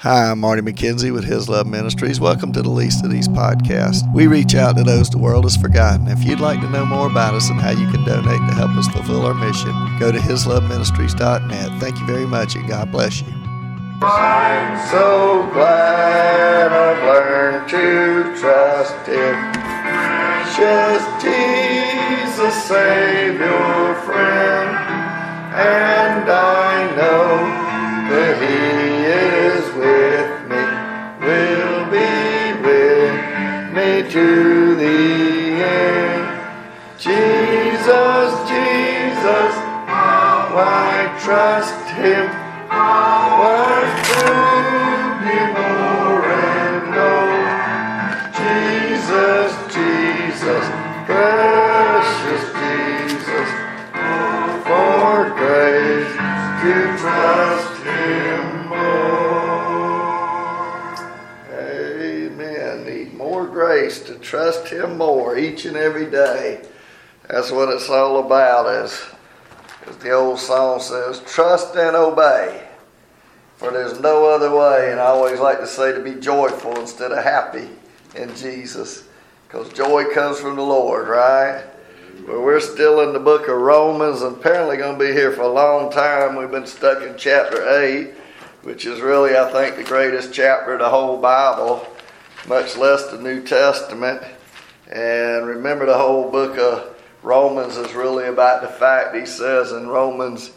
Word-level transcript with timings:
Hi, 0.00 0.30
I'm 0.30 0.40
Marty 0.40 0.60
McKenzie 0.60 1.10
with 1.10 1.24
His 1.24 1.48
Love 1.48 1.66
Ministries. 1.66 2.20
Welcome 2.20 2.52
to 2.52 2.60
the 2.60 2.68
Least 2.68 3.02
of 3.02 3.10
These 3.10 3.28
podcast. 3.28 4.02
We 4.12 4.26
reach 4.26 4.54
out 4.54 4.76
to 4.76 4.84
those 4.84 5.08
the 5.08 5.16
world 5.16 5.44
has 5.44 5.56
forgotten. 5.56 6.06
If 6.06 6.22
you'd 6.22 6.38
like 6.38 6.60
to 6.60 6.68
know 6.68 6.84
more 6.84 7.06
about 7.06 7.32
us 7.32 7.48
and 7.48 7.58
how 7.58 7.70
you 7.70 7.90
can 7.90 8.04
donate 8.04 8.46
to 8.46 8.54
help 8.54 8.72
us 8.72 8.86
fulfill 8.88 9.24
our 9.24 9.32
mission, 9.32 9.72
go 9.98 10.12
to 10.12 10.18
hisloveministries.net. 10.18 11.80
Thank 11.80 11.98
you 11.98 12.06
very 12.06 12.26
much 12.26 12.56
and 12.56 12.68
God 12.68 12.92
bless 12.92 13.22
you. 13.22 13.32
I'm 14.02 14.86
so 14.90 15.48
glad 15.54 16.70
I've 16.70 17.02
learned 17.02 17.66
to 17.70 18.38
trust 18.38 19.06
Him. 19.08 19.34
Just 20.60 21.24
Jesus, 21.24 22.64
Savior, 22.64 23.94
friend, 24.04 24.76
and 25.56 26.30
I 26.30 26.94
know 26.96 27.38
that 28.10 28.36
He 28.42 28.85
will 31.26 31.84
be 31.90 32.52
with 32.62 33.74
me 33.74 34.08
to 34.12 34.76
the 34.76 35.00
end. 35.66 36.24
Jesus, 36.96 38.30
Jesus, 38.48 39.52
how 39.90 40.54
I 40.54 41.18
trust 41.24 41.90
Him, 41.98 42.26
what 43.40 43.86
to 44.04 44.05
grace 63.86 64.00
to 64.00 64.18
trust 64.18 64.66
Him 64.66 64.98
more 64.98 65.38
each 65.38 65.64
and 65.64 65.76
every 65.76 66.10
day. 66.10 66.60
That's 67.28 67.52
what 67.52 67.68
it's 67.68 67.88
all 67.88 68.26
about, 68.26 68.66
as, 68.66 69.00
as 69.86 69.96
the 69.98 70.10
old 70.10 70.40
song 70.40 70.80
says 70.80 71.20
trust 71.20 71.76
and 71.76 71.94
obey. 71.94 72.66
For 73.58 73.70
there's 73.70 74.00
no 74.00 74.26
other 74.26 74.50
way, 74.54 74.90
and 74.90 74.98
I 74.98 75.06
always 75.06 75.38
like 75.38 75.60
to 75.60 75.68
say 75.68 75.92
to 75.92 76.02
be 76.02 76.20
joyful 76.20 76.76
instead 76.80 77.12
of 77.12 77.22
happy 77.22 77.68
in 78.16 78.34
Jesus. 78.34 79.04
Because 79.46 79.72
joy 79.72 80.06
comes 80.12 80.40
from 80.40 80.56
the 80.56 80.62
Lord, 80.62 81.06
right? 81.06 81.64
Well, 82.26 82.42
we're 82.42 82.58
still 82.58 83.02
in 83.02 83.12
the 83.12 83.20
book 83.20 83.42
of 83.42 83.56
Romans, 83.56 84.22
and 84.22 84.36
apparently 84.36 84.78
going 84.78 84.98
to 84.98 85.04
be 85.04 85.12
here 85.12 85.30
for 85.30 85.42
a 85.42 85.48
long 85.48 85.92
time. 85.92 86.34
We've 86.34 86.50
been 86.50 86.66
stuck 86.66 87.04
in 87.04 87.16
chapter 87.16 87.68
8, 87.68 88.10
which 88.62 88.84
is 88.84 89.00
really, 89.00 89.36
I 89.36 89.50
think, 89.52 89.76
the 89.76 89.84
greatest 89.84 90.34
chapter 90.34 90.72
of 90.72 90.80
the 90.80 90.88
whole 90.88 91.18
Bible, 91.18 91.86
much 92.48 92.76
less 92.76 93.06
the 93.10 93.18
New 93.18 93.42
Testament. 93.42 94.22
And 94.90 95.46
remember, 95.46 95.86
the 95.86 95.98
whole 95.98 96.30
book 96.30 96.58
of 96.58 96.96
Romans 97.22 97.76
is 97.76 97.94
really 97.94 98.26
about 98.26 98.62
the 98.62 98.68
fact 98.68 99.16
he 99.16 99.26
says 99.26 99.72
in 99.72 99.88
Romans 99.88 100.50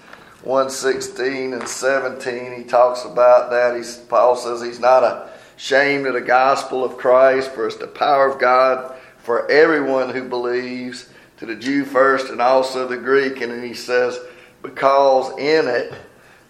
116 0.44 1.54
and 1.54 1.67
17, 1.67 2.54
he 2.54 2.64
talks 2.64 3.04
about 3.06 3.50
that. 3.50 3.76
He's, 3.76 3.98
Paul 3.98 4.36
says 4.36 4.62
he's 4.62 4.80
not 4.80 5.30
ashamed 5.58 6.08
of 6.08 6.14
the 6.14 6.22
gospel 6.22 6.84
of 6.86 6.98
Christ, 6.98 7.52
for 7.52 7.67
it's 7.67 7.76
the 7.76 7.88
power 7.88 8.30
of 8.30 8.40
God 8.40 8.95
for 9.17 9.50
everyone 9.52 10.10
who 10.10 10.30
believes, 10.30 11.10
to 11.38 11.45
the 11.45 11.56
Jew 11.56 11.86
first 11.86 12.30
and 12.30 12.42
also 12.42 12.88
the 12.88 12.98
Greek. 12.98 13.42
And 13.42 13.52
then 13.52 13.64
he 13.64 13.73
says, 13.73 14.20
because 14.62 15.32
in 15.38 15.67
it 15.67 15.94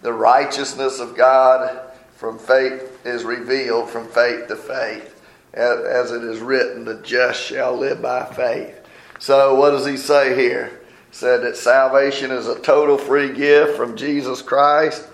the 0.02 0.12
righteousness 0.12 0.98
of 0.98 1.16
God 1.16 1.80
from 2.16 2.38
faith 2.38 3.06
is 3.06 3.24
revealed 3.24 3.88
from 3.88 4.06
faith 4.08 4.48
to 4.48 4.56
faith, 4.56 5.19
as 5.54 6.12
it 6.12 6.22
is 6.22 6.40
written, 6.40 6.84
the 6.84 6.96
just 7.02 7.42
shall 7.42 7.76
live 7.76 8.00
by 8.00 8.24
faith. 8.24 8.76
So, 9.18 9.54
what 9.56 9.70
does 9.70 9.86
he 9.86 9.96
say 9.96 10.34
here? 10.34 10.80
said 11.12 11.42
that 11.42 11.56
salvation 11.56 12.30
is 12.30 12.46
a 12.46 12.60
total 12.60 12.96
free 12.96 13.32
gift 13.32 13.76
from 13.76 13.96
Jesus 13.96 14.42
Christ 14.42 15.06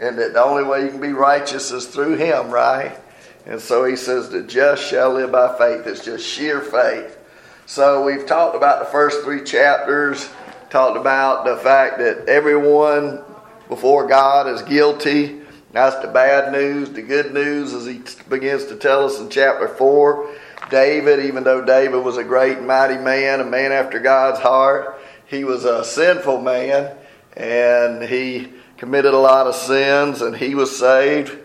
and 0.00 0.18
that 0.18 0.32
the 0.32 0.42
only 0.42 0.64
way 0.64 0.82
you 0.82 0.88
can 0.88 1.00
be 1.00 1.12
righteous 1.12 1.70
is 1.70 1.86
through 1.86 2.16
him, 2.16 2.50
right? 2.50 2.98
And 3.46 3.60
so 3.60 3.84
he 3.84 3.96
says 3.96 4.30
the 4.30 4.42
just 4.42 4.82
shall 4.82 5.12
live 5.12 5.30
by 5.30 5.56
faith. 5.56 5.86
It's 5.86 6.04
just 6.04 6.26
sheer 6.26 6.60
faith. 6.60 7.18
So 7.66 8.04
we've 8.04 8.26
talked 8.26 8.56
about 8.56 8.80
the 8.80 8.90
first 8.90 9.22
three 9.22 9.44
chapters, 9.44 10.28
talked 10.70 10.96
about 10.96 11.44
the 11.44 11.56
fact 11.58 11.98
that 11.98 12.28
everyone 12.28 13.22
before 13.68 14.06
God 14.06 14.48
is 14.48 14.62
guilty. 14.62 15.40
That's 15.74 15.96
the 15.96 16.06
bad 16.06 16.52
news. 16.52 16.90
The 16.90 17.02
good 17.02 17.34
news 17.34 17.74
as 17.74 17.84
he 17.84 18.00
begins 18.28 18.66
to 18.66 18.76
tell 18.76 19.04
us 19.04 19.18
in 19.18 19.28
chapter 19.28 19.66
4. 19.66 20.30
David, 20.70 21.26
even 21.26 21.42
though 21.42 21.64
David 21.64 21.98
was 21.98 22.16
a 22.16 22.22
great 22.22 22.58
and 22.58 22.66
mighty 22.68 22.96
man, 22.96 23.40
a 23.40 23.44
man 23.44 23.72
after 23.72 23.98
God's 23.98 24.38
heart, 24.38 25.00
he 25.26 25.42
was 25.42 25.64
a 25.64 25.84
sinful 25.84 26.40
man 26.42 26.96
and 27.36 28.04
he 28.04 28.52
committed 28.76 29.14
a 29.14 29.18
lot 29.18 29.48
of 29.48 29.56
sins 29.56 30.22
and 30.22 30.36
he 30.36 30.54
was 30.54 30.78
saved 30.78 31.36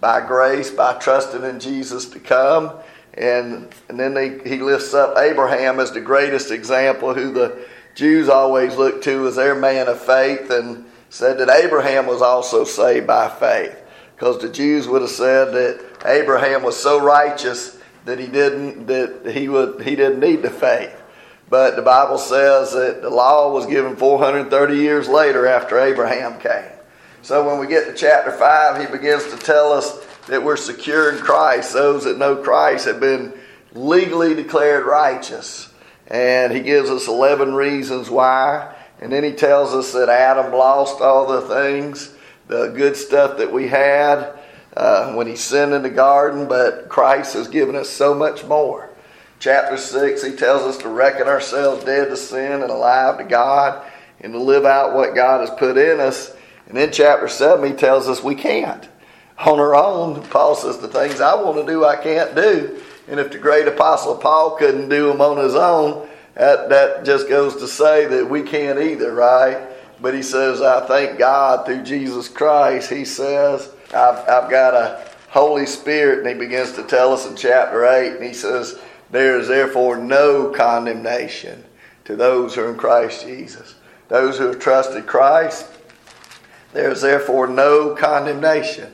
by 0.00 0.20
grace 0.20 0.68
by 0.68 0.94
trusting 0.94 1.44
in 1.44 1.60
Jesus 1.60 2.06
to 2.06 2.18
come 2.18 2.72
and 3.14 3.72
and 3.88 4.00
then 4.00 4.14
they, 4.14 4.40
he 4.40 4.58
lifts 4.58 4.94
up 4.94 5.16
Abraham 5.16 5.78
as 5.78 5.92
the 5.92 6.00
greatest 6.00 6.50
example 6.50 7.14
who 7.14 7.32
the 7.32 7.64
Jews 7.94 8.28
always 8.28 8.74
look 8.74 9.00
to 9.02 9.28
as 9.28 9.36
their 9.36 9.54
man 9.54 9.86
of 9.86 10.00
faith 10.00 10.50
and 10.50 10.84
said 11.16 11.38
that 11.38 11.50
Abraham 11.50 12.06
was 12.06 12.22
also 12.22 12.64
saved 12.64 13.06
by 13.06 13.28
faith 13.28 13.76
because 14.14 14.38
the 14.38 14.48
Jews 14.48 14.86
would 14.86 15.02
have 15.02 15.10
said 15.10 15.52
that 15.52 15.84
Abraham 16.04 16.62
was 16.62 16.76
so 16.76 17.00
righteous 17.02 17.78
that 18.04 18.18
he 18.18 18.26
didn't 18.26 18.86
that 18.86 19.32
he 19.32 19.48
would 19.48 19.82
he 19.82 19.96
didn't 19.96 20.20
need 20.20 20.42
the 20.42 20.50
faith 20.50 20.96
but 21.48 21.76
the 21.76 21.82
Bible 21.82 22.18
says 22.18 22.72
that 22.72 23.02
the 23.02 23.10
law 23.10 23.52
was 23.52 23.66
given 23.66 23.96
430 23.96 24.76
years 24.76 25.08
later 25.08 25.46
after 25.46 25.78
Abraham 25.78 26.40
came. 26.40 26.72
So 27.22 27.46
when 27.46 27.58
we 27.58 27.66
get 27.66 27.86
to 27.86 27.94
chapter 27.94 28.32
5, 28.32 28.80
he 28.80 28.90
begins 28.90 29.24
to 29.30 29.36
tell 29.36 29.72
us 29.72 30.04
that 30.26 30.42
we're 30.42 30.56
secure 30.56 31.12
in 31.12 31.18
Christ. 31.18 31.72
Those 31.72 32.04
that 32.04 32.18
know 32.18 32.36
Christ 32.36 32.86
have 32.86 32.98
been 32.98 33.32
legally 33.74 34.34
declared 34.34 34.86
righteous. 34.86 35.72
And 36.08 36.52
he 36.52 36.60
gives 36.60 36.90
us 36.90 37.08
11 37.08 37.54
reasons 37.54 38.10
why. 38.10 38.74
And 39.06 39.12
then 39.12 39.22
he 39.22 39.32
tells 39.32 39.72
us 39.72 39.92
that 39.92 40.08
Adam 40.08 40.52
lost 40.52 41.00
all 41.00 41.26
the 41.26 41.42
things, 41.42 42.12
the 42.48 42.68
good 42.68 42.96
stuff 42.96 43.38
that 43.38 43.52
we 43.52 43.68
had 43.68 44.36
uh, 44.76 45.14
when 45.14 45.26
he 45.26 45.36
sinned 45.36 45.72
in 45.72 45.82
the 45.82 45.90
garden, 45.90 46.48
but 46.48 46.88
Christ 46.88 47.34
has 47.34 47.48
given 47.48 47.76
us 47.76 47.88
so 47.88 48.14
much 48.14 48.44
more 48.44 48.90
chapter 49.38 49.76
6, 49.76 50.22
he 50.22 50.32
tells 50.32 50.62
us 50.62 50.78
to 50.78 50.88
reckon 50.88 51.28
ourselves 51.28 51.84
dead 51.84 52.08
to 52.08 52.16
sin 52.16 52.62
and 52.62 52.70
alive 52.70 53.18
to 53.18 53.24
God 53.24 53.84
and 54.20 54.32
to 54.32 54.38
live 54.38 54.64
out 54.64 54.94
what 54.94 55.14
God 55.14 55.40
has 55.40 55.50
put 55.58 55.76
in 55.76 56.00
us. 56.00 56.34
And 56.68 56.76
in 56.78 56.90
chapter 56.90 57.28
7, 57.28 57.70
he 57.70 57.76
tells 57.76 58.08
us 58.08 58.22
we 58.22 58.34
can't. 58.34 58.88
On 59.38 59.60
our 59.60 59.74
own, 59.74 60.22
Paul 60.28 60.54
says, 60.54 60.78
the 60.78 60.88
things 60.88 61.20
I 61.20 61.34
want 61.34 61.58
to 61.58 61.72
do, 61.72 61.84
I 61.84 61.96
can't 61.96 62.34
do. 62.34 62.80
And 63.08 63.20
if 63.20 63.30
the 63.30 63.38
great 63.38 63.68
apostle 63.68 64.16
Paul 64.16 64.56
couldn't 64.56 64.88
do 64.88 65.08
them 65.08 65.20
on 65.20 65.36
his 65.36 65.54
own, 65.54 66.08
that, 66.36 66.68
that 66.68 67.04
just 67.04 67.28
goes 67.28 67.56
to 67.56 67.66
say 67.66 68.06
that 68.06 68.28
we 68.28 68.42
can't 68.42 68.78
either, 68.78 69.12
right? 69.12 69.68
But 70.00 70.14
he 70.14 70.22
says, 70.22 70.60
I 70.62 70.86
thank 70.86 71.18
God 71.18 71.66
through 71.66 71.82
Jesus 71.82 72.28
Christ. 72.28 72.90
He 72.90 73.04
says, 73.04 73.70
I've, 73.88 74.18
I've 74.28 74.50
got 74.50 74.74
a 74.74 75.08
Holy 75.30 75.66
Spirit. 75.66 76.20
And 76.20 76.28
he 76.28 76.34
begins 76.34 76.72
to 76.72 76.82
tell 76.82 77.12
us 77.12 77.26
in 77.26 77.36
chapter 77.36 77.86
8, 77.86 78.16
and 78.16 78.24
he 78.24 78.34
says, 78.34 78.78
there 79.10 79.38
is 79.38 79.48
therefore 79.48 79.96
no 79.96 80.50
condemnation 80.50 81.64
to 82.04 82.16
those 82.16 82.54
who 82.54 82.62
are 82.62 82.70
in 82.70 82.76
Christ 82.76 83.24
Jesus. 83.24 83.74
Those 84.08 84.38
who 84.38 84.46
have 84.46 84.58
trusted 84.58 85.06
Christ, 85.06 85.66
there 86.72 86.90
is 86.90 87.00
therefore 87.00 87.46
no 87.46 87.94
condemnation. 87.94 88.92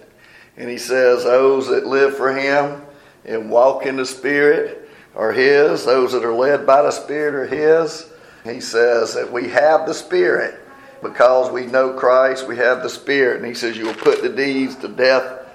And 0.57 0.69
he 0.71 0.79
says, 0.79 1.25
Those 1.25 1.69
that 1.69 1.87
live 1.87 2.17
for 2.17 2.35
him 2.35 2.83
and 3.25 3.51
walk 3.51 3.87
in 3.87 3.97
the 3.97 4.07
Spirit 4.07 4.82
are 5.15 5.33
his. 5.33 5.85
Those 5.85 6.13
that 6.13 6.25
are 6.25 6.35
led 6.35 6.67
by 6.67 6.83
the 6.83 6.91
Spirit 6.91 7.35
are 7.35 7.47
his. 7.47 8.11
He 8.45 8.61
says 8.61 9.15
that 9.15 9.31
we 9.31 9.49
have 9.49 9.87
the 9.87 9.95
Spirit 9.95 10.59
because 11.03 11.51
we 11.51 11.67
know 11.67 11.93
Christ, 11.93 12.47
we 12.47 12.57
have 12.57 12.83
the 12.83 12.89
Spirit. 12.89 13.39
And 13.39 13.47
he 13.47 13.55
says, 13.55 13.77
You 13.77 13.87
will 13.87 13.95
put 13.95 14.23
the 14.23 14.29
deeds 14.29 14.77
to 14.77 14.89
death, 14.89 15.47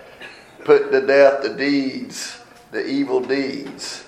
put 0.63 0.91
to 0.91 1.05
death 1.05 1.43
the 1.43 1.53
deeds, 1.55 2.39
the 2.71 2.85
evil 2.85 3.21
deeds. 3.21 4.03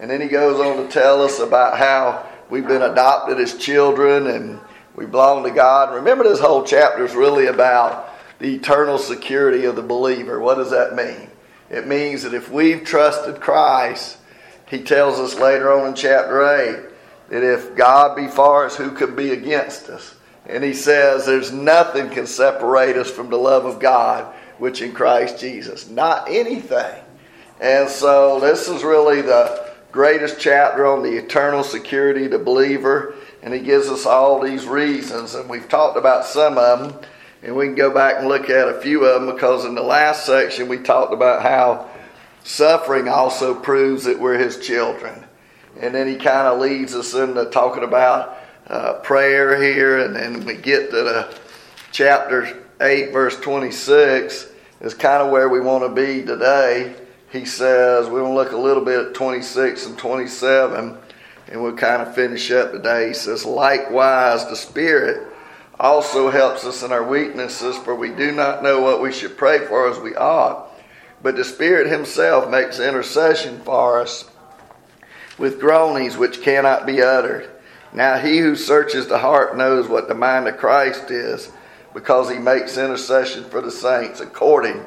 And 0.00 0.10
then 0.10 0.20
he 0.20 0.28
goes 0.28 0.60
on 0.60 0.84
to 0.84 0.92
tell 0.92 1.22
us 1.22 1.38
about 1.38 1.78
how 1.78 2.26
we've 2.50 2.66
been 2.66 2.82
adopted 2.82 3.38
as 3.38 3.56
children 3.56 4.26
and 4.28 4.60
we 4.96 5.06
belong 5.06 5.44
to 5.44 5.50
God. 5.50 5.94
Remember, 5.94 6.24
this 6.24 6.40
whole 6.40 6.64
chapter 6.64 7.04
is 7.04 7.14
really 7.14 7.46
about 7.46 8.10
the 8.38 8.54
eternal 8.54 8.98
security 8.98 9.64
of 9.64 9.76
the 9.76 9.82
believer. 9.82 10.40
What 10.40 10.56
does 10.56 10.70
that 10.70 10.94
mean? 10.94 11.30
It 11.70 11.86
means 11.86 12.22
that 12.22 12.34
if 12.34 12.50
we've 12.50 12.84
trusted 12.84 13.40
Christ, 13.40 14.18
he 14.74 14.82
tells 14.82 15.20
us 15.20 15.38
later 15.38 15.72
on 15.72 15.88
in 15.88 15.94
chapter 15.94 16.42
8 16.44 17.30
that 17.30 17.44
if 17.44 17.76
God 17.76 18.16
be 18.16 18.26
for 18.26 18.66
us, 18.66 18.76
who 18.76 18.90
can 18.90 19.14
be 19.14 19.30
against 19.30 19.88
us? 19.88 20.16
And 20.46 20.64
he 20.64 20.74
says 20.74 21.24
there's 21.24 21.52
nothing 21.52 22.10
can 22.10 22.26
separate 22.26 22.96
us 22.96 23.10
from 23.10 23.30
the 23.30 23.36
love 23.36 23.64
of 23.64 23.78
God 23.78 24.34
which 24.58 24.82
in 24.82 24.92
Christ 24.92 25.38
Jesus. 25.38 25.88
Not 25.88 26.28
anything. 26.28 27.02
And 27.60 27.88
so 27.88 28.40
this 28.40 28.68
is 28.68 28.82
really 28.82 29.22
the 29.22 29.72
greatest 29.92 30.40
chapter 30.40 30.86
on 30.86 31.02
the 31.02 31.16
eternal 31.16 31.62
security 31.62 32.24
of 32.24 32.32
the 32.32 32.38
believer. 32.38 33.14
And 33.42 33.54
he 33.54 33.60
gives 33.60 33.88
us 33.88 34.06
all 34.06 34.40
these 34.40 34.66
reasons. 34.66 35.34
And 35.34 35.48
we've 35.48 35.68
talked 35.68 35.96
about 35.96 36.24
some 36.24 36.58
of 36.58 36.80
them. 36.80 37.02
And 37.42 37.54
we 37.54 37.66
can 37.66 37.74
go 37.74 37.92
back 37.92 38.16
and 38.18 38.28
look 38.28 38.50
at 38.50 38.68
a 38.68 38.80
few 38.80 39.04
of 39.04 39.20
them 39.22 39.32
because 39.32 39.64
in 39.64 39.74
the 39.74 39.82
last 39.82 40.26
section 40.26 40.66
we 40.66 40.78
talked 40.78 41.12
about 41.12 41.42
how 41.42 41.90
suffering 42.44 43.08
also 43.08 43.54
proves 43.54 44.04
that 44.04 44.20
we're 44.20 44.38
his 44.38 44.58
children. 44.58 45.24
And 45.80 45.92
then 45.92 46.06
he 46.06 46.14
kind 46.14 46.46
of 46.46 46.60
leads 46.60 46.94
us 46.94 47.14
into 47.14 47.46
talking 47.46 47.82
about 47.82 48.38
uh, 48.68 48.94
prayer 49.00 49.60
here. 49.60 49.98
And 49.98 50.14
then 50.14 50.44
we 50.44 50.54
get 50.54 50.90
to 50.90 50.96
the 50.96 51.38
chapter 51.90 52.62
8, 52.80 53.12
verse 53.12 53.40
26, 53.40 54.52
is 54.82 54.94
kind 54.94 55.22
of 55.22 55.32
where 55.32 55.48
we 55.48 55.60
want 55.60 55.82
to 55.82 55.88
be 55.88 56.24
today. 56.24 56.94
He 57.32 57.44
says, 57.44 58.08
we 58.08 58.22
want 58.22 58.32
to 58.32 58.36
look 58.36 58.52
a 58.52 58.56
little 58.56 58.84
bit 58.84 59.08
at 59.08 59.14
26 59.14 59.86
and 59.86 59.98
27, 59.98 60.96
and 61.48 61.62
we'll 61.62 61.74
kind 61.74 62.00
of 62.00 62.14
finish 62.14 62.52
up 62.52 62.70
today. 62.70 63.08
He 63.08 63.14
says, 63.14 63.44
likewise, 63.44 64.46
the 64.46 64.54
Spirit 64.54 65.32
also 65.80 66.30
helps 66.30 66.64
us 66.64 66.84
in 66.84 66.92
our 66.92 67.02
weaknesses, 67.02 67.76
for 67.78 67.96
we 67.96 68.10
do 68.10 68.30
not 68.30 68.62
know 68.62 68.80
what 68.80 69.02
we 69.02 69.10
should 69.10 69.36
pray 69.36 69.66
for 69.66 69.90
as 69.90 69.98
we 69.98 70.14
ought. 70.14 70.68
But 71.24 71.36
the 71.36 71.44
Spirit 71.44 71.86
Himself 71.86 72.50
makes 72.50 72.78
intercession 72.78 73.58
for 73.60 73.98
us 73.98 74.30
with 75.38 75.58
groanings 75.58 76.18
which 76.18 76.42
cannot 76.42 76.84
be 76.84 77.00
uttered. 77.00 77.48
Now, 77.94 78.18
He 78.18 78.40
who 78.40 78.54
searches 78.54 79.06
the 79.06 79.16
heart 79.16 79.56
knows 79.56 79.88
what 79.88 80.06
the 80.06 80.14
mind 80.14 80.46
of 80.48 80.58
Christ 80.58 81.10
is, 81.10 81.50
because 81.94 82.30
He 82.30 82.36
makes 82.36 82.76
intercession 82.76 83.44
for 83.44 83.62
the 83.62 83.70
saints 83.70 84.20
according 84.20 84.84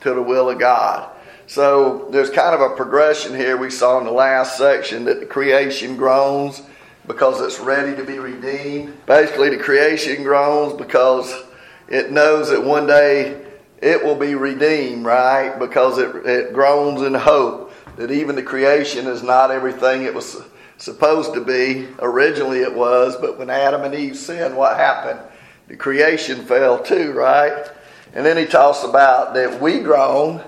to 0.00 0.14
the 0.14 0.22
will 0.22 0.48
of 0.48 0.58
God. 0.58 1.10
So, 1.46 2.08
there's 2.10 2.30
kind 2.30 2.54
of 2.54 2.62
a 2.62 2.74
progression 2.74 3.34
here 3.36 3.58
we 3.58 3.68
saw 3.68 3.98
in 3.98 4.06
the 4.06 4.10
last 4.10 4.56
section 4.56 5.04
that 5.04 5.20
the 5.20 5.26
creation 5.26 5.98
groans 5.98 6.62
because 7.06 7.42
it's 7.42 7.60
ready 7.60 7.94
to 7.94 8.04
be 8.04 8.18
redeemed. 8.18 9.04
Basically, 9.04 9.50
the 9.50 9.62
creation 9.62 10.22
groans 10.22 10.72
because 10.80 11.44
it 11.88 12.10
knows 12.10 12.48
that 12.48 12.64
one 12.64 12.86
day 12.86 13.43
it 13.84 14.02
will 14.02 14.14
be 14.14 14.34
redeemed, 14.34 15.04
right? 15.04 15.58
Because 15.58 15.98
it, 15.98 16.16
it 16.24 16.54
groans 16.54 17.02
in 17.02 17.12
hope 17.12 17.70
that 17.96 18.10
even 18.10 18.34
the 18.34 18.42
creation 18.42 19.06
is 19.06 19.22
not 19.22 19.50
everything 19.50 20.02
it 20.02 20.14
was 20.14 20.42
supposed 20.78 21.34
to 21.34 21.44
be. 21.44 21.86
Originally 21.98 22.60
it 22.60 22.74
was, 22.74 23.14
but 23.20 23.38
when 23.38 23.50
Adam 23.50 23.82
and 23.82 23.94
Eve 23.94 24.16
sinned, 24.16 24.56
what 24.56 24.78
happened? 24.78 25.20
The 25.68 25.76
creation 25.76 26.46
fell 26.46 26.82
too, 26.82 27.12
right? 27.12 27.68
And 28.14 28.24
then 28.24 28.38
he 28.38 28.46
talks 28.46 28.84
about 28.84 29.34
that 29.34 29.60
we 29.60 29.80
groan, 29.80 30.42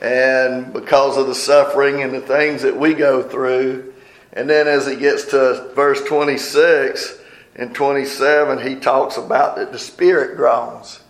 and 0.00 0.70
because 0.70 1.16
of 1.16 1.26
the 1.26 1.34
suffering 1.34 2.02
and 2.02 2.12
the 2.12 2.20
things 2.20 2.60
that 2.62 2.78
we 2.78 2.92
go 2.92 3.22
through, 3.22 3.94
and 4.34 4.48
then 4.48 4.68
as 4.68 4.86
he 4.86 4.96
gets 4.96 5.24
to 5.26 5.72
verse 5.74 6.04
26 6.04 7.18
and 7.56 7.74
27, 7.74 8.66
he 8.66 8.74
talks 8.74 9.16
about 9.16 9.56
that 9.56 9.72
the 9.72 9.78
Spirit 9.78 10.36
groans. 10.36 11.00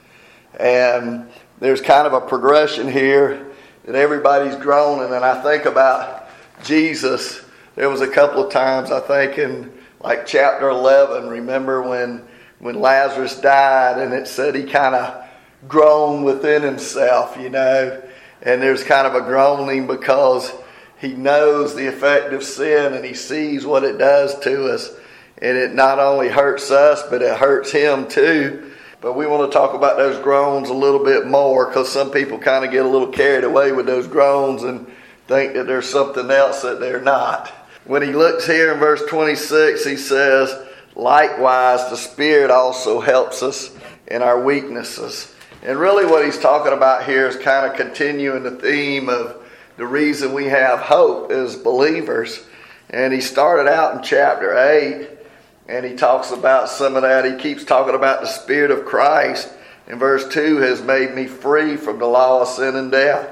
And 0.58 1.28
there's 1.60 1.81
kind 1.81 2.06
of 2.06 2.12
a 2.12 2.20
progression 2.20 2.90
here 2.90 3.46
that 3.84 3.94
everybody's 3.94 4.56
groaning. 4.56 5.12
And 5.14 5.25
I 5.25 5.43
think 5.43 5.64
about 5.64 6.28
Jesus. 6.64 7.44
There 7.75 7.88
was 7.88 8.00
a 8.00 8.08
couple 8.08 8.44
of 8.44 8.52
times, 8.52 8.90
I 8.90 9.00
think, 9.00 9.38
in 9.38 9.72
like 10.00 10.26
chapter 10.26 10.69
11, 10.69 11.28
remember 11.28 11.82
when, 11.82 12.22
when 12.60 12.81
Lazarus 12.81 13.40
died 13.40 13.99
and 13.99 14.12
it 14.12 14.28
said 14.28 14.55
he 14.55 14.64
kind 14.64 14.94
of 14.94 15.25
groaned 15.66 16.25
within 16.25 16.62
himself, 16.62 17.37
you 17.37 17.50
know. 17.50 18.02
And 18.43 18.62
there's 18.62 18.84
kind 18.84 19.06
of 19.06 19.14
a 19.14 19.22
groaning 19.22 19.87
because 19.88 20.52
he 21.00 21.14
knows 21.14 21.75
the 21.75 21.88
effect 21.88 22.32
of 22.32 22.44
sin 22.44 22.93
and 22.93 23.04
he 23.04 23.14
sees 23.14 23.66
what 23.66 23.84
it 23.84 23.99
does 23.99 24.38
to 24.40 24.72
us. 24.72 24.90
And 25.40 25.56
it 25.56 25.75
not 25.75 25.99
only 25.99 26.28
hurts 26.28 26.70
us, 26.70 27.02
but 27.11 27.22
it 27.22 27.37
hurts 27.37 27.70
him 27.72 28.08
too. 28.08 28.67
But 29.00 29.14
we 29.14 29.26
want 29.26 29.50
to 29.50 29.56
talk 29.56 29.74
about 29.74 29.96
those 29.96 30.20
groans 30.20 30.70
a 30.70 30.74
little 30.74 31.04
bit 31.04 31.26
more 31.26 31.66
because 31.66 31.90
some 31.90 32.10
people 32.10 32.38
kind 32.38 32.64
of 32.64 32.72
get 32.72 32.84
a 32.84 32.88
little 32.88 33.08
carried 33.08 33.44
away 33.44 33.70
with 33.70 33.86
those 33.86 34.08
groans 34.08 34.64
and 34.64 34.90
think 35.28 35.54
that 35.54 35.66
there's 35.68 35.88
something 35.88 36.30
else 36.30 36.62
that 36.62 36.80
they're 36.80 37.00
not. 37.00 37.48
When 37.84 38.02
he 38.02 38.12
looks 38.12 38.46
here 38.46 38.72
in 38.72 38.80
verse 38.80 39.02
26, 39.08 39.84
he 39.84 39.96
says, 39.96 40.52
Likewise, 40.96 41.88
the 41.90 41.96
Spirit 41.96 42.50
also 42.50 43.00
helps 43.00 43.42
us 43.42 43.70
in 44.08 44.20
our 44.20 44.42
weaknesses. 44.42 45.32
And 45.62 45.78
really, 45.78 46.04
what 46.04 46.24
he's 46.24 46.38
talking 46.38 46.72
about 46.72 47.04
here 47.04 47.28
is 47.28 47.36
kind 47.36 47.70
of 47.70 47.76
continuing 47.76 48.42
the 48.42 48.50
theme 48.50 49.08
of 49.08 49.36
the 49.76 49.86
reason 49.86 50.32
we 50.34 50.46
have 50.46 50.80
hope 50.80 51.30
as 51.30 51.54
believers. 51.54 52.44
And 52.90 53.12
he 53.12 53.20
started 53.20 53.70
out 53.70 53.94
in 53.94 54.02
chapter 54.02 54.56
8 54.58 55.17
and 55.68 55.84
he 55.84 55.94
talks 55.94 56.30
about 56.30 56.68
some 56.68 56.96
of 56.96 57.02
that. 57.02 57.24
He 57.24 57.36
keeps 57.36 57.64
talking 57.64 57.94
about 57.94 58.22
the 58.22 58.26
Spirit 58.26 58.70
of 58.70 58.86
Christ. 58.86 59.52
In 59.86 59.98
verse 59.98 60.26
2 60.28 60.58
has 60.58 60.82
made 60.82 61.14
me 61.14 61.26
free 61.26 61.76
from 61.76 61.98
the 61.98 62.06
law 62.06 62.42
of 62.42 62.48
sin 62.48 62.74
and 62.76 62.90
death. 62.90 63.28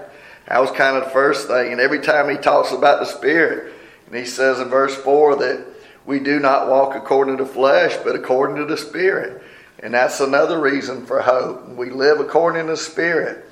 That 0.47 0.61
was 0.61 0.71
kind 0.71 0.97
of 0.97 1.05
the 1.05 1.11
first 1.11 1.49
thing. 1.49 1.73
And 1.73 1.81
every 1.81 2.01
time 2.01 2.29
he 2.29 2.37
talks 2.37 2.73
about 2.73 3.01
the 3.01 3.07
Spirit, 3.07 3.73
and 4.07 4.15
he 4.15 4.25
says 4.25 4.61
in 4.61 4.69
verse 4.69 4.95
4 4.95 5.37
that 5.37 5.67
we 6.05 6.21
do 6.21 6.39
not 6.39 6.69
walk 6.69 6.95
according 6.95 7.39
to 7.39 7.45
the 7.45 7.51
flesh, 7.51 7.97
but 8.05 8.15
according 8.15 8.57
to 8.57 8.65
the 8.65 8.77
Spirit. 8.77 9.43
And 9.81 9.95
that's 9.95 10.21
another 10.21 10.61
reason 10.61 11.05
for 11.05 11.21
hope. 11.21 11.69
We 11.71 11.91
live 11.91 12.21
according 12.21 12.67
to 12.67 12.73
the 12.73 12.77
Spirit. 12.77 13.45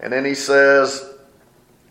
And 0.00 0.12
then 0.12 0.24
he 0.24 0.34
says, 0.34 1.06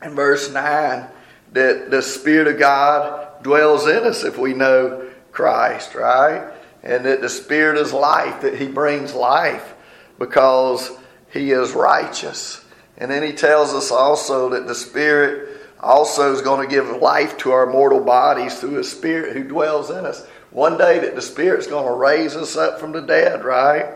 in 0.01 0.15
verse 0.15 0.51
9 0.51 1.07
that 1.53 1.89
the 1.89 2.01
Spirit 2.01 2.47
of 2.47 2.59
God 2.59 3.43
dwells 3.43 3.87
in 3.87 4.03
us 4.03 4.23
if 4.23 4.37
we 4.37 4.53
know 4.53 5.08
Christ, 5.31 5.95
right? 5.95 6.51
And 6.83 7.05
that 7.05 7.21
the 7.21 7.29
Spirit 7.29 7.77
is 7.77 7.93
life, 7.93 8.41
that 8.41 8.55
He 8.55 8.67
brings 8.67 9.13
life 9.13 9.75
because 10.17 10.91
He 11.31 11.51
is 11.51 11.73
righteous. 11.73 12.63
And 12.97 13.09
then 13.09 13.23
He 13.23 13.33
tells 13.33 13.73
us 13.73 13.91
also 13.91 14.49
that 14.49 14.67
the 14.67 14.75
Spirit 14.75 15.57
also 15.79 16.33
is 16.33 16.41
going 16.41 16.67
to 16.67 16.73
give 16.73 17.01
life 17.01 17.37
to 17.39 17.51
our 17.51 17.65
mortal 17.65 18.03
bodies 18.03 18.59
through 18.59 18.75
His 18.75 18.91
Spirit 18.91 19.35
who 19.35 19.43
dwells 19.43 19.89
in 19.89 20.05
us. 20.05 20.25
One 20.51 20.77
day 20.77 20.99
that 20.99 21.15
the 21.15 21.21
Spirit's 21.21 21.67
going 21.67 21.85
to 21.85 21.93
raise 21.93 22.35
us 22.35 22.55
up 22.55 22.79
from 22.79 22.91
the 22.91 23.01
dead, 23.01 23.43
right? 23.43 23.93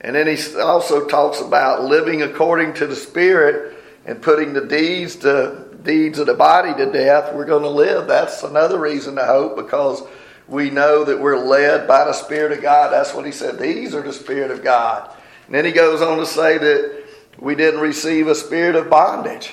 And 0.00 0.14
then 0.14 0.26
He 0.26 0.58
also 0.58 1.06
talks 1.06 1.40
about 1.40 1.84
living 1.84 2.22
according 2.22 2.74
to 2.74 2.86
the 2.86 2.96
Spirit 2.96 3.74
and 4.04 4.22
putting 4.22 4.52
the 4.52 4.66
deeds 4.66 5.16
to 5.16 5.66
deeds 5.86 6.18
of 6.18 6.26
the 6.26 6.34
body 6.34 6.74
to 6.74 6.92
death, 6.92 7.32
we're 7.32 7.46
going 7.46 7.62
to 7.62 7.70
live. 7.70 8.06
That's 8.08 8.42
another 8.42 8.78
reason 8.78 9.14
to 9.14 9.24
hope 9.24 9.56
because 9.56 10.02
we 10.48 10.70
know 10.70 11.04
that 11.04 11.20
we're 11.20 11.38
led 11.38 11.88
by 11.88 12.04
the 12.04 12.12
Spirit 12.12 12.52
of 12.52 12.62
God. 12.62 12.92
That's 12.92 13.14
what 13.14 13.26
he 13.26 13.32
said. 13.32 13.58
These 13.58 13.94
are 13.94 14.02
the 14.02 14.12
Spirit 14.12 14.50
of 14.50 14.62
God. 14.62 15.10
And 15.46 15.54
then 15.54 15.64
he 15.64 15.72
goes 15.72 16.02
on 16.02 16.18
to 16.18 16.26
say 16.26 16.58
that 16.58 17.04
we 17.38 17.54
didn't 17.54 17.80
receive 17.80 18.28
a 18.28 18.34
spirit 18.34 18.76
of 18.76 18.90
bondage, 18.90 19.52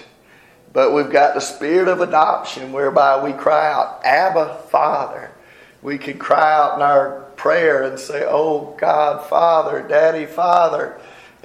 but 0.71 0.93
we've 0.93 1.12
got 1.12 1.35
the 1.35 1.41
spirit 1.41 1.88
of 1.88 2.01
adoption 2.01 2.71
whereby 2.71 3.23
we 3.23 3.33
cry 3.33 3.71
out, 3.71 4.03
Abba, 4.05 4.62
Father. 4.69 5.31
We 5.81 5.97
can 5.97 6.17
cry 6.17 6.53
out 6.53 6.75
in 6.75 6.81
our 6.81 7.21
prayer 7.35 7.83
and 7.83 8.00
say, 8.00 8.23
Oh, 8.25 8.75
God, 8.79 9.27
Father, 9.27 9.85
Daddy, 9.88 10.25
Father. 10.25 10.97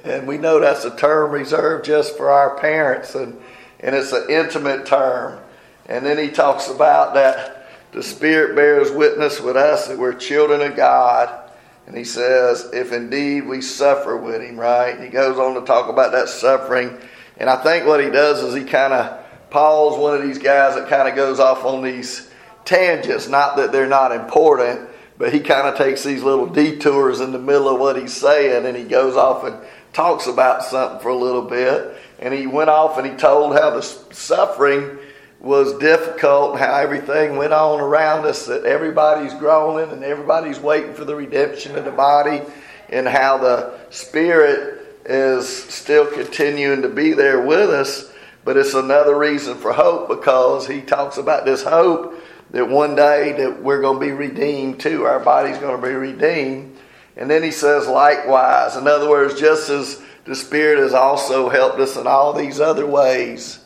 And 0.03 0.27
we 0.27 0.37
know 0.37 0.59
that's 0.59 0.85
a 0.85 0.95
term 0.95 1.31
reserved 1.31 1.85
just 1.85 2.15
for 2.15 2.29
our 2.29 2.57
parents, 2.57 3.15
and, 3.15 3.37
and 3.81 3.93
it's 3.93 4.13
an 4.13 4.27
intimate 4.29 4.85
term. 4.85 5.41
And 5.87 6.05
then 6.05 6.17
he 6.17 6.29
talks 6.29 6.69
about 6.69 7.15
that 7.15 7.58
the 7.91 8.03
Spirit 8.03 8.55
bears 8.55 8.91
witness 8.91 9.39
with 9.39 9.55
us 9.55 9.87
that 9.87 9.97
we're 9.97 10.13
children 10.13 10.61
of 10.61 10.75
God. 10.75 11.49
And 11.87 11.97
he 11.97 12.03
says, 12.03 12.69
if 12.71 12.91
indeed 12.91 13.47
we 13.47 13.61
suffer 13.61 14.15
with 14.15 14.41
him, 14.41 14.59
right? 14.59 14.93
And 14.93 15.03
He 15.03 15.09
goes 15.09 15.39
on 15.39 15.55
to 15.55 15.65
talk 15.65 15.89
about 15.89 16.11
that 16.11 16.29
suffering. 16.29 16.95
And 17.37 17.49
I 17.49 17.55
think 17.63 17.87
what 17.87 18.03
he 18.03 18.11
does 18.11 18.43
is 18.43 18.53
he 18.53 18.63
kind 18.63 18.93
of, 18.93 19.25
Paul's 19.49 19.97
one 19.97 20.15
of 20.15 20.21
these 20.21 20.37
guys 20.37 20.75
that 20.75 20.87
kind 20.87 21.07
of 21.07 21.15
goes 21.15 21.39
off 21.39 21.65
on 21.65 21.81
these 21.81 22.29
tangents. 22.63 23.27
Not 23.27 23.57
that 23.57 23.71
they're 23.71 23.87
not 23.87 24.11
important, 24.11 24.87
but 25.17 25.33
he 25.33 25.39
kind 25.39 25.67
of 25.67 25.77
takes 25.77 26.03
these 26.03 26.21
little 26.21 26.45
detours 26.45 27.21
in 27.21 27.31
the 27.31 27.39
middle 27.39 27.69
of 27.69 27.79
what 27.79 27.97
he's 27.99 28.13
saying 28.13 28.65
and 28.65 28.77
he 28.77 28.83
goes 28.83 29.15
off 29.15 29.43
and 29.43 29.57
talks 29.91 30.27
about 30.27 30.63
something 30.63 30.99
for 30.99 31.09
a 31.09 31.17
little 31.17 31.41
bit. 31.41 31.97
And 32.19 32.33
he 32.33 32.45
went 32.45 32.69
off 32.69 32.99
and 32.99 33.07
he 33.07 33.13
told 33.13 33.53
how 33.55 33.71
the 33.71 33.81
suffering 33.81 34.98
was 35.39 35.77
difficult 35.77 36.51
and 36.51 36.59
how 36.59 36.75
everything 36.75 37.37
went 37.37 37.53
on 37.53 37.79
around 37.79 38.25
us, 38.25 38.45
that 38.47 38.65
everybody's 38.65 39.33
groaning 39.35 39.91
and 39.91 40.03
everybody's 40.03 40.59
waiting 40.59 40.93
for 40.93 41.05
the 41.05 41.15
redemption 41.15 41.77
of 41.77 41.85
the 41.85 41.91
body, 41.91 42.41
and 42.89 43.07
how 43.07 43.37
the 43.37 43.79
Spirit 43.89 44.97
is 45.05 45.47
still 45.47 46.05
continuing 46.07 46.81
to 46.81 46.89
be 46.89 47.13
there 47.13 47.41
with 47.41 47.69
us. 47.69 48.11
But 48.43 48.57
it's 48.57 48.73
another 48.73 49.17
reason 49.17 49.57
for 49.57 49.71
hope 49.71 50.09
because 50.09 50.67
he 50.67 50.81
talks 50.81 51.17
about 51.17 51.45
this 51.45 51.63
hope 51.63 52.15
that 52.51 52.67
one 52.67 52.95
day 52.95 53.33
that 53.33 53.61
we're 53.61 53.81
going 53.81 53.99
to 53.99 54.05
be 54.05 54.11
redeemed 54.11 54.79
too. 54.79 55.05
Our 55.05 55.19
body's 55.19 55.57
going 55.57 55.79
to 55.79 55.87
be 55.87 55.93
redeemed. 55.93 56.77
And 57.15 57.29
then 57.29 57.43
he 57.43 57.51
says, 57.51 57.87
likewise. 57.87 58.75
In 58.75 58.87
other 58.87 59.09
words, 59.09 59.39
just 59.39 59.69
as 59.69 60.01
the 60.25 60.35
Spirit 60.35 60.79
has 60.79 60.93
also 60.93 61.49
helped 61.49 61.79
us 61.79 61.95
in 61.95 62.07
all 62.07 62.33
these 62.33 62.59
other 62.59 62.87
ways 62.87 63.58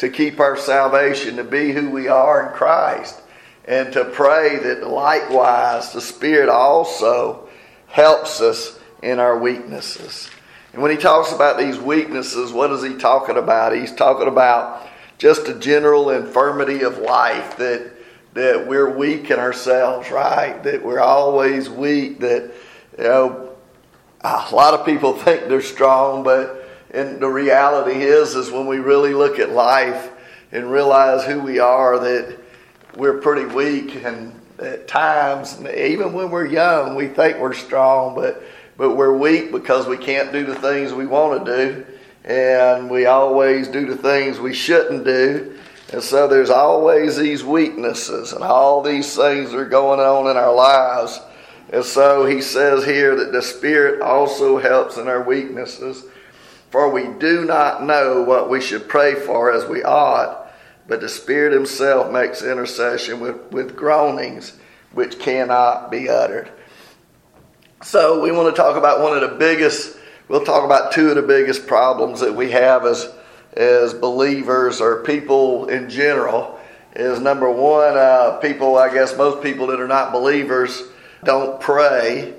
to 0.00 0.08
keep 0.08 0.40
our 0.40 0.56
salvation, 0.56 1.36
to 1.36 1.44
be 1.44 1.72
who 1.72 1.90
we 1.90 2.08
are 2.08 2.48
in 2.48 2.54
Christ, 2.54 3.20
and 3.66 3.92
to 3.92 4.06
pray 4.06 4.56
that 4.56 4.88
likewise 4.88 5.92
the 5.92 6.00
Spirit 6.00 6.48
also 6.48 7.48
helps 7.86 8.40
us 8.40 8.78
in 9.02 9.18
our 9.18 9.38
weaknesses. 9.38 10.30
And 10.72 10.80
when 10.80 10.90
he 10.90 10.96
talks 10.96 11.32
about 11.32 11.58
these 11.58 11.78
weaknesses, 11.78 12.50
what 12.50 12.70
is 12.70 12.82
he 12.82 12.96
talking 12.96 13.36
about? 13.36 13.76
He's 13.76 13.94
talking 13.94 14.26
about 14.26 14.88
just 15.18 15.48
a 15.48 15.54
general 15.54 16.08
infirmity 16.10 16.82
of 16.82 16.98
life 16.98 17.58
that 17.58 17.92
that 18.32 18.66
we're 18.66 18.96
weak 18.96 19.30
in 19.30 19.38
ourselves, 19.38 20.10
right? 20.10 20.62
That 20.62 20.82
we're 20.82 21.00
always 21.00 21.68
weak. 21.68 22.20
That 22.20 22.52
you 22.96 23.04
know, 23.04 23.50
a 24.22 24.54
lot 24.54 24.72
of 24.72 24.86
people 24.86 25.12
think 25.18 25.48
they're 25.48 25.60
strong, 25.60 26.22
but 26.22 26.59
and 26.92 27.20
the 27.20 27.28
reality 27.28 28.02
is, 28.02 28.34
is 28.34 28.50
when 28.50 28.66
we 28.66 28.78
really 28.78 29.14
look 29.14 29.38
at 29.38 29.50
life 29.50 30.10
and 30.52 30.70
realize 30.70 31.24
who 31.24 31.40
we 31.40 31.58
are, 31.58 31.98
that 31.98 32.38
we're 32.96 33.18
pretty 33.20 33.46
weak, 33.46 34.04
and 34.04 34.34
at 34.58 34.88
times, 34.88 35.60
even 35.74 36.12
when 36.12 36.30
we're 36.30 36.46
young, 36.46 36.94
we 36.94 37.08
think 37.08 37.38
we're 37.38 37.54
strong, 37.54 38.14
but 38.14 38.42
but 38.80 38.96
we're 38.96 39.14
weak 39.14 39.52
because 39.52 39.86
we 39.86 39.98
can't 39.98 40.32
do 40.32 40.46
the 40.46 40.54
things 40.54 40.94
we 40.94 41.06
want 41.06 41.44
to 41.44 41.54
do, 41.54 41.86
and 42.24 42.88
we 42.88 43.04
always 43.04 43.68
do 43.68 43.84
the 43.84 43.96
things 43.98 44.40
we 44.40 44.54
shouldn't 44.54 45.04
do. 45.04 45.54
And 45.92 46.02
so 46.02 46.26
there's 46.26 46.48
always 46.48 47.18
these 47.18 47.44
weaknesses 47.44 48.32
and 48.32 48.42
all 48.42 48.80
these 48.80 49.14
things 49.14 49.50
that 49.50 49.58
are 49.58 49.68
going 49.68 50.00
on 50.00 50.30
in 50.30 50.38
our 50.38 50.54
lives. 50.54 51.20
And 51.74 51.84
so 51.84 52.24
he 52.24 52.40
says 52.40 52.82
here 52.82 53.16
that 53.16 53.32
the 53.32 53.42
Spirit 53.42 54.00
also 54.00 54.56
helps 54.56 54.96
in 54.96 55.08
our 55.08 55.24
weaknesses. 55.24 56.04
For 56.70 56.88
we 56.88 57.08
do 57.18 57.44
not 57.44 57.82
know 57.82 58.22
what 58.22 58.48
we 58.48 58.60
should 58.60 58.88
pray 58.88 59.14
for 59.14 59.52
as 59.52 59.64
we 59.66 59.82
ought, 59.82 60.48
but 60.86 61.00
the 61.00 61.08
Spirit 61.08 61.52
Himself 61.52 62.12
makes 62.12 62.42
intercession 62.42 63.20
with, 63.20 63.52
with 63.52 63.76
groanings 63.76 64.56
which 64.92 65.18
cannot 65.18 65.90
be 65.90 66.08
uttered. 66.08 66.50
So, 67.82 68.20
we 68.20 68.30
want 68.30 68.54
to 68.54 68.60
talk 68.60 68.76
about 68.76 69.00
one 69.00 69.16
of 69.16 69.28
the 69.28 69.36
biggest, 69.36 69.96
we'll 70.28 70.44
talk 70.44 70.64
about 70.64 70.92
two 70.92 71.08
of 71.08 71.16
the 71.16 71.22
biggest 71.22 71.66
problems 71.66 72.20
that 72.20 72.34
we 72.34 72.50
have 72.50 72.84
as, 72.84 73.12
as 73.54 73.94
believers 73.94 74.80
or 74.80 75.02
people 75.02 75.68
in 75.68 75.88
general. 75.88 76.58
Is 76.94 77.20
number 77.20 77.50
one, 77.50 77.96
uh, 77.96 78.38
people, 78.42 78.76
I 78.76 78.92
guess 78.92 79.16
most 79.16 79.42
people 79.42 79.68
that 79.68 79.80
are 79.80 79.88
not 79.88 80.12
believers 80.12 80.82
don't 81.24 81.60
pray 81.60 82.34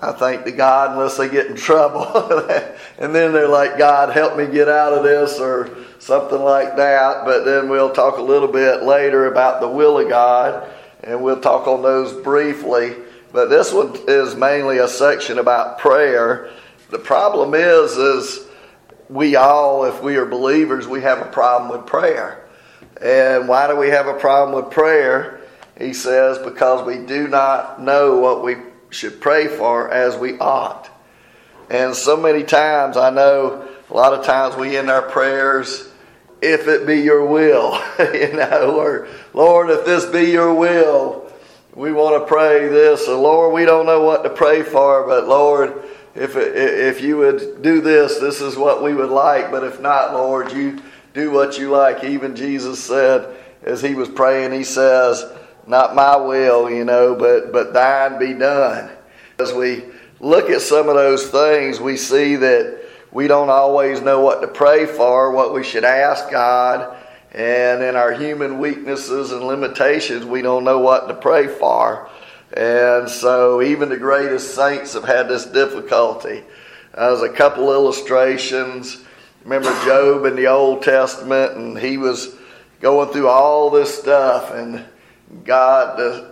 I 0.00 0.12
thank 0.12 0.44
the 0.44 0.52
God 0.52 0.92
unless 0.92 1.16
they 1.16 1.28
get 1.28 1.46
in 1.46 1.56
trouble. 1.56 2.06
and 2.98 3.14
then 3.14 3.32
they're 3.32 3.48
like, 3.48 3.78
God, 3.78 4.10
help 4.10 4.36
me 4.36 4.46
get 4.46 4.68
out 4.68 4.92
of 4.92 5.02
this 5.02 5.38
or 5.38 5.76
something 5.98 6.40
like 6.40 6.76
that. 6.76 7.24
But 7.24 7.44
then 7.44 7.68
we'll 7.68 7.92
talk 7.92 8.18
a 8.18 8.22
little 8.22 8.48
bit 8.48 8.82
later 8.82 9.26
about 9.26 9.60
the 9.60 9.68
will 9.68 9.98
of 9.98 10.08
God 10.08 10.68
and 11.02 11.22
we'll 11.22 11.40
talk 11.40 11.66
on 11.66 11.82
those 11.82 12.12
briefly. 12.22 12.96
But 13.32 13.50
this 13.50 13.72
one 13.72 13.96
is 14.08 14.34
mainly 14.34 14.78
a 14.78 14.88
section 14.88 15.38
about 15.38 15.78
prayer. 15.78 16.50
The 16.90 16.98
problem 16.98 17.54
is, 17.54 17.96
is 17.96 18.46
we 19.08 19.36
all, 19.36 19.84
if 19.84 20.02
we 20.02 20.16
are 20.16 20.26
believers, 20.26 20.86
we 20.86 21.02
have 21.02 21.20
a 21.20 21.30
problem 21.30 21.70
with 21.70 21.86
prayer. 21.86 22.46
And 23.00 23.48
why 23.48 23.66
do 23.68 23.76
we 23.76 23.88
have 23.88 24.06
a 24.06 24.14
problem 24.14 24.60
with 24.60 24.72
prayer? 24.72 25.40
He 25.78 25.92
says, 25.92 26.38
because 26.38 26.84
we 26.84 27.06
do 27.06 27.28
not 27.28 27.80
know 27.80 28.18
what 28.18 28.42
we 28.42 28.56
should 28.90 29.20
pray 29.20 29.48
for 29.48 29.90
as 29.90 30.16
we 30.16 30.38
ought. 30.38 30.90
And 31.70 31.94
so 31.94 32.16
many 32.16 32.44
times, 32.44 32.96
I 32.96 33.10
know 33.10 33.68
a 33.90 33.94
lot 33.94 34.12
of 34.12 34.24
times 34.24 34.56
we 34.56 34.76
end 34.76 34.90
our 34.90 35.02
prayers, 35.02 35.90
if 36.40 36.68
it 36.68 36.86
be 36.86 37.00
your 37.00 37.26
will, 37.26 37.80
you 37.98 38.32
know, 38.32 38.76
or 38.78 39.08
Lord, 39.34 39.70
if 39.70 39.84
this 39.84 40.06
be 40.06 40.30
your 40.30 40.54
will, 40.54 41.30
we 41.74 41.92
want 41.92 42.20
to 42.20 42.26
pray 42.26 42.68
this. 42.68 43.08
Or 43.08 43.16
Lord, 43.16 43.54
we 43.54 43.64
don't 43.64 43.86
know 43.86 44.02
what 44.02 44.22
to 44.24 44.30
pray 44.30 44.62
for, 44.62 45.06
but 45.06 45.28
Lord, 45.28 45.82
if, 46.14 46.36
if 46.36 47.00
you 47.00 47.18
would 47.18 47.62
do 47.62 47.80
this, 47.80 48.18
this 48.18 48.40
is 48.40 48.56
what 48.56 48.82
we 48.82 48.94
would 48.94 49.10
like. 49.10 49.50
But 49.50 49.64
if 49.64 49.80
not, 49.80 50.12
Lord, 50.12 50.52
you 50.52 50.80
do 51.14 51.30
what 51.30 51.58
you 51.58 51.70
like. 51.70 52.02
Even 52.04 52.34
Jesus 52.34 52.82
said, 52.82 53.36
as 53.62 53.82
he 53.82 53.94
was 53.94 54.08
praying, 54.08 54.52
he 54.52 54.64
says, 54.64 55.24
not 55.68 55.94
my 55.94 56.16
will, 56.16 56.70
you 56.70 56.84
know, 56.84 57.14
but, 57.14 57.52
but 57.52 57.72
thine 57.72 58.18
be 58.18 58.32
done. 58.32 58.90
As 59.38 59.52
we 59.52 59.84
look 60.18 60.50
at 60.50 60.62
some 60.62 60.88
of 60.88 60.94
those 60.94 61.28
things, 61.28 61.78
we 61.78 61.96
see 61.96 62.36
that 62.36 62.82
we 63.12 63.28
don't 63.28 63.50
always 63.50 64.00
know 64.00 64.20
what 64.20 64.40
to 64.40 64.48
pray 64.48 64.86
for, 64.86 65.30
what 65.32 65.52
we 65.52 65.62
should 65.62 65.84
ask 65.84 66.30
God, 66.30 66.96
and 67.32 67.82
in 67.82 67.96
our 67.96 68.12
human 68.12 68.58
weaknesses 68.58 69.32
and 69.32 69.44
limitations, 69.44 70.24
we 70.24 70.40
don't 70.40 70.64
know 70.64 70.78
what 70.78 71.08
to 71.08 71.14
pray 71.14 71.46
for. 71.46 72.08
And 72.56 73.08
so, 73.08 73.60
even 73.60 73.90
the 73.90 73.98
greatest 73.98 74.54
saints 74.54 74.94
have 74.94 75.04
had 75.04 75.28
this 75.28 75.44
difficulty. 75.44 76.42
There's 76.94 77.22
a 77.22 77.28
couple 77.28 77.70
illustrations. 77.72 79.04
Remember 79.44 79.68
Job 79.84 80.24
in 80.24 80.34
the 80.34 80.46
Old 80.46 80.82
Testament, 80.82 81.52
and 81.56 81.78
he 81.78 81.98
was 81.98 82.34
going 82.80 83.12
through 83.12 83.28
all 83.28 83.68
this 83.68 83.98
stuff, 83.98 84.52
and 84.52 84.84
God, 85.44 86.00
uh, 86.00 86.30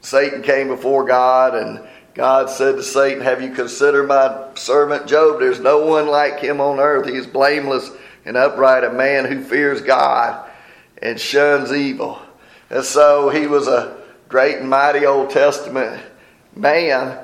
Satan 0.00 0.42
came 0.42 0.68
before 0.68 1.04
God, 1.04 1.54
and 1.54 1.86
God 2.14 2.50
said 2.50 2.76
to 2.76 2.82
Satan, 2.82 3.22
Have 3.22 3.42
you 3.42 3.52
considered 3.52 4.06
my 4.06 4.48
servant 4.54 5.06
Job? 5.06 5.40
There's 5.40 5.60
no 5.60 5.86
one 5.86 6.08
like 6.08 6.40
him 6.40 6.60
on 6.60 6.78
earth. 6.78 7.08
He 7.08 7.16
is 7.16 7.26
blameless 7.26 7.90
and 8.24 8.36
upright, 8.36 8.84
a 8.84 8.92
man 8.92 9.24
who 9.24 9.42
fears 9.42 9.80
God 9.80 10.48
and 11.00 11.18
shuns 11.18 11.72
evil. 11.72 12.20
And 12.70 12.84
so 12.84 13.28
he 13.28 13.46
was 13.46 13.66
a 13.68 14.02
great 14.28 14.58
and 14.58 14.70
mighty 14.70 15.04
Old 15.04 15.30
Testament 15.30 16.02
man. 16.54 17.18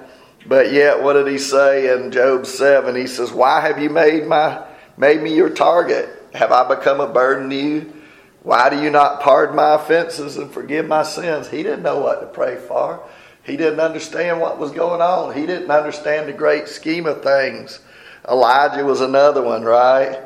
But 0.46 0.72
yet, 0.72 1.02
what 1.02 1.14
did 1.14 1.26
he 1.26 1.38
say 1.38 1.94
in 1.94 2.10
Job 2.10 2.46
7? 2.46 2.96
He 2.96 3.06
says, 3.06 3.32
Why 3.32 3.60
have 3.60 3.78
you 3.80 3.90
made, 3.90 4.26
my, 4.26 4.64
made 4.96 5.22
me 5.22 5.34
your 5.34 5.50
target? 5.50 6.08
Have 6.34 6.52
I 6.52 6.74
become 6.74 7.00
a 7.00 7.12
burden 7.12 7.50
to 7.50 7.56
you? 7.56 7.92
Why 8.42 8.70
do 8.70 8.80
you 8.80 8.90
not 8.90 9.20
pardon 9.20 9.56
my 9.56 9.74
offenses 9.74 10.36
and 10.36 10.50
forgive 10.50 10.86
my 10.86 11.02
sins? 11.02 11.48
He 11.48 11.62
didn't 11.62 11.82
know 11.82 11.98
what 11.98 12.20
to 12.20 12.26
pray 12.26 12.56
for. 12.56 13.02
He 13.42 13.56
didn't 13.56 13.80
understand 13.80 14.40
what 14.40 14.58
was 14.58 14.70
going 14.70 15.00
on. 15.00 15.34
He 15.34 15.46
didn't 15.46 15.70
understand 15.70 16.28
the 16.28 16.32
great 16.32 16.68
scheme 16.68 17.06
of 17.06 17.22
things. 17.22 17.80
Elijah 18.28 18.84
was 18.84 19.00
another 19.00 19.42
one, 19.42 19.64
right? 19.64 20.20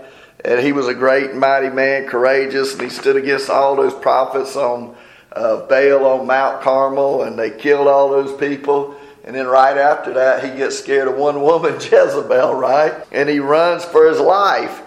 And 0.45 0.61
he 0.61 0.73
was 0.73 0.89
a 0.89 0.95
great 0.95 1.35
mighty 1.35 1.71
man, 1.71 2.07
courageous, 2.09 2.73
and 2.73 2.83
he 2.83 2.89
stood 2.89 3.17
against 3.17 3.49
all 3.49 3.77
those 3.77 3.95
prophets 3.95 4.57
on 4.57 4.97
uh, 5.31 5.67
Baal 5.67 6.05
on 6.05 6.27
Mount 6.27 6.63
Carmel, 6.63 7.23
and 7.23 7.39
they 7.39 7.51
killed 7.51 7.87
all 7.87 8.11
those 8.11 8.37
people. 8.39 8.97
And 9.25 9.37
then 9.37 9.47
right 9.47 9.79
after 9.79 10.13
that, 10.15 10.45
he 10.45 10.57
gets 10.59 10.79
scared 10.79 11.07
of 11.07 11.15
one 11.15 11.41
woman, 11.43 11.75
Jezebel, 11.81 12.55
right? 12.55 12.93
And 13.13 13.29
he 13.29 13.39
runs 13.39 13.85
for 13.85 14.09
his 14.09 14.19
life 14.19 14.83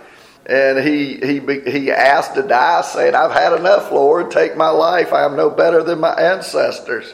and 0.46 0.78
he 0.80 1.16
he 1.18 1.40
he 1.70 1.92
asked 1.92 2.36
to 2.36 2.44
die, 2.44 2.82
saying, 2.82 3.16
"I've 3.16 3.32
had 3.32 3.54
enough, 3.54 3.92
Lord. 3.92 4.30
Take 4.30 4.56
my 4.56 4.70
life. 4.70 5.12
I 5.12 5.26
am 5.26 5.36
no 5.36 5.50
better 5.50 5.84
than 5.84 6.00
my 6.00 6.14
ancestors." 6.14 7.14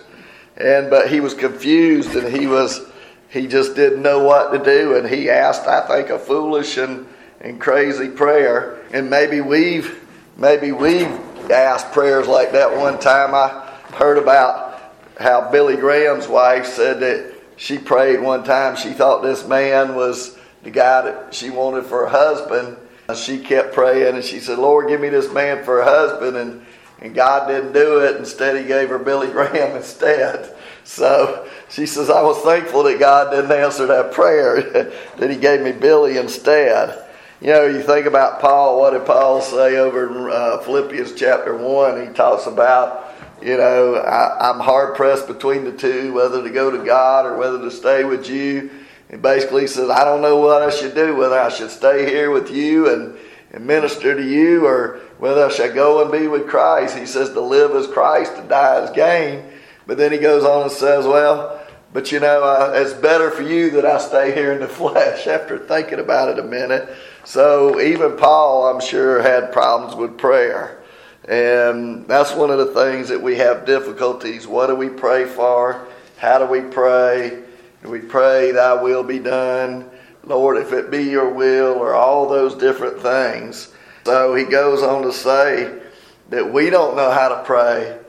And 0.57 0.89
but 0.89 1.09
he 1.09 1.21
was 1.21 1.33
confused, 1.33 2.15
and 2.15 2.35
he 2.35 2.47
was 2.47 2.81
he 3.29 3.47
just 3.47 3.75
didn't 3.75 4.01
know 4.01 4.19
what 4.19 4.51
to 4.51 4.59
do, 4.59 4.95
and 4.95 5.07
he 5.07 5.29
asked, 5.29 5.65
I 5.65 5.87
think, 5.87 6.09
a 6.09 6.19
foolish 6.19 6.77
and 6.77 7.07
and 7.39 7.59
crazy 7.59 8.09
prayer. 8.09 8.79
And 8.91 9.09
maybe 9.09 9.39
we've 9.39 10.05
maybe 10.35 10.73
we've 10.73 11.11
asked 11.49 11.93
prayers 11.93 12.27
like 12.27 12.51
that 12.51 12.75
one 12.75 12.99
time. 12.99 13.33
I 13.33 13.69
heard 13.93 14.17
about 14.17 14.91
how 15.17 15.49
Billy 15.51 15.77
Graham's 15.77 16.27
wife 16.27 16.65
said 16.65 16.99
that 16.99 17.33
she 17.55 17.77
prayed 17.77 18.19
one 18.19 18.43
time. 18.43 18.75
She 18.75 18.89
thought 18.89 19.21
this 19.21 19.47
man 19.47 19.95
was 19.95 20.37
the 20.63 20.71
guy 20.71 21.03
that 21.03 21.33
she 21.33 21.49
wanted 21.49 21.85
for 21.85 22.03
a 22.03 22.09
husband 22.09 22.75
she 23.15 23.39
kept 23.39 23.73
praying 23.73 24.15
and 24.15 24.23
she 24.23 24.39
said, 24.39 24.59
Lord, 24.59 24.87
give 24.87 25.01
me 25.01 25.09
this 25.09 25.31
man 25.31 25.63
for 25.63 25.81
a 25.81 25.85
husband. 25.85 26.37
And, 26.37 26.65
and 26.99 27.15
God 27.15 27.47
didn't 27.47 27.73
do 27.73 27.99
it. 27.99 28.17
Instead, 28.17 28.57
He 28.57 28.67
gave 28.67 28.89
her 28.89 28.99
Billy 28.99 29.27
Graham 29.31 29.75
instead. 29.75 30.55
So 30.83 31.47
she 31.69 31.85
says, 31.85 32.09
I 32.09 32.21
was 32.21 32.41
thankful 32.43 32.83
that 32.83 32.99
God 32.99 33.31
didn't 33.31 33.51
answer 33.51 33.85
that 33.87 34.11
prayer, 34.11 34.61
that 35.17 35.29
He 35.29 35.37
gave 35.37 35.61
me 35.61 35.71
Billy 35.71 36.17
instead. 36.17 37.07
You 37.39 37.47
know, 37.47 37.65
you 37.65 37.81
think 37.81 38.05
about 38.05 38.39
Paul, 38.39 38.79
what 38.79 38.91
did 38.91 39.05
Paul 39.05 39.41
say 39.41 39.77
over 39.77 40.07
in 40.07 40.31
uh, 40.31 40.59
Philippians 40.59 41.13
chapter 41.13 41.55
1? 41.57 42.07
He 42.07 42.13
talks 42.13 42.45
about, 42.45 43.15
you 43.41 43.57
know, 43.57 43.95
I, 43.95 44.51
I'm 44.51 44.59
hard 44.59 44.95
pressed 44.95 45.27
between 45.27 45.63
the 45.63 45.71
two, 45.71 46.13
whether 46.13 46.43
to 46.43 46.49
go 46.51 46.69
to 46.69 46.85
God 46.85 47.25
or 47.25 47.37
whether 47.37 47.59
to 47.59 47.71
stay 47.71 48.03
with 48.03 48.29
you. 48.29 48.69
He 49.11 49.17
basically 49.17 49.67
says, 49.67 49.89
I 49.89 50.05
don't 50.05 50.21
know 50.21 50.37
what 50.37 50.61
I 50.61 50.69
should 50.69 50.95
do, 50.95 51.17
whether 51.17 51.37
I 51.37 51.49
should 51.49 51.69
stay 51.69 52.09
here 52.09 52.31
with 52.31 52.49
you 52.49 52.89
and, 52.89 53.17
and 53.51 53.67
minister 53.67 54.15
to 54.15 54.23
you 54.23 54.65
or 54.65 55.01
whether 55.17 55.45
I 55.45 55.49
should 55.49 55.75
go 55.75 56.01
and 56.01 56.09
be 56.09 56.27
with 56.27 56.47
Christ. 56.47 56.97
He 56.97 57.05
says 57.05 57.29
to 57.31 57.41
live 57.41 57.75
as 57.75 57.87
Christ, 57.87 58.37
to 58.37 58.43
die 58.43 58.81
as 58.81 58.89
gain. 58.91 59.43
But 59.85 59.97
then 59.97 60.13
he 60.13 60.17
goes 60.17 60.45
on 60.45 60.63
and 60.63 60.71
says, 60.71 61.05
Well, 61.05 61.61
But 61.91 62.13
you 62.13 62.21
know, 62.21 62.71
it's 62.73 62.93
better 62.93 63.29
for 63.29 63.41
you 63.41 63.69
that 63.71 63.85
I 63.85 63.97
stay 63.97 64.33
here 64.33 64.53
in 64.53 64.61
the 64.61 64.67
flesh 64.69 65.27
after 65.27 65.59
thinking 65.59 65.99
about 65.99 66.29
it 66.29 66.39
a 66.39 66.43
minute. 66.43 66.87
So 67.25 67.81
even 67.81 68.15
Paul, 68.15 68.73
I'm 68.73 68.79
sure, 68.79 69.21
had 69.21 69.51
problems 69.51 69.93
with 69.93 70.17
prayer. 70.17 70.79
And 71.27 72.07
that's 72.07 72.33
one 72.33 72.49
of 72.49 72.59
the 72.59 72.73
things 72.73 73.09
that 73.09 73.21
we 73.21 73.35
have 73.35 73.65
difficulties. 73.65 74.47
What 74.47 74.67
do 74.67 74.75
we 74.75 74.87
pray 74.87 75.25
for? 75.25 75.85
How 76.17 76.39
do 76.39 76.45
we 76.45 76.61
pray? 76.61 77.43
We 77.83 77.99
pray, 77.99 78.51
Thy 78.51 78.81
will 78.81 79.03
be 79.03 79.19
done? 79.19 79.89
Lord, 80.23 80.57
if 80.57 80.71
it 80.71 80.91
be 80.91 81.03
your 81.03 81.29
will, 81.29 81.73
or 81.73 81.93
all 81.95 82.29
those 82.29 82.55
different 82.55 83.01
things. 83.01 83.73
So 84.05 84.35
he 84.35 84.43
goes 84.45 84.83
on 84.83 85.03
to 85.03 85.11
say 85.11 85.81
that 86.29 86.51
we 86.51 86.69
don't 86.69 86.95
know 86.95 87.11
how 87.11 87.29
to 87.29 87.43
pray, 87.43 87.99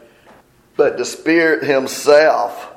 but 0.77 0.97
the 0.97 1.05
Spirit 1.05 1.65
Himself 1.65 2.69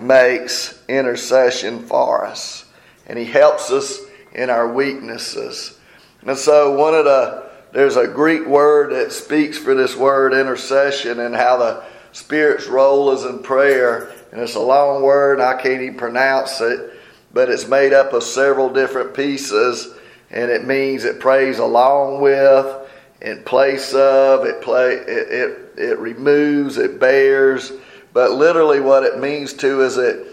makes 0.00 0.82
intercession 0.88 1.86
for 1.86 2.24
us. 2.26 2.66
And 3.06 3.18
He 3.18 3.24
helps 3.24 3.70
us 3.70 4.00
in 4.34 4.50
our 4.50 4.72
weaknesses. 4.72 5.78
And 6.26 6.36
so, 6.36 6.72
one 6.76 6.94
of 6.94 7.04
the, 7.04 7.50
there's 7.72 7.96
a 7.96 8.08
Greek 8.08 8.46
word 8.46 8.92
that 8.92 9.12
speaks 9.12 9.58
for 9.58 9.74
this 9.74 9.96
word 9.96 10.34
intercession 10.34 11.20
and 11.20 11.34
how 11.34 11.56
the 11.58 11.84
Spirit's 12.12 12.66
role 12.66 13.12
is 13.12 13.24
in 13.24 13.42
prayer. 13.42 14.12
And 14.32 14.40
it's 14.40 14.56
a 14.56 14.60
long 14.60 15.02
word, 15.02 15.40
I 15.40 15.60
can't 15.60 15.82
even 15.82 15.96
pronounce 15.96 16.60
it, 16.60 16.94
but 17.32 17.50
it's 17.50 17.68
made 17.68 17.92
up 17.92 18.12
of 18.12 18.22
several 18.22 18.70
different 18.70 19.14
pieces. 19.14 19.94
And 20.30 20.50
it 20.50 20.66
means 20.66 21.04
it 21.04 21.20
prays 21.20 21.58
along 21.58 22.22
with, 22.22 22.90
in 23.20 23.44
place 23.44 23.94
of, 23.94 24.44
it, 24.44 24.62
play, 24.62 24.94
it, 24.94 25.06
it, 25.06 25.78
it 25.78 25.98
removes, 25.98 26.78
it 26.78 26.98
bears. 26.98 27.72
But 28.12 28.32
literally, 28.32 28.80
what 28.80 29.04
it 29.04 29.18
means 29.20 29.52
to 29.54 29.82
is 29.82 29.98
it 29.98 30.26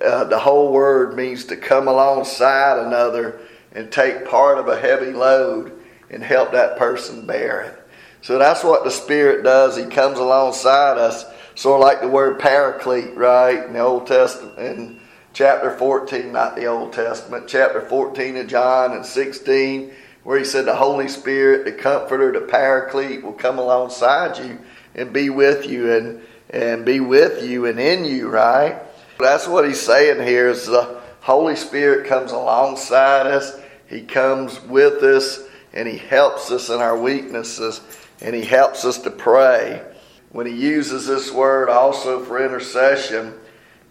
uh, 0.00 0.24
the 0.24 0.38
whole 0.38 0.72
word 0.72 1.14
means 1.14 1.44
to 1.46 1.56
come 1.56 1.88
alongside 1.88 2.78
another 2.78 3.40
and 3.72 3.90
take 3.92 4.26
part 4.26 4.58
of 4.58 4.68
a 4.68 4.80
heavy 4.80 5.12
load 5.12 5.72
and 6.10 6.22
help 6.22 6.52
that 6.52 6.78
person 6.78 7.26
bear 7.26 7.62
it. 7.62 7.76
So 8.22 8.38
that's 8.38 8.64
what 8.64 8.84
the 8.84 8.90
Spirit 8.90 9.44
does. 9.44 9.76
He 9.76 9.84
comes 9.84 10.18
alongside 10.18 10.98
us, 10.98 11.24
sort 11.54 11.80
of 11.80 11.86
like 11.86 12.00
the 12.00 12.08
word 12.08 12.38
paraclete, 12.38 13.16
right? 13.16 13.64
In 13.64 13.72
the 13.72 13.80
Old 13.80 14.06
Testament, 14.06 14.58
in 14.58 15.00
chapter 15.32 15.76
14, 15.76 16.32
not 16.32 16.56
the 16.56 16.66
Old 16.66 16.92
Testament, 16.92 17.46
chapter 17.48 17.80
14 17.80 18.36
of 18.36 18.46
John 18.48 18.92
and 18.92 19.04
16, 19.04 19.92
where 20.22 20.38
he 20.38 20.44
said 20.44 20.64
the 20.64 20.74
Holy 20.74 21.08
Spirit, 21.08 21.64
the 21.64 21.72
Comforter, 21.72 22.32
the 22.32 22.40
Paraclete 22.40 23.22
will 23.22 23.32
come 23.32 23.58
alongside 23.58 24.38
you 24.38 24.58
and 24.94 25.12
be 25.12 25.30
with 25.30 25.66
you 25.66 25.92
and, 25.92 26.20
and 26.50 26.84
be 26.84 27.00
with 27.00 27.42
you 27.42 27.66
and 27.66 27.78
in 27.78 28.04
you, 28.04 28.28
right? 28.28 28.80
That's 29.18 29.46
what 29.46 29.66
he's 29.66 29.80
saying 29.80 30.26
here 30.26 30.48
is 30.48 30.66
the 30.66 31.00
Holy 31.20 31.56
Spirit 31.56 32.06
comes 32.06 32.32
alongside 32.32 33.26
us. 33.26 33.60
He 33.86 34.02
comes 34.02 34.60
with 34.62 35.02
us 35.02 35.40
and 35.72 35.86
he 35.86 35.98
helps 35.98 36.50
us 36.50 36.68
in 36.68 36.80
our 36.80 36.98
weaknesses 36.98 37.80
and 38.20 38.34
he 38.34 38.44
helps 38.44 38.84
us 38.84 38.98
to 38.98 39.10
pray. 39.10 39.82
When 40.30 40.46
he 40.46 40.54
uses 40.54 41.06
this 41.06 41.30
word 41.30 41.68
also 41.68 42.24
for 42.24 42.44
intercession, 42.44 43.34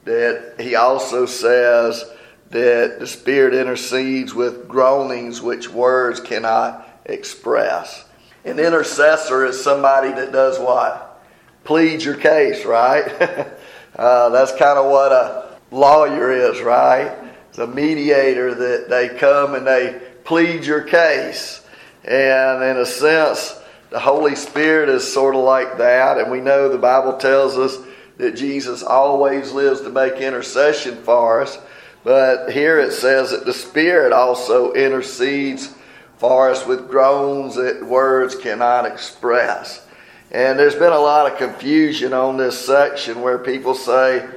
that 0.05 0.55
he 0.60 0.75
also 0.75 1.25
says 1.25 2.03
that 2.50 3.00
the 3.00 3.08
Spirit 3.08 3.53
intercedes 3.53 4.34
with 4.34 4.67
groanings 4.67 5.41
which 5.41 5.69
words 5.69 6.19
cannot 6.19 6.88
express. 7.05 8.05
An 8.46 8.58
intercessor 8.58 9.46
is 9.46 9.62
somebody 9.62 10.10
that 10.12 10.31
does 10.31 10.58
what? 10.58 11.22
Pleads 11.65 12.05
your 12.05 12.15
case, 12.15 12.65
right? 12.65 13.48
Uh, 13.96 14.29
that's 14.29 14.51
kind 14.51 14.79
of 14.79 14.89
what 14.89 15.12
a 15.12 15.58
lawyer 15.72 16.31
is, 16.31 16.62
right? 16.62 17.17
A 17.58 17.67
mediator 17.67 18.55
that 18.55 18.88
they 18.88 19.10
come 19.10 19.55
and 19.55 19.67
they 19.67 20.01
plead 20.24 20.63
your 20.63 20.81
case. 20.84 21.65
And 22.05 22.63
in 22.63 22.77
a 22.77 22.86
sense, 22.86 23.59
the 23.89 24.00
Holy 24.00 24.36
Spirit 24.36 24.89
is 24.89 25.12
sort 25.12 25.36
of 25.36 25.43
like 25.43 25.77
that. 25.77 26.17
And 26.17 26.31
we 26.31 26.41
know 26.41 26.69
the 26.69 26.77
Bible 26.77 27.13
tells 27.17 27.58
us 27.58 27.77
that 28.18 28.35
Jesus 28.35 28.83
always 28.83 29.51
lives 29.51 29.81
to 29.81 29.90
make 29.90 30.16
intercession 30.16 30.98
for 31.03 31.42
us. 31.42 31.57
But 32.03 32.51
here 32.51 32.79
it 32.79 32.94
says 32.94 33.31
that 33.31 33.46
the 33.46 33.53
Spirit 33.53 34.14
also 34.14 34.74
intercedes 34.74 35.74
for 36.18 36.50
us 36.50 36.66
with 36.66 36.90
groans 36.90 37.55
that 37.55 37.85
words 37.85 38.35
cannot 38.35 38.85
express. 38.85 39.85
And 40.31 40.59
there's 40.59 40.75
been 40.75 40.94
a 40.94 41.00
lot 41.00 41.31
of 41.31 41.37
confusion 41.37 42.14
on 42.14 42.37
this 42.37 42.64
section 42.64 43.22
where 43.22 43.40
people 43.40 43.74
say, 43.74 44.27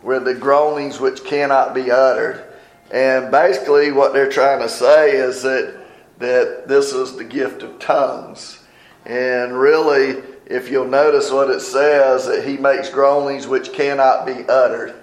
where 0.00 0.20
the 0.20 0.34
groanings 0.34 1.00
which 1.00 1.24
cannot 1.24 1.74
be 1.74 1.90
uttered. 1.90 2.44
And 2.90 3.30
basically, 3.30 3.90
what 3.90 4.12
they're 4.12 4.30
trying 4.30 4.60
to 4.60 4.68
say 4.68 5.12
is 5.16 5.42
that, 5.42 5.82
that 6.18 6.68
this 6.68 6.92
is 6.92 7.16
the 7.16 7.24
gift 7.24 7.62
of 7.62 7.78
tongues. 7.78 8.63
And 9.06 9.58
really, 9.58 10.22
if 10.46 10.70
you'll 10.70 10.86
notice 10.86 11.30
what 11.30 11.50
it 11.50 11.60
says, 11.60 12.26
that 12.26 12.46
he 12.46 12.56
makes 12.56 12.88
groanings 12.88 13.46
which 13.46 13.72
cannot 13.72 14.26
be 14.26 14.44
uttered. 14.48 14.94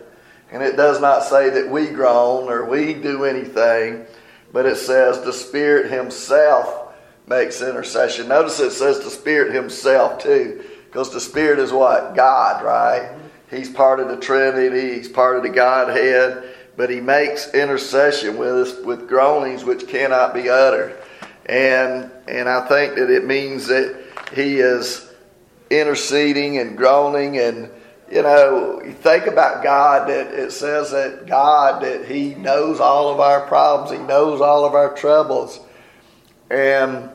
And 0.52 0.62
it 0.62 0.76
does 0.76 1.00
not 1.00 1.24
say 1.24 1.50
that 1.50 1.70
we 1.70 1.88
groan 1.88 2.50
or 2.50 2.66
we 2.66 2.94
do 2.94 3.24
anything, 3.24 4.06
but 4.52 4.66
it 4.66 4.78
says 4.78 5.22
the 5.22 5.32
Spirit 5.32 5.92
Himself 5.92 6.94
makes 7.26 7.62
intercession. 7.62 8.28
Notice 8.28 8.60
it 8.60 8.72
says 8.72 9.00
the 9.00 9.10
Spirit 9.10 9.54
Himself 9.54 10.22
too, 10.22 10.64
because 10.86 11.14
the 11.14 11.22
Spirit 11.22 11.60
is 11.60 11.72
what? 11.72 12.16
God, 12.16 12.64
right? 12.64 13.18
He's 13.50 13.70
part 13.70 14.00
of 14.00 14.10
the 14.10 14.18
Trinity, 14.18 14.96
He's 14.96 15.08
part 15.08 15.38
of 15.38 15.44
the 15.44 15.50
Godhead, 15.50 16.44
but 16.76 16.90
He 16.90 17.00
makes 17.00 17.54
intercession 17.54 18.38
with 18.38 18.50
us 18.50 18.86
with 18.86 19.08
groanings 19.08 19.64
which 19.64 19.88
cannot 19.88 20.34
be 20.34 20.50
uttered. 20.50 21.01
And 21.46 22.12
and 22.28 22.48
I 22.48 22.68
think 22.68 22.96
that 22.96 23.10
it 23.10 23.26
means 23.26 23.68
that 23.68 23.96
He 24.34 24.60
is 24.60 25.12
interceding 25.70 26.58
and 26.58 26.78
groaning 26.78 27.38
and 27.38 27.70
you 28.12 28.22
know, 28.24 28.82
you 28.84 28.92
think 28.92 29.26
about 29.26 29.64
God 29.64 30.10
that 30.10 30.34
it 30.34 30.52
says 30.52 30.92
that 30.92 31.28
God 31.28 31.82
that 31.84 32.06
He 32.06 32.36
knows 32.36 32.82
all 32.82 33.10
of 33.10 33.22
our 33.22 33.48
problems, 33.48 33.98
He 33.98 34.06
knows 34.06 34.42
all 34.42 34.66
of 34.66 34.74
our 34.74 34.94
troubles. 34.94 35.60
And 36.50 37.10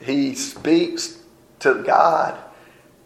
he 0.00 0.34
speaks 0.34 1.18
to 1.60 1.82
God 1.82 2.38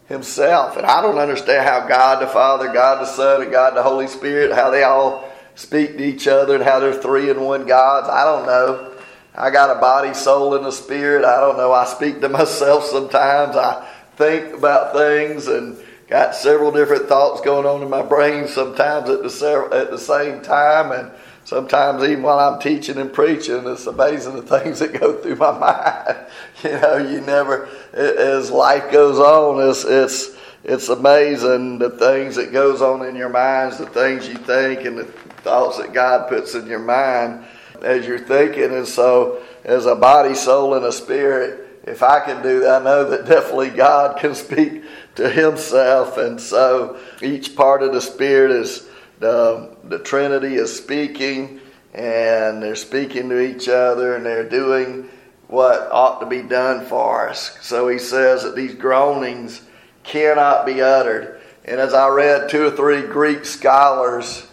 himself. 0.07 0.77
And 0.77 0.87
I 0.87 1.01
don't 1.01 1.19
understand 1.19 1.67
how 1.67 1.87
God 1.89 2.23
the 2.23 2.27
Father, 2.27 2.73
God 2.73 3.01
the 3.01 3.07
Son, 3.07 3.43
and 3.43 3.51
God 3.51 3.75
the 3.75 3.83
Holy 3.83 4.07
Spirit, 4.07 4.53
how 4.53 4.71
they 4.71 4.83
all 4.83 5.29
speak 5.55 5.97
to 5.99 6.05
each 6.05 6.29
other 6.29 6.55
and 6.55 6.65
how 6.65 6.79
they're 6.79 6.95
three 6.95 7.31
in 7.31 7.41
one 7.41 7.67
gods. 7.67 8.09
I 8.09 8.25
don't 8.25 8.47
know. 8.47 8.92
I 9.35 9.51
got 9.51 9.75
a 9.75 9.81
body, 9.81 10.13
soul, 10.13 10.55
and 10.55 10.67
a 10.67 10.73
spirit. 10.73 11.25
I 11.25 11.41
don't 11.41 11.57
know. 11.57 11.73
I 11.73 11.87
speak 11.87 12.21
to 12.21 12.29
myself 12.29 12.85
sometimes. 12.85 13.57
I 13.57 13.89
think 14.17 14.55
about 14.55 14.93
things 14.93 15.49
and 15.49 15.79
got 16.09 16.35
several 16.35 16.71
different 16.71 17.09
thoughts 17.09 17.41
going 17.41 17.65
on 17.65 17.83
in 17.83 17.89
my 17.89 18.03
brain 18.03 18.47
sometimes 18.47 19.09
at 19.09 19.23
the, 19.23 19.69
at 19.73 19.91
the 19.91 19.99
same 19.99 20.43
time. 20.43 20.93
And 20.93 21.11
sometimes 21.45 22.03
even 22.05 22.23
while 22.23 22.39
I'm 22.39 22.61
teaching 22.61 22.99
and 22.99 23.11
preaching, 23.11 23.67
it's 23.67 23.87
amazing 23.87 24.37
the 24.37 24.43
things 24.61 24.81
that 24.81 25.01
go 25.01 25.17
through 25.17 25.37
my 25.37 25.59
mind. 25.59 26.27
You 26.63 26.81
know, 26.81 26.97
you 26.99 27.23
never, 27.23 27.71
as 27.95 28.51
life 28.51 28.93
goes 28.93 29.19
on, 29.19 29.67
it's, 29.71 29.85
it's, 29.85 30.37
it's 30.63 30.89
amazing 30.91 31.79
the 31.79 31.91
things 31.91 32.37
that 32.37 32.53
goes 32.53 32.83
on 32.83 33.07
in 33.07 33.17
your 33.17 33.31
minds, 33.31 33.79
the 33.79 33.87
things 33.87 34.29
you 34.29 34.35
think 34.35 34.85
and 34.85 34.99
the 34.99 35.05
thoughts 35.43 35.79
that 35.79 35.95
God 35.95 36.29
puts 36.29 36.55
in 36.55 36.67
your 36.67 36.79
mind 36.79 37.47
as 37.83 38.07
you're 38.07 38.19
thinking. 38.19 38.73
And 38.75 38.87
so, 38.87 39.43
as 39.65 39.87
a 39.87 39.95
body, 39.95 40.35
soul, 40.35 40.75
and 40.75 40.85
a 40.85 40.93
spirit, 40.93 41.81
if 41.85 42.03
I 42.03 42.21
can 42.21 42.43
do 42.43 42.61
that, 42.61 42.83
I 42.83 42.85
know 42.85 43.11
that 43.11 43.27
definitely 43.27 43.71
God 43.71 44.19
can 44.19 44.35
speak 44.35 44.85
to 45.17 45.29
Himself. 45.29 46.17
And 46.17 46.41
so, 46.41 46.99
each 47.21 47.57
part 47.57 47.83
of 47.83 47.93
the 47.93 48.01
spirit 48.01 48.51
is 48.51 48.89
the, 49.19 49.77
the 49.85 49.99
Trinity 49.99 50.55
is 50.55 50.77
speaking, 50.77 51.61
and 51.95 52.63
they're 52.63 52.75
speaking 52.77 53.29
to 53.29 53.41
each 53.41 53.69
other, 53.69 54.17
and 54.17 54.27
they're 54.27 54.49
doing 54.49 55.09
what 55.53 55.93
ought 55.93 56.19
to 56.19 56.27
be 56.27 56.41
done 56.41 56.85
for 56.87 57.29
us. 57.29 57.59
So 57.61 57.87
he 57.89 57.99
says 57.99 58.43
that 58.43 58.57
these 58.57 58.75
groanings 58.75 59.61
cannot 60.03 60.65
be 60.65 60.81
uttered. 60.81 61.43
And 61.67 61.79
as 61.79 61.93
I 61.93 62.09
read 62.09 62.49
two 62.49 62.65
or 62.65 62.71
three 62.71 63.03
Greek 63.03 63.45
scholars, 63.45 64.47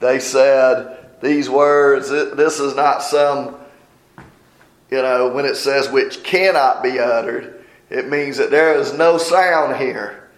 they 0.00 0.20
said 0.20 1.03
these 1.20 1.48
words, 1.48 2.08
this 2.10 2.60
is 2.60 2.74
not 2.74 3.02
some, 3.02 3.56
you 4.90 5.02
know, 5.02 5.28
when 5.28 5.44
it 5.44 5.56
says 5.56 5.88
which 5.90 6.22
cannot 6.22 6.82
be 6.82 6.98
uttered, 6.98 7.64
it 7.90 8.08
means 8.08 8.36
that 8.36 8.50
there 8.50 8.74
is 8.74 8.92
no 8.92 9.18
sound 9.18 9.76
here. 9.76 10.28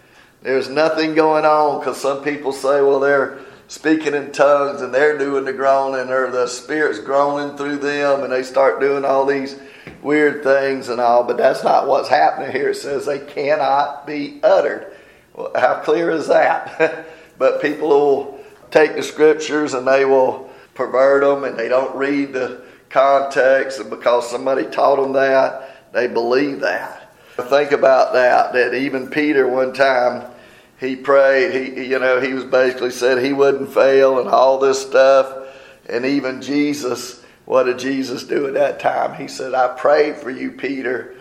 There's 0.41 0.69
nothing 0.69 1.15
going 1.15 1.45
on 1.45 1.79
because 1.79 1.99
some 1.99 2.23
people 2.23 2.51
say, 2.51 2.81
well, 2.81 2.99
they're 2.99 3.39
speaking 3.67 4.13
in 4.13 4.31
tongues 4.31 4.81
and 4.81 4.93
they're 4.93 5.17
doing 5.17 5.45
the 5.45 5.53
groaning 5.53 6.09
or 6.09 6.31
the 6.31 6.47
Spirit's 6.47 6.99
groaning 6.99 7.57
through 7.57 7.77
them 7.77 8.23
and 8.23 8.31
they 8.31 8.43
start 8.43 8.79
doing 8.79 9.03
all 9.03 9.25
these 9.25 9.59
weird 10.01 10.43
things 10.43 10.89
and 10.89 11.01
all, 11.01 11.23
but 11.23 11.37
that's 11.37 11.63
not 11.63 11.87
what's 11.87 12.09
happening 12.09 12.51
here. 12.51 12.69
It 12.69 12.75
says 12.75 13.05
they 13.05 13.19
cannot 13.19 14.07
be 14.07 14.39
uttered. 14.43 14.93
Well, 15.33 15.51
how 15.55 15.81
clear 15.81 16.11
is 16.11 16.27
that? 16.27 17.07
but 17.37 17.61
people 17.61 17.89
will 17.89 18.39
take 18.71 18.95
the 18.95 19.03
scriptures 19.03 19.73
and 19.73 19.87
they 19.87 20.05
will 20.05 20.46
pervert 20.77 21.23
them 21.23 21.43
and 21.43 21.57
they 21.57 21.67
don't 21.67 21.93
read 21.95 22.31
the 22.31 22.61
context, 22.89 23.79
and 23.79 23.89
because 23.89 24.29
somebody 24.29 24.63
taught 24.65 25.01
them 25.01 25.13
that, 25.13 25.91
they 25.91 26.07
believe 26.07 26.61
that. 26.61 27.11
Think 27.35 27.71
about 27.71 28.13
that, 28.13 28.53
that 28.53 28.73
even 28.73 29.09
Peter 29.09 29.47
one 29.47 29.73
time, 29.73 30.31
he 30.79 30.95
prayed, 30.95 31.75
he, 31.75 31.85
you 31.85 31.99
know, 31.99 32.21
he 32.21 32.33
was 32.33 32.45
basically 32.45 32.91
said 32.91 33.23
he 33.23 33.33
wouldn't 33.33 33.73
fail 33.73 34.19
and 34.19 34.29
all 34.29 34.59
this 34.59 34.81
stuff. 34.81 35.47
And 35.89 36.05
even 36.05 36.41
Jesus, 36.41 37.23
what 37.45 37.63
did 37.63 37.79
Jesus 37.79 38.23
do 38.23 38.47
at 38.47 38.53
that 38.53 38.79
time? 38.79 39.19
He 39.19 39.27
said, 39.27 39.53
I 39.53 39.69
prayed 39.69 40.17
for 40.17 40.29
you, 40.29 40.51
Peter, 40.51 41.15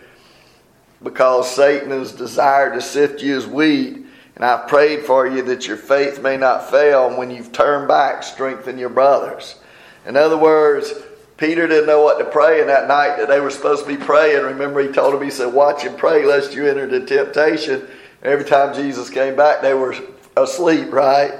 because 1.03 1.55
Satan 1.55 1.90
has 1.90 2.12
desired 2.12 2.75
to 2.75 2.81
sift 2.81 3.23
you 3.23 3.37
as 3.37 3.47
wheat. 3.47 4.06
And 4.37 4.44
I 4.44 4.66
prayed 4.68 5.05
for 5.05 5.27
you 5.27 5.42
that 5.42 5.66
your 5.66 5.79
faith 5.79 6.22
may 6.22 6.37
not 6.37 6.70
fail. 6.70 7.09
And 7.09 7.16
when 7.16 7.31
you've 7.31 7.53
turned 7.53 7.88
back, 7.88 8.22
strengthen 8.22 8.79
your 8.79 8.90
brothers. 8.90 9.57
In 10.05 10.14
other 10.14 10.37
words, 10.37 10.92
Peter 11.38 11.66
didn't 11.66 11.87
know 11.87 12.03
what 12.03 12.18
to 12.18 12.25
pray, 12.25 12.61
and 12.61 12.68
that 12.68 12.87
night 12.88 13.16
that 13.16 13.29
they 13.29 13.40
were 13.40 13.51
supposed 13.51 13.85
to 13.85 13.96
be 13.96 14.03
praying, 14.03 14.42
remember 14.42 14.81
he 14.81 14.92
told 14.92 15.14
him, 15.14 15.22
he 15.22 15.31
said, 15.31 15.53
Watch 15.53 15.85
and 15.85 15.99
pray 15.99 16.25
lest 16.25 16.55
you 16.55 16.66
enter 16.66 16.85
into 16.85 17.05
temptation. 17.05 17.81
And 17.81 18.33
Every 18.33 18.44
time 18.44 18.75
Jesus 18.75 19.11
came 19.11 19.37
back, 19.37 19.61
they 19.61 19.75
were 19.75 19.94
asleep, 20.37 20.92
right? 20.92 21.33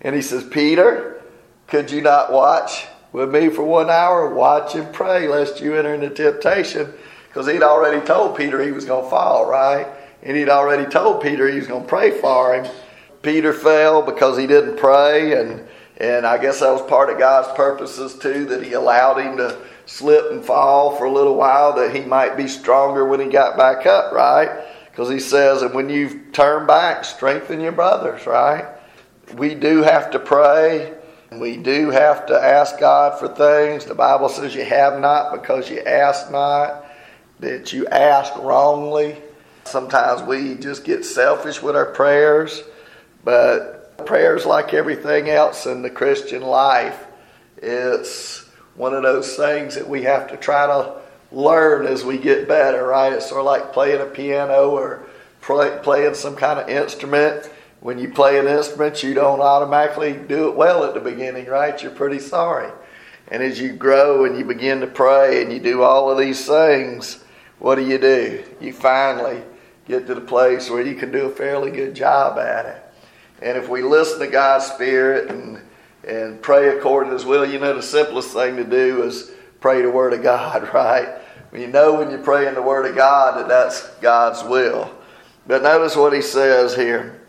And 0.00 0.14
he 0.14 0.22
says, 0.22 0.44
Peter, 0.44 1.22
could 1.66 1.90
you 1.90 2.00
not 2.00 2.32
watch 2.32 2.86
with 3.12 3.30
me 3.30 3.48
for 3.48 3.62
one 3.62 3.90
hour? 3.90 4.32
Watch 4.34 4.74
and 4.74 4.92
pray 4.92 5.28
lest 5.28 5.60
you 5.60 5.74
enter 5.74 5.94
into 5.94 6.10
temptation. 6.10 6.92
Because 7.28 7.46
he'd 7.46 7.62
already 7.62 8.04
told 8.06 8.36
Peter 8.36 8.62
he 8.62 8.72
was 8.72 8.84
going 8.84 9.04
to 9.04 9.10
fall, 9.10 9.48
right? 9.48 9.86
And 10.22 10.36
he'd 10.36 10.48
already 10.48 10.88
told 10.90 11.22
Peter 11.22 11.48
he 11.48 11.58
was 11.58 11.66
going 11.66 11.82
to 11.82 11.88
pray 11.88 12.12
for 12.20 12.54
him. 12.54 12.72
Peter 13.22 13.52
fell 13.52 14.02
because 14.02 14.36
he 14.36 14.46
didn't 14.46 14.76
pray, 14.76 15.40
and, 15.40 15.66
and 15.96 16.26
I 16.26 16.38
guess 16.38 16.60
that 16.60 16.72
was 16.72 16.82
part 16.82 17.10
of 17.10 17.18
God's 17.18 17.48
purposes 17.56 18.18
too, 18.18 18.46
that 18.46 18.62
he 18.62 18.72
allowed 18.72 19.18
him 19.18 19.36
to 19.36 19.56
slip 19.86 20.30
and 20.32 20.44
fall 20.44 20.96
for 20.96 21.04
a 21.04 21.12
little 21.12 21.36
while, 21.36 21.74
that 21.74 21.94
he 21.94 22.02
might 22.02 22.36
be 22.36 22.48
stronger 22.48 23.06
when 23.06 23.20
he 23.20 23.28
got 23.28 23.56
back 23.56 23.86
up, 23.86 24.12
right? 24.12 24.64
Because 24.90 25.08
he 25.08 25.20
says, 25.20 25.62
and 25.62 25.74
when 25.74 25.88
you 25.88 26.26
turn 26.32 26.66
back, 26.66 27.04
strengthen 27.04 27.60
your 27.60 27.72
brothers, 27.72 28.26
right? 28.26 28.66
We 29.34 29.54
do 29.54 29.82
have 29.82 30.10
to 30.10 30.18
pray. 30.18 30.92
We 31.30 31.56
do 31.56 31.90
have 31.90 32.26
to 32.26 32.34
ask 32.34 32.78
God 32.78 33.18
for 33.18 33.28
things. 33.28 33.86
The 33.86 33.94
Bible 33.94 34.28
says 34.28 34.54
you 34.54 34.64
have 34.64 35.00
not 35.00 35.32
because 35.32 35.70
you 35.70 35.80
ask 35.80 36.30
not, 36.30 36.84
that 37.40 37.72
you 37.72 37.86
ask 37.88 38.36
wrongly. 38.36 39.16
Sometimes 39.64 40.22
we 40.22 40.54
just 40.54 40.84
get 40.84 41.04
selfish 41.04 41.62
with 41.62 41.76
our 41.76 41.86
prayers, 41.86 42.62
but 43.24 44.04
prayers, 44.06 44.44
like 44.44 44.74
everything 44.74 45.28
else 45.28 45.66
in 45.66 45.82
the 45.82 45.90
Christian 45.90 46.42
life, 46.42 47.06
it's 47.58 48.48
one 48.74 48.94
of 48.94 49.02
those 49.02 49.36
things 49.36 49.74
that 49.74 49.88
we 49.88 50.02
have 50.02 50.28
to 50.28 50.36
try 50.36 50.66
to 50.66 51.00
learn 51.30 51.86
as 51.86 52.04
we 52.04 52.18
get 52.18 52.48
better, 52.48 52.86
right? 52.86 53.12
It's 53.12 53.28
sort 53.28 53.40
of 53.40 53.46
like 53.46 53.72
playing 53.72 54.00
a 54.00 54.06
piano 54.06 54.70
or 54.70 55.06
play, 55.40 55.78
playing 55.82 56.14
some 56.14 56.36
kind 56.36 56.58
of 56.58 56.68
instrument. 56.68 57.50
When 57.80 57.98
you 57.98 58.10
play 58.10 58.38
an 58.38 58.46
instrument, 58.46 59.02
you 59.02 59.14
don't 59.14 59.40
automatically 59.40 60.12
do 60.12 60.48
it 60.48 60.56
well 60.56 60.84
at 60.84 60.94
the 60.94 61.00
beginning, 61.00 61.46
right? 61.46 61.80
You're 61.82 61.92
pretty 61.92 62.20
sorry. 62.20 62.70
And 63.28 63.42
as 63.42 63.60
you 63.60 63.72
grow 63.72 64.24
and 64.24 64.36
you 64.38 64.44
begin 64.44 64.80
to 64.80 64.86
pray 64.86 65.42
and 65.42 65.52
you 65.52 65.58
do 65.58 65.82
all 65.82 66.10
of 66.10 66.18
these 66.18 66.46
things, 66.46 67.24
what 67.58 67.76
do 67.76 67.86
you 67.86 67.98
do? 67.98 68.44
You 68.60 68.72
finally 68.72 69.42
get 69.86 70.06
to 70.06 70.14
the 70.14 70.20
place 70.20 70.70
where 70.70 70.82
you 70.82 70.94
can 70.94 71.10
do 71.10 71.26
a 71.26 71.30
fairly 71.30 71.70
good 71.70 71.94
job 71.94 72.38
at 72.38 72.66
it. 72.66 72.82
And 73.42 73.58
if 73.58 73.68
we 73.68 73.82
listen 73.82 74.20
to 74.20 74.26
God's 74.28 74.66
Spirit 74.66 75.30
and 75.30 75.60
and 76.04 76.42
pray 76.42 76.76
according 76.76 77.10
to 77.10 77.16
His 77.16 77.24
will, 77.24 77.46
you 77.46 77.58
know 77.58 77.74
the 77.74 77.82
simplest 77.82 78.32
thing 78.32 78.56
to 78.56 78.64
do 78.64 79.04
is 79.04 79.30
pray 79.60 79.82
the 79.82 79.90
Word 79.90 80.12
of 80.12 80.22
God, 80.22 80.68
right? 80.74 81.08
You 81.52 81.66
know 81.66 81.94
when 81.94 82.10
you 82.10 82.18
pray 82.18 82.48
in 82.48 82.54
the 82.54 82.62
Word 82.62 82.86
of 82.86 82.96
God 82.96 83.38
that 83.38 83.48
that's 83.48 83.88
God's 83.96 84.42
will. 84.42 84.90
But 85.46 85.62
notice 85.62 85.96
what 85.96 86.12
he 86.12 86.22
says 86.22 86.74
here. 86.74 87.20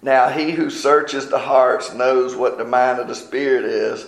Now, 0.00 0.28
he 0.28 0.50
who 0.50 0.70
searches 0.70 1.28
the 1.28 1.38
hearts 1.38 1.94
knows 1.94 2.34
what 2.34 2.58
the 2.58 2.64
mind 2.64 2.98
of 2.98 3.06
the 3.06 3.14
Spirit 3.14 3.64
is 3.64 4.06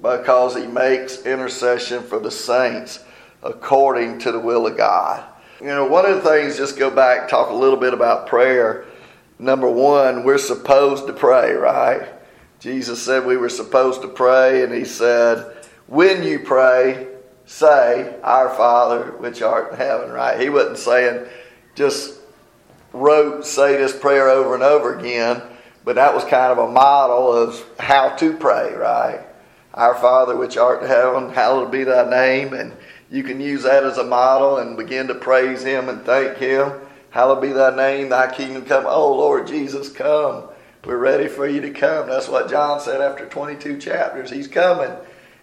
because 0.00 0.54
he 0.54 0.66
makes 0.66 1.22
intercession 1.22 2.02
for 2.02 2.20
the 2.20 2.30
saints 2.30 3.02
according 3.42 4.18
to 4.20 4.32
the 4.32 4.38
will 4.38 4.66
of 4.66 4.76
God. 4.76 5.24
You 5.64 5.70
know, 5.70 5.86
one 5.86 6.04
of 6.04 6.22
the 6.22 6.28
things, 6.28 6.58
just 6.58 6.76
go 6.76 6.90
back, 6.90 7.26
talk 7.26 7.48
a 7.48 7.54
little 7.54 7.78
bit 7.78 7.94
about 7.94 8.26
prayer. 8.26 8.84
Number 9.38 9.66
one, 9.66 10.22
we're 10.22 10.36
supposed 10.36 11.06
to 11.06 11.14
pray, 11.14 11.54
right? 11.54 12.06
Jesus 12.60 13.02
said 13.02 13.24
we 13.24 13.38
were 13.38 13.48
supposed 13.48 14.02
to 14.02 14.08
pray, 14.08 14.62
and 14.62 14.74
he 14.74 14.84
said, 14.84 15.56
when 15.86 16.22
you 16.22 16.40
pray, 16.40 17.08
say, 17.46 18.14
Our 18.22 18.50
Father, 18.50 19.12
which 19.12 19.40
art 19.40 19.72
in 19.72 19.78
heaven, 19.78 20.10
right? 20.10 20.38
He 20.38 20.50
wasn't 20.50 20.76
saying 20.76 21.28
just 21.74 22.18
wrote, 22.92 23.46
say 23.46 23.78
this 23.78 23.98
prayer 23.98 24.28
over 24.28 24.52
and 24.52 24.62
over 24.62 24.98
again, 24.98 25.40
but 25.82 25.94
that 25.94 26.14
was 26.14 26.24
kind 26.24 26.52
of 26.52 26.58
a 26.58 26.70
model 26.70 27.32
of 27.32 27.64
how 27.80 28.14
to 28.16 28.36
pray, 28.36 28.74
right? 28.74 29.22
Our 29.72 29.94
Father, 29.94 30.36
which 30.36 30.58
art 30.58 30.82
in 30.82 30.88
heaven, 30.88 31.30
hallowed 31.30 31.72
be 31.72 31.84
thy 31.84 32.08
name. 32.10 32.52
And 32.52 32.74
you 33.10 33.22
can 33.22 33.40
use 33.40 33.62
that 33.62 33.84
as 33.84 33.98
a 33.98 34.04
model 34.04 34.58
and 34.58 34.76
begin 34.76 35.06
to 35.08 35.14
praise 35.14 35.62
Him 35.62 35.88
and 35.88 36.04
thank 36.04 36.38
Him. 36.38 36.72
Hallowed 37.10 37.42
be 37.42 37.52
thy 37.52 37.74
name, 37.76 38.08
thy 38.08 38.34
kingdom 38.34 38.64
come. 38.64 38.84
Oh, 38.86 39.14
Lord 39.14 39.46
Jesus, 39.46 39.88
come. 39.88 40.44
We're 40.84 40.98
ready 40.98 41.28
for 41.28 41.46
you 41.46 41.60
to 41.60 41.70
come. 41.70 42.08
That's 42.08 42.28
what 42.28 42.50
John 42.50 42.80
said 42.80 43.00
after 43.00 43.26
22 43.26 43.78
chapters. 43.78 44.30
He's 44.30 44.48
coming. 44.48 44.90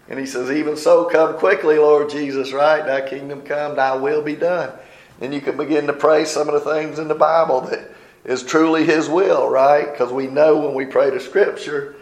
And 0.10 0.20
he 0.20 0.26
says, 0.26 0.52
Even 0.52 0.76
so, 0.76 1.06
come 1.06 1.38
quickly, 1.38 1.78
Lord 1.78 2.10
Jesus, 2.10 2.52
right? 2.52 2.86
Thy 2.86 3.08
kingdom 3.08 3.42
come, 3.42 3.76
thy 3.76 3.96
will 3.96 4.22
be 4.22 4.36
done. 4.36 4.72
Then 5.20 5.32
you 5.32 5.40
can 5.40 5.56
begin 5.56 5.88
to 5.88 5.94
pray 5.94 6.26
some 6.26 6.50
of 6.50 6.54
the 6.54 6.74
things 6.74 7.00
in 7.00 7.08
the 7.08 7.16
Bible 7.16 7.62
that 7.62 7.90
is 8.26 8.44
truly 8.44 8.84
His 8.84 9.08
will, 9.08 9.50
right? 9.50 9.90
Because 9.92 10.12
we 10.12 10.28
know 10.28 10.58
when 10.58 10.74
we 10.74 10.86
pray 10.86 11.10
to 11.10 11.20
Scripture, 11.20 11.96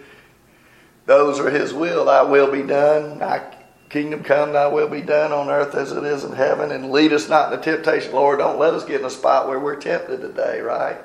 those 1.06 1.39
are 1.39 1.50
His 1.50 1.74
will. 1.74 2.06
Thy 2.06 2.24
will 2.24 2.52
be 2.52 2.63
done. 2.63 3.19
Thy 3.19 3.39
kingdom 3.89 4.23
come, 4.23 4.54
thy 4.54 4.67
will 4.67 4.88
be 4.88 5.02
done 5.02 5.32
on 5.32 5.49
earth 5.49 5.75
as 5.75 5.91
it 5.91 6.04
is 6.04 6.23
in 6.23 6.34
heaven. 6.34 6.71
And 6.71 6.91
lead 6.91 7.12
us 7.12 7.28
not 7.28 7.52
into 7.52 7.63
temptation, 7.63 8.13
Lord. 8.13 8.39
Don't 8.39 8.60
let 8.60 8.73
us 8.73 8.86
get 8.86 9.02
in 9.02 9.06
a 9.06 9.10
spot 9.10 9.47
where 9.47 9.60
we're 9.60 9.75
tempted 9.75 10.21
today, 10.21 10.62
right? 10.62 10.97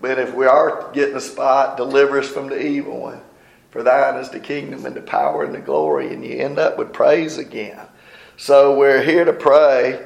But 0.00 0.18
if 0.18 0.34
we 0.34 0.46
are 0.46 0.90
getting 0.92 1.16
a 1.16 1.20
spot, 1.20 1.76
deliver 1.76 2.18
us 2.18 2.28
from 2.28 2.48
the 2.48 2.60
evil 2.60 3.00
one. 3.00 3.20
For 3.70 3.82
thine 3.82 4.16
is 4.16 4.30
the 4.30 4.40
kingdom 4.40 4.84
and 4.84 4.94
the 4.94 5.00
power 5.00 5.44
and 5.44 5.54
the 5.54 5.60
glory. 5.60 6.12
And 6.12 6.24
you 6.24 6.38
end 6.38 6.58
up 6.58 6.76
with 6.76 6.92
praise 6.92 7.38
again. 7.38 7.80
So 8.36 8.76
we're 8.76 9.02
here 9.02 9.24
to 9.24 9.32
pray. 9.32 10.04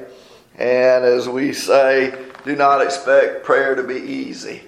And 0.55 1.03
as 1.03 1.27
we 1.27 1.53
say, 1.53 2.17
do 2.45 2.55
not 2.55 2.81
expect 2.81 3.43
prayer 3.43 3.75
to 3.75 3.83
be 3.83 3.95
easy. 3.95 4.61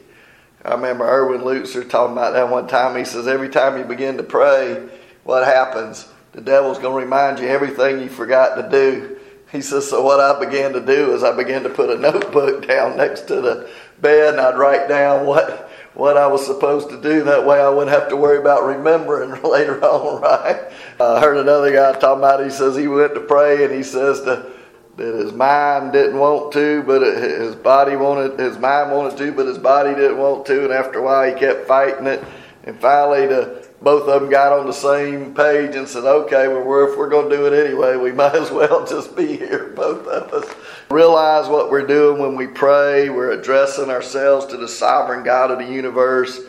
I 0.66 0.74
remember 0.74 1.06
Erwin 1.06 1.42
Lutzer 1.42 1.90
talking 1.90 2.14
about 2.14 2.34
that 2.34 2.50
one 2.50 2.68
time. 2.68 2.98
He 2.98 3.06
says, 3.06 3.28
every 3.28 3.50
time 3.50 3.78
you 3.78 3.86
begin 3.86 4.18
to 4.18 4.24
pray, 4.24 4.90
what 5.24 5.46
happens? 5.46 6.08
The 6.40 6.46
devil's 6.46 6.80
going 6.80 6.98
to 6.98 7.06
remind 7.06 7.40
you 7.40 7.50
everything 7.50 8.00
you 8.00 8.08
forgot 8.08 8.56
to 8.56 8.70
do. 8.70 9.18
He 9.52 9.60
says, 9.60 9.90
so 9.90 10.02
what 10.02 10.22
I 10.22 10.40
began 10.40 10.72
to 10.72 10.80
do 10.80 11.14
is 11.14 11.22
I 11.22 11.36
began 11.36 11.64
to 11.64 11.70
put 11.70 11.90
a 11.90 11.98
notebook 12.00 12.66
down 12.66 12.96
next 12.96 13.24
to 13.24 13.42
the 13.42 13.70
bed 14.00 14.36
and 14.36 14.40
I'd 14.40 14.58
write 14.58 14.88
down 14.88 15.26
what 15.26 15.70
what 15.96 16.16
I 16.16 16.28
was 16.28 16.46
supposed 16.46 16.92
to 16.92 17.02
do. 17.02 17.24
That 17.26 17.46
way 17.46 17.60
I 17.60 17.68
wouldn't 17.68 17.92
have 17.92 18.08
to 18.08 18.16
worry 18.16 18.38
about 18.38 18.64
remembering 18.64 19.32
later 19.44 19.84
on, 19.84 20.22
right? 20.22 20.72
I 20.98 21.20
heard 21.20 21.36
another 21.36 21.74
guy 21.74 21.92
talking 22.00 22.20
about, 22.20 22.42
he 22.42 22.52
says 22.52 22.78
he 22.78 22.88
went 22.88 23.16
to 23.16 23.20
pray 23.20 23.66
and 23.66 23.74
he 23.74 23.84
says 23.84 24.22
to, 24.22 24.50
that 24.96 25.16
his 25.16 25.34
mind 25.34 25.92
didn't 25.92 26.20
want 26.20 26.54
to, 26.54 26.84
but 26.84 27.02
his 27.02 27.54
body 27.54 27.98
wanted, 27.98 28.40
his 28.40 28.58
mind 28.58 28.94
wanted 28.94 29.18
to, 29.18 29.34
but 29.34 29.46
his 29.46 29.58
body 29.58 29.94
didn't 29.94 30.20
want 30.20 30.46
to. 30.46 30.64
And 30.64 30.72
after 30.72 31.00
a 31.00 31.02
while 31.02 31.28
he 31.28 31.38
kept 31.38 31.68
fighting 31.68 32.08
it. 32.08 32.24
And 32.64 32.80
finally 32.80 33.28
the, 33.28 33.69
both 33.82 34.08
of 34.10 34.22
them 34.22 34.30
got 34.30 34.52
on 34.52 34.68
the 34.68 34.74
same 34.74 35.34
page 35.34 35.76
and 35.76 35.88
said, 35.88 36.04
okay, 36.04 36.48
well, 36.50 36.64
we're, 36.64 36.92
if 36.92 36.98
we're 36.98 37.10
going 37.10 37.30
to 37.30 37.36
do 37.36 37.46
it 37.46 37.66
anyway, 37.66 37.96
we 37.96 38.12
might 38.14 38.36
as 38.36 38.52
well 38.52 38.86
just 38.86 39.16
be 39.16 39.38
here, 39.38 39.72
both 39.76 40.06
of 40.08 40.34
us. 40.34 40.56
Realize 40.90 41.48
what 41.48 41.72
we're 41.72 41.88
doing 41.88 42.22
when 42.22 42.36
we 42.36 42.48
pray. 42.48 43.10
We're 43.10 43.32
addressing 43.32 43.90
ourselves 43.90 44.48
to 44.48 44.58
the 44.58 44.68
sovereign 44.68 45.24
God 45.24 45.52
of 45.52 45.60
the 45.60 45.74
universe 45.74 46.42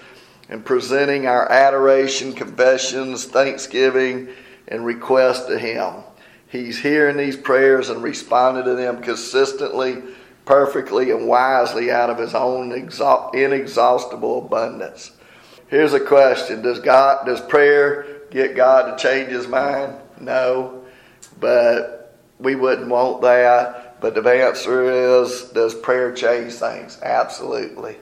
and 0.49 0.65
presenting 0.65 1.27
our 1.27 1.51
adoration, 1.51 2.33
confessions, 2.33 3.27
thanksgiving, 3.27 4.29
and 4.67 4.85
request 4.85 5.47
to 5.49 5.59
Him. 5.59 6.03
He's 6.49 6.81
hearing 6.81 7.17
these 7.17 7.37
prayers 7.37 7.91
and 7.91 8.03
responding 8.03 8.65
to 8.65 8.75
them 8.75 9.03
consistently, 9.03 10.03
perfectly, 10.45 11.13
and 11.13 11.29
wisely 11.29 11.93
out 11.93 12.11
of 12.11 12.19
His 12.19 12.35
own 12.35 12.73
inexhaustible 12.73 14.45
abundance. 14.45 15.13
Here's 15.71 15.95
a 15.95 16.01
question: 16.01 16.63
Does 16.63 16.81
God, 16.81 17.25
does 17.27 17.41
prayer 17.41 18.23
get 18.31 18.57
God 18.57 18.97
to 18.97 19.03
change 19.03 19.31
His 19.31 19.47
mind? 19.47 19.95
No, 20.21 20.85
but 21.39 22.19
we 22.41 22.57
wouldn't 22.57 22.89
want 22.89 23.23
that. 23.23 24.01
But 24.01 24.15
the 24.15 24.29
answer 24.29 25.23
is, 25.23 25.45
does 25.51 25.75
prayer 25.75 26.13
change 26.13 26.55
things? 26.55 26.99
Absolutely. 27.03 27.99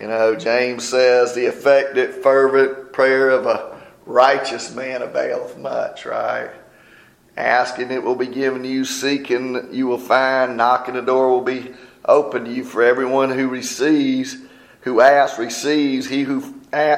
You 0.00 0.06
know, 0.06 0.36
James 0.36 0.88
says 0.88 1.34
the 1.34 1.46
effective, 1.46 2.22
fervent 2.22 2.92
prayer 2.92 3.30
of 3.30 3.46
a 3.46 3.76
righteous 4.06 4.74
man 4.74 5.02
availeth 5.02 5.58
much, 5.58 6.06
right? 6.06 6.50
Asking 7.36 7.90
it 7.90 8.02
will 8.02 8.14
be 8.14 8.28
given 8.28 8.62
to 8.62 8.68
you, 8.68 8.84
seeking 8.84 9.68
you 9.72 9.86
will 9.86 9.98
find, 9.98 10.56
knocking 10.56 10.94
the 10.94 11.02
door 11.02 11.28
will 11.30 11.42
be 11.42 11.74
open 12.04 12.44
to 12.44 12.52
you. 12.52 12.64
For 12.64 12.82
everyone 12.82 13.30
who 13.30 13.48
receives, 13.48 14.36
who 14.82 15.00
asks, 15.00 15.38
receives. 15.38 16.06
He 16.06 16.22
who 16.22 16.54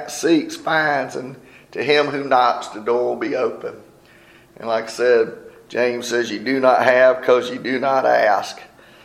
seeks, 0.08 0.56
finds, 0.56 1.16
and 1.16 1.36
to 1.72 1.82
him 1.82 2.06
who 2.06 2.24
knocks, 2.24 2.68
the 2.68 2.80
door 2.80 3.04
will 3.04 3.16
be 3.16 3.36
open. 3.36 3.76
And 4.56 4.68
like 4.68 4.84
I 4.84 4.88
said, 4.88 5.36
James 5.68 6.08
says, 6.08 6.30
You 6.30 6.40
do 6.40 6.60
not 6.60 6.82
have 6.82 7.20
because 7.20 7.50
you 7.50 7.58
do 7.58 7.78
not 7.78 8.06
ask. 8.06 8.60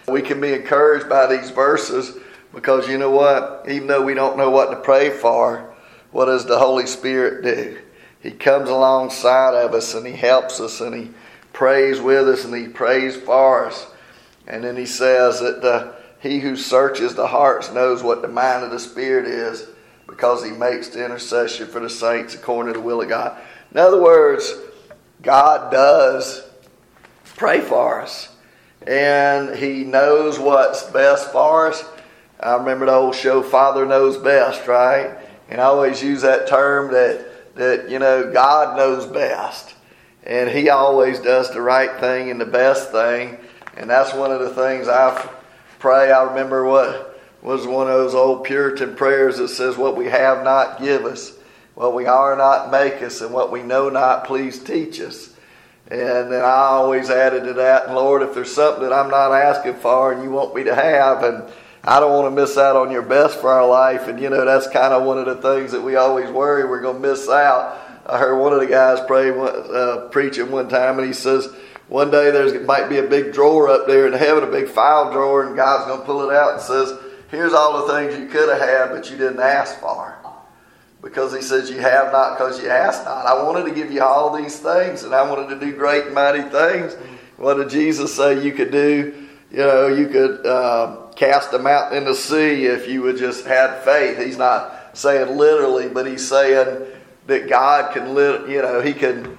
We 0.07 0.21
can 0.21 0.41
be 0.41 0.53
encouraged 0.53 1.09
by 1.09 1.27
these 1.27 1.49
verses 1.49 2.17
because 2.53 2.87
you 2.87 2.97
know 2.97 3.11
what? 3.11 3.65
Even 3.69 3.87
though 3.87 4.03
we 4.03 4.13
don't 4.13 4.37
know 4.37 4.49
what 4.49 4.71
to 4.71 4.77
pray 4.77 5.09
for, 5.09 5.73
what 6.11 6.25
does 6.25 6.45
the 6.45 6.59
Holy 6.59 6.85
Spirit 6.85 7.43
do? 7.43 7.79
He 8.21 8.31
comes 8.31 8.69
alongside 8.69 9.55
of 9.55 9.73
us 9.73 9.93
and 9.93 10.05
He 10.05 10.13
helps 10.13 10.59
us 10.59 10.79
and 10.79 10.95
He 10.95 11.11
prays 11.51 11.99
with 11.99 12.27
us 12.27 12.45
and 12.45 12.55
He 12.55 12.67
prays 12.67 13.15
for 13.15 13.67
us. 13.67 13.87
And 14.47 14.63
then 14.63 14.77
He 14.77 14.85
says 14.85 15.39
that 15.41 15.61
the, 15.61 15.95
He 16.19 16.39
who 16.39 16.55
searches 16.55 17.15
the 17.15 17.27
hearts 17.27 17.71
knows 17.71 18.01
what 18.01 18.21
the 18.21 18.27
mind 18.27 18.63
of 18.63 18.71
the 18.71 18.79
Spirit 18.79 19.25
is 19.25 19.67
because 20.07 20.43
He 20.43 20.51
makes 20.51 20.89
the 20.89 21.03
intercession 21.03 21.67
for 21.67 21.79
the 21.79 21.89
saints 21.89 22.35
according 22.35 22.73
to 22.73 22.79
the 22.79 22.85
will 22.85 23.01
of 23.01 23.09
God. 23.09 23.39
In 23.71 23.77
other 23.77 24.01
words, 24.01 24.53
God 25.21 25.71
does 25.71 26.43
pray 27.37 27.61
for 27.61 28.01
us. 28.01 28.29
And 28.85 29.55
He 29.55 29.83
knows 29.83 30.37
what's 30.37 30.83
best 30.83 31.31
for 31.31 31.67
us. 31.67 31.83
I 32.39 32.55
remember 32.55 32.85
the 32.85 32.93
old 32.93 33.15
show, 33.15 33.41
Father 33.41 33.85
Knows 33.85 34.17
Best, 34.17 34.67
right? 34.67 35.17
And 35.49 35.61
I 35.61 35.65
always 35.65 36.03
use 36.03 36.21
that 36.23 36.47
term 36.47 36.91
that, 36.91 37.55
that, 37.55 37.89
you 37.89 37.99
know, 37.99 38.31
God 38.31 38.75
knows 38.75 39.05
best. 39.05 39.75
And 40.23 40.49
He 40.49 40.69
always 40.69 41.19
does 41.19 41.51
the 41.51 41.61
right 41.61 41.99
thing 41.99 42.29
and 42.29 42.39
the 42.39 42.45
best 42.45 42.91
thing. 42.91 43.37
And 43.77 43.89
that's 43.89 44.13
one 44.13 44.31
of 44.31 44.41
the 44.41 44.49
things 44.49 44.87
I 44.87 45.29
pray. 45.79 46.11
I 46.11 46.23
remember 46.23 46.65
what 46.65 47.12
was 47.43 47.67
one 47.67 47.87
of 47.87 47.93
those 47.93 48.15
old 48.15 48.45
Puritan 48.45 48.95
prayers 48.95 49.37
that 49.37 49.49
says, 49.49 49.77
What 49.77 49.97
we 49.97 50.05
have 50.05 50.43
not, 50.43 50.79
give 50.79 51.05
us. 51.05 51.33
What 51.75 51.93
we 51.93 52.05
are 52.05 52.35
not, 52.37 52.71
make 52.71 53.01
us. 53.01 53.21
And 53.21 53.33
what 53.33 53.51
we 53.51 53.61
know 53.61 53.89
not, 53.89 54.25
please 54.25 54.63
teach 54.63 54.99
us. 55.01 55.33
And 55.91 56.31
then 56.31 56.41
I 56.41 56.67
always 56.69 57.09
added 57.09 57.43
to 57.43 57.53
that, 57.53 57.93
Lord, 57.93 58.21
if 58.21 58.33
there's 58.33 58.53
something 58.53 58.83
that 58.83 58.93
I'm 58.93 59.11
not 59.11 59.33
asking 59.33 59.75
for 59.75 60.13
and 60.13 60.23
you 60.23 60.31
want 60.31 60.55
me 60.55 60.63
to 60.63 60.73
have, 60.73 61.23
and 61.23 61.43
I 61.83 61.99
don't 61.99 62.13
want 62.13 62.33
to 62.33 62.41
miss 62.41 62.57
out 62.57 62.77
on 62.77 62.91
your 62.91 63.01
best 63.01 63.39
for 63.39 63.49
our 63.49 63.67
life. 63.67 64.07
And 64.07 64.19
you 64.19 64.29
know, 64.29 64.45
that's 64.45 64.67
kind 64.67 64.93
of 64.93 65.03
one 65.03 65.17
of 65.17 65.25
the 65.25 65.35
things 65.35 65.73
that 65.73 65.81
we 65.81 65.97
always 65.97 66.29
worry 66.29 66.63
we're 66.63 66.81
going 66.81 67.01
to 67.01 67.07
miss 67.09 67.27
out. 67.27 67.79
I 68.05 68.17
heard 68.17 68.39
one 68.39 68.53
of 68.53 68.61
the 68.61 68.67
guys 68.67 68.99
pray, 69.05 69.31
uh, 69.31 70.07
preaching 70.09 70.51
one 70.51 70.69
time, 70.69 70.97
and 70.99 71.07
he 71.07 71.13
says, 71.13 71.49
one 71.89 72.11
day 72.11 72.31
there's 72.31 72.65
might 72.65 72.87
be 72.87 72.97
a 72.97 73.03
big 73.03 73.33
drawer 73.33 73.69
up 73.69 73.87
there 73.87 74.07
in 74.07 74.13
heaven, 74.13 74.43
a 74.43 74.51
big 74.51 74.69
file 74.69 75.11
drawer, 75.11 75.45
and 75.45 75.55
God's 75.55 75.85
going 75.85 75.99
to 75.99 76.05
pull 76.05 76.29
it 76.29 76.33
out 76.33 76.53
and 76.53 76.61
says, 76.61 76.97
"Here's 77.33 77.53
all 77.53 77.85
the 77.85 77.93
things 77.93 78.17
you 78.17 78.27
could 78.27 78.49
have 78.49 78.61
had, 78.61 78.89
but 78.91 79.09
you 79.09 79.17
didn't 79.17 79.39
ask 79.39 79.79
for." 79.79 80.15
Because 81.03 81.35
he 81.35 81.41
says, 81.41 81.69
You 81.69 81.79
have 81.79 82.13
not 82.13 82.37
because 82.37 82.63
you 82.63 82.69
asked 82.69 83.03
not. 83.03 83.25
I 83.25 83.43
wanted 83.43 83.65
to 83.65 83.75
give 83.75 83.91
you 83.91 84.01
all 84.01 84.35
these 84.35 84.57
things, 84.59 85.03
and 85.03 85.13
I 85.13 85.29
wanted 85.29 85.49
to 85.49 85.59
do 85.59 85.75
great 85.75 86.05
and 86.05 86.15
mighty 86.15 86.43
things. 86.43 86.95
What 87.35 87.55
did 87.55 87.69
Jesus 87.69 88.15
say 88.15 88.41
you 88.41 88.53
could 88.53 88.71
do? 88.71 89.27
You 89.51 89.57
know, 89.57 89.87
you 89.87 90.07
could 90.07 90.47
um, 90.47 91.11
cast 91.15 91.53
a 91.53 91.59
mountain 91.59 91.97
in 91.97 92.05
the 92.05 92.15
sea 92.15 92.65
if 92.65 92.87
you 92.87 93.01
would 93.01 93.17
just 93.17 93.45
had 93.45 93.83
faith. 93.83 94.17
He's 94.17 94.37
not 94.37 94.97
saying 94.97 95.37
literally, 95.37 95.89
but 95.89 96.07
he's 96.07 96.27
saying 96.27 96.87
that 97.27 97.49
God 97.49 97.93
can, 97.93 98.07
you 98.49 98.61
know, 98.61 98.81
he 98.81 98.93
can, 98.93 99.37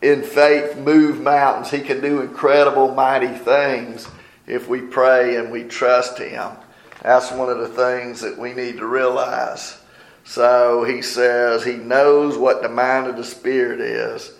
in 0.00 0.22
faith, 0.22 0.76
move 0.78 1.20
mountains. 1.20 1.70
He 1.70 1.80
can 1.80 2.00
do 2.00 2.22
incredible, 2.22 2.94
mighty 2.94 3.28
things 3.28 4.08
if 4.46 4.68
we 4.68 4.80
pray 4.80 5.36
and 5.36 5.52
we 5.52 5.64
trust 5.64 6.18
Him. 6.18 6.52
That's 7.02 7.32
one 7.32 7.48
of 7.48 7.58
the 7.58 7.68
things 7.68 8.20
that 8.20 8.38
we 8.38 8.52
need 8.52 8.78
to 8.78 8.86
realize. 8.86 9.78
So 10.24 10.84
he 10.84 11.02
says 11.02 11.64
he 11.64 11.74
knows 11.74 12.38
what 12.38 12.62
the 12.62 12.68
mind 12.68 13.08
of 13.08 13.16
the 13.16 13.24
Spirit 13.24 13.80
is 13.80 14.32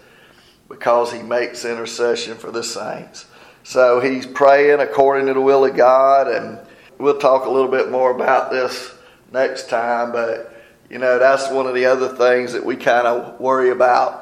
because 0.68 1.12
he 1.12 1.22
makes 1.22 1.64
intercession 1.64 2.37
for 2.37 2.51
the 2.51 2.62
saints. 2.62 3.27
So 3.64 4.01
he's 4.01 4.27
praying 4.27 4.81
according 4.81 5.27
to 5.27 5.35
the 5.35 5.40
will 5.40 5.64
of 5.64 5.77
God, 5.77 6.29
and 6.29 6.59
we'll 6.98 7.18
talk 7.18 7.46
a 7.46 7.51
little 7.51 7.70
bit 7.70 7.90
more 7.90 8.11
about 8.11 8.51
this 8.51 8.94
next 9.33 9.68
time. 9.68 10.12
But 10.12 10.55
you 10.88 10.98
know, 10.98 11.18
that's 11.18 11.51
one 11.51 11.66
of 11.66 11.75
the 11.75 11.87
other 11.87 12.09
things 12.16 12.53
that 12.53 12.64
we 12.64 12.77
kind 12.77 13.07
of 13.07 13.40
worry 13.40 13.70
about. 13.70 14.20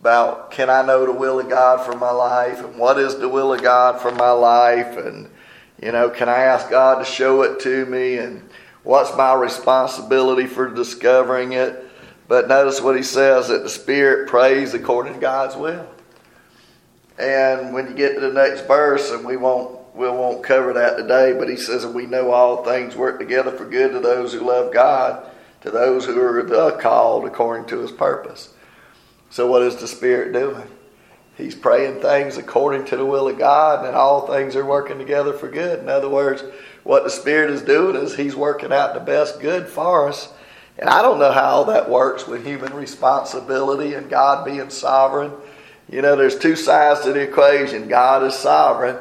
About 0.00 0.50
can 0.50 0.70
I 0.70 0.82
know 0.82 1.04
the 1.06 1.12
will 1.12 1.40
of 1.40 1.48
God 1.48 1.84
for 1.84 1.96
my 1.96 2.10
life, 2.10 2.60
and 2.60 2.78
what 2.78 2.98
is 2.98 3.16
the 3.18 3.28
will 3.28 3.52
of 3.52 3.62
God 3.62 4.00
for 4.00 4.12
my 4.12 4.30
life, 4.30 4.96
and 4.96 5.28
you 5.82 5.92
know, 5.92 6.10
can 6.10 6.28
I 6.28 6.38
ask 6.38 6.70
God 6.70 6.98
to 6.98 7.04
show 7.04 7.42
it 7.42 7.60
to 7.60 7.86
me, 7.86 8.18
and 8.18 8.48
what's 8.82 9.16
my 9.16 9.34
responsibility 9.34 10.46
for 10.46 10.68
discovering 10.68 11.52
it? 11.52 11.84
But 12.28 12.48
notice 12.48 12.80
what 12.80 12.96
he 12.96 13.02
says 13.02 13.48
that 13.48 13.62
the 13.62 13.68
Spirit 13.68 14.28
prays 14.28 14.74
according 14.74 15.14
to 15.14 15.20
God's 15.20 15.56
will. 15.56 15.86
And 17.18 17.72
when 17.72 17.88
you 17.88 17.94
get 17.94 18.14
to 18.14 18.20
the 18.20 18.32
next 18.32 18.66
verse, 18.66 19.10
and 19.10 19.24
we 19.24 19.36
won't 19.36 19.76
we 19.94 20.06
won't 20.08 20.44
cover 20.44 20.74
that 20.74 20.98
today, 20.98 21.32
but 21.32 21.48
he 21.48 21.56
says, 21.56 21.82
and 21.82 21.94
we 21.94 22.04
know 22.04 22.30
all 22.30 22.62
things 22.62 22.94
work 22.94 23.18
together 23.18 23.50
for 23.50 23.64
good 23.64 23.92
to 23.92 24.00
those 24.00 24.34
who 24.34 24.40
love 24.40 24.70
God, 24.70 25.26
to 25.62 25.70
those 25.70 26.04
who 26.04 26.20
are 26.20 26.42
the 26.42 26.72
called 26.72 27.24
according 27.24 27.66
to 27.68 27.78
his 27.78 27.90
purpose. 27.90 28.52
So 29.30 29.46
what 29.46 29.62
is 29.62 29.76
the 29.76 29.88
Spirit 29.88 30.34
doing? 30.34 30.68
He's 31.36 31.54
praying 31.54 32.00
things 32.00 32.38
according 32.38 32.86
to 32.86 32.96
the 32.96 33.04
will 33.04 33.28
of 33.28 33.38
God, 33.38 33.84
and 33.84 33.94
all 33.94 34.26
things 34.26 34.56
are 34.56 34.64
working 34.64 34.98
together 34.98 35.32
for 35.34 35.48
good. 35.48 35.80
In 35.80 35.88
other 35.88 36.08
words, 36.08 36.42
what 36.82 37.04
the 37.04 37.10
Spirit 37.10 37.50
is 37.50 37.62
doing 37.62 37.96
is 37.96 38.16
He's 38.16 38.34
working 38.34 38.72
out 38.72 38.94
the 38.94 39.00
best 39.00 39.40
good 39.40 39.68
for 39.68 40.08
us. 40.08 40.32
And 40.78 40.88
I 40.88 41.02
don't 41.02 41.18
know 41.18 41.32
how 41.32 41.44
all 41.44 41.64
that 41.66 41.90
works 41.90 42.26
with 42.26 42.44
human 42.44 42.72
responsibility 42.74 43.94
and 43.94 44.08
God 44.08 44.44
being 44.44 44.70
sovereign. 44.70 45.32
You 45.90 46.02
know, 46.02 46.16
there's 46.16 46.38
two 46.38 46.56
sides 46.56 47.02
to 47.02 47.12
the 47.12 47.20
equation. 47.20 47.88
God 47.88 48.24
is 48.24 48.34
sovereign, 48.34 48.96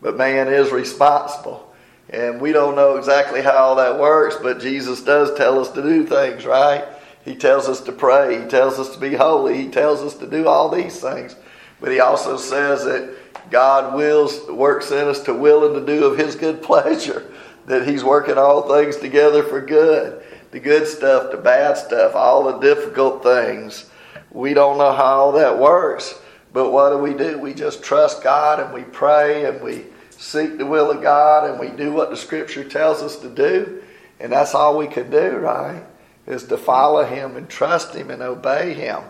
but 0.00 0.16
man 0.16 0.48
is 0.48 0.70
responsible. 0.70 1.72
And 2.08 2.40
we 2.40 2.52
don't 2.52 2.74
know 2.74 2.96
exactly 2.96 3.42
how 3.42 3.52
all 3.52 3.76
that 3.76 3.98
works, 3.98 4.36
but 4.42 4.60
Jesus 4.60 5.02
does 5.02 5.36
tell 5.36 5.60
us 5.60 5.70
to 5.72 5.82
do 5.82 6.04
things, 6.04 6.44
right? 6.44 6.84
He 7.24 7.36
tells 7.36 7.68
us 7.68 7.80
to 7.82 7.92
pray. 7.92 8.42
He 8.42 8.48
tells 8.48 8.78
us 8.78 8.92
to 8.94 9.00
be 9.00 9.14
holy. 9.14 9.62
He 9.62 9.68
tells 9.68 10.00
us 10.00 10.14
to 10.18 10.26
do 10.26 10.48
all 10.48 10.68
these 10.68 11.00
things. 11.00 11.36
But 11.80 11.92
he 11.92 12.00
also 12.00 12.36
says 12.36 12.84
that 12.84 13.16
God 13.50 13.94
wills, 13.94 14.48
works 14.48 14.90
in 14.90 15.08
us 15.08 15.20
to 15.24 15.34
will 15.34 15.66
and 15.66 15.86
to 15.86 15.94
do 15.94 16.04
of 16.04 16.18
his 16.18 16.36
good 16.36 16.62
pleasure. 16.62 17.30
That 17.66 17.86
he's 17.86 18.04
working 18.04 18.38
all 18.38 18.68
things 18.68 18.96
together 18.96 19.42
for 19.42 19.60
good. 19.60 20.22
The 20.50 20.60
good 20.60 20.86
stuff, 20.86 21.30
the 21.30 21.36
bad 21.36 21.76
stuff, 21.76 22.14
all 22.14 22.44
the 22.44 22.58
difficult 22.58 23.22
things. 23.22 23.88
We 24.30 24.54
don't 24.54 24.78
know 24.78 24.92
how 24.92 25.18
all 25.20 25.32
that 25.32 25.58
works. 25.58 26.20
But 26.52 26.70
what 26.70 26.90
do 26.90 26.98
we 26.98 27.14
do? 27.14 27.38
We 27.38 27.54
just 27.54 27.82
trust 27.82 28.22
God 28.22 28.58
and 28.58 28.74
we 28.74 28.82
pray 28.82 29.44
and 29.44 29.60
we 29.62 29.84
seek 30.10 30.58
the 30.58 30.66
will 30.66 30.90
of 30.90 31.02
God 31.02 31.48
and 31.48 31.60
we 31.60 31.68
do 31.68 31.92
what 31.92 32.10
the 32.10 32.16
Scripture 32.16 32.64
tells 32.64 33.02
us 33.02 33.16
to 33.20 33.28
do. 33.28 33.82
And 34.18 34.32
that's 34.32 34.54
all 34.54 34.76
we 34.76 34.86
can 34.86 35.10
do, 35.10 35.36
right? 35.36 35.82
Is 36.26 36.44
to 36.44 36.56
follow 36.56 37.04
Him 37.04 37.36
and 37.36 37.48
trust 37.48 37.94
Him 37.94 38.10
and 38.10 38.22
obey 38.22 38.74
Him. 38.74 39.02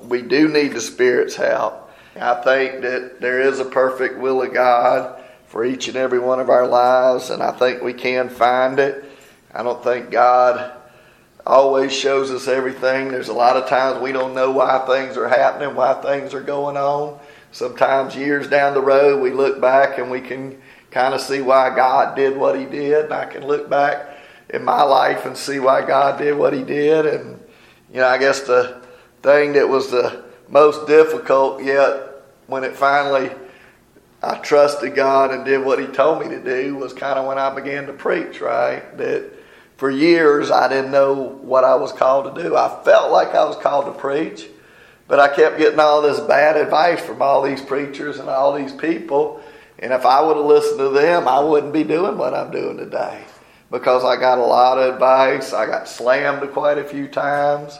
We 0.00 0.22
do 0.22 0.48
need 0.48 0.72
the 0.72 0.80
Spirit's 0.80 1.36
help. 1.36 1.85
I 2.22 2.42
think 2.42 2.82
that 2.82 3.20
there 3.20 3.40
is 3.40 3.58
a 3.58 3.64
perfect 3.64 4.18
will 4.18 4.42
of 4.42 4.52
God 4.52 5.22
for 5.46 5.64
each 5.64 5.88
and 5.88 5.96
every 5.96 6.18
one 6.18 6.40
of 6.40 6.50
our 6.50 6.66
lives, 6.66 7.30
and 7.30 7.42
I 7.42 7.52
think 7.52 7.82
we 7.82 7.92
can 7.92 8.28
find 8.28 8.78
it. 8.78 9.04
I 9.54 9.62
don't 9.62 9.82
think 9.82 10.10
God 10.10 10.72
always 11.46 11.92
shows 11.92 12.30
us 12.30 12.48
everything. 12.48 13.08
There's 13.08 13.28
a 13.28 13.32
lot 13.32 13.56
of 13.56 13.68
times 13.68 14.02
we 14.02 14.12
don't 14.12 14.34
know 14.34 14.50
why 14.50 14.84
things 14.86 15.16
are 15.16 15.28
happening, 15.28 15.74
why 15.74 15.94
things 16.02 16.34
are 16.34 16.42
going 16.42 16.76
on. 16.76 17.18
Sometimes 17.52 18.16
years 18.16 18.48
down 18.48 18.74
the 18.74 18.82
road, 18.82 19.22
we 19.22 19.30
look 19.30 19.60
back 19.60 19.98
and 19.98 20.10
we 20.10 20.20
can 20.20 20.60
kind 20.90 21.14
of 21.14 21.20
see 21.20 21.40
why 21.40 21.74
God 21.74 22.16
did 22.16 22.36
what 22.36 22.58
He 22.58 22.66
did. 22.66 23.06
And 23.06 23.14
I 23.14 23.26
can 23.26 23.46
look 23.46 23.70
back 23.70 24.18
in 24.50 24.64
my 24.64 24.82
life 24.82 25.24
and 25.24 25.36
see 25.36 25.60
why 25.60 25.86
God 25.86 26.18
did 26.18 26.36
what 26.36 26.52
He 26.52 26.64
did. 26.64 27.06
And, 27.06 27.40
you 27.92 28.00
know, 28.00 28.08
I 28.08 28.18
guess 28.18 28.40
the 28.40 28.82
thing 29.22 29.52
that 29.54 29.68
was 29.68 29.90
the 29.90 30.24
most 30.48 30.86
difficult 30.86 31.62
yet 31.62 32.05
when 32.46 32.64
it 32.64 32.74
finally 32.76 33.30
I 34.22 34.38
trusted 34.38 34.94
God 34.94 35.30
and 35.30 35.44
did 35.44 35.64
what 35.64 35.78
He 35.78 35.86
told 35.86 36.20
me 36.20 36.28
to 36.28 36.42
do 36.42 36.76
was 36.76 36.92
kind 36.92 37.18
of 37.18 37.26
when 37.26 37.38
I 37.38 37.54
began 37.54 37.86
to 37.86 37.92
preach, 37.92 38.40
right? 38.40 38.96
That 38.96 39.30
for 39.76 39.90
years 39.90 40.50
I 40.50 40.68
didn't 40.68 40.90
know 40.90 41.12
what 41.42 41.64
I 41.64 41.74
was 41.76 41.92
called 41.92 42.34
to 42.34 42.42
do. 42.42 42.56
I 42.56 42.82
felt 42.84 43.12
like 43.12 43.34
I 43.34 43.44
was 43.44 43.56
called 43.56 43.86
to 43.86 44.00
preach, 44.00 44.48
but 45.06 45.20
I 45.20 45.34
kept 45.34 45.58
getting 45.58 45.80
all 45.80 46.02
this 46.02 46.20
bad 46.20 46.56
advice 46.56 47.00
from 47.00 47.20
all 47.22 47.42
these 47.42 47.60
preachers 47.60 48.18
and 48.18 48.28
all 48.28 48.54
these 48.54 48.72
people. 48.72 49.40
And 49.78 49.92
if 49.92 50.06
I 50.06 50.22
would 50.22 50.36
have 50.38 50.46
listened 50.46 50.78
to 50.78 50.88
them, 50.88 51.28
I 51.28 51.38
wouldn't 51.40 51.72
be 51.72 51.84
doing 51.84 52.16
what 52.16 52.32
I'm 52.34 52.50
doing 52.50 52.78
today. 52.78 53.22
because 53.70 54.04
I 54.04 54.16
got 54.18 54.38
a 54.38 54.44
lot 54.44 54.78
of 54.78 54.94
advice. 54.94 55.52
I 55.52 55.66
got 55.66 55.88
slammed 55.88 56.50
quite 56.52 56.78
a 56.78 56.84
few 56.84 57.08
times 57.08 57.78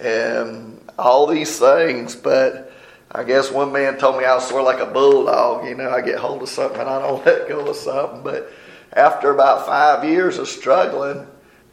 and 0.00 0.80
all 0.98 1.26
these 1.26 1.58
things. 1.58 2.14
But 2.16 2.72
I 3.14 3.22
guess 3.22 3.52
one 3.52 3.70
man 3.70 3.96
told 3.96 4.18
me 4.18 4.24
I 4.24 4.34
was 4.34 4.48
sort 4.48 4.62
of 4.62 4.66
like 4.66 4.80
a 4.80 4.92
bulldog. 4.92 5.68
You 5.68 5.76
know, 5.76 5.88
I 5.88 6.00
get 6.00 6.18
hold 6.18 6.42
of 6.42 6.48
something 6.48 6.80
and 6.80 6.90
I 6.90 7.00
don't 7.00 7.24
let 7.26 7.48
go 7.48 7.64
of 7.64 7.76
something. 7.76 8.22
But 8.24 8.50
after 8.92 9.30
about 9.30 9.66
five 9.66 10.04
years 10.04 10.38
of 10.38 10.48
struggling 10.48 11.26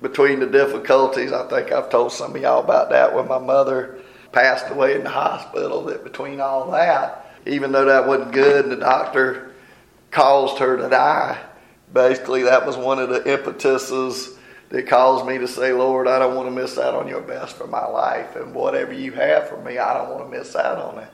between 0.04 0.40
the 0.40 0.46
difficulties, 0.46 1.32
I 1.32 1.48
think 1.48 1.72
I've 1.72 1.90
told 1.90 2.12
some 2.12 2.36
of 2.36 2.42
y'all 2.42 2.64
about 2.64 2.92
that 2.92 3.16
when 3.16 3.28
my 3.28 3.40
mother 3.40 4.00
passed 4.32 4.70
away 4.70 4.96
in 4.96 5.04
the 5.04 5.10
hospital. 5.10 5.84
That 5.86 6.04
between 6.04 6.40
all 6.40 6.70
that, 6.72 7.36
even 7.48 7.72
though 7.72 7.86
that 7.86 8.08
wasn't 8.08 8.34
good 8.34 8.66
and 8.66 8.72
the 8.72 8.78
doctor 8.78 9.52
caused 10.12 10.60
her 10.60 10.78
to 10.78 10.90
die, 10.90 11.42
basically 11.92 12.44
that 12.44 12.68
was 12.68 12.78
one 12.78 13.00
of 13.00 13.10
the 13.10 13.24
impetuses 13.24 14.38
that 14.70 14.88
caused 14.88 15.26
me 15.26 15.40
to 15.40 15.48
say, 15.48 15.74
Lord, 15.74 16.08
I 16.08 16.20
don't 16.20 16.36
want 16.36 16.48
to 16.48 16.52
miss 16.52 16.78
out 16.78 16.94
on 16.94 17.08
your 17.08 17.22
best 17.22 17.56
for 17.58 17.66
my 17.66 17.86
life. 17.86 18.36
And 18.36 18.54
whatever 18.54 18.94
you 18.94 19.12
have 19.14 19.50
for 19.50 19.58
me, 19.58 19.80
I 19.80 19.96
don't 19.96 20.12
want 20.12 20.32
to 20.32 20.38
miss 20.38 20.56
out 20.56 20.78
on 20.78 21.00
it. 21.00 21.10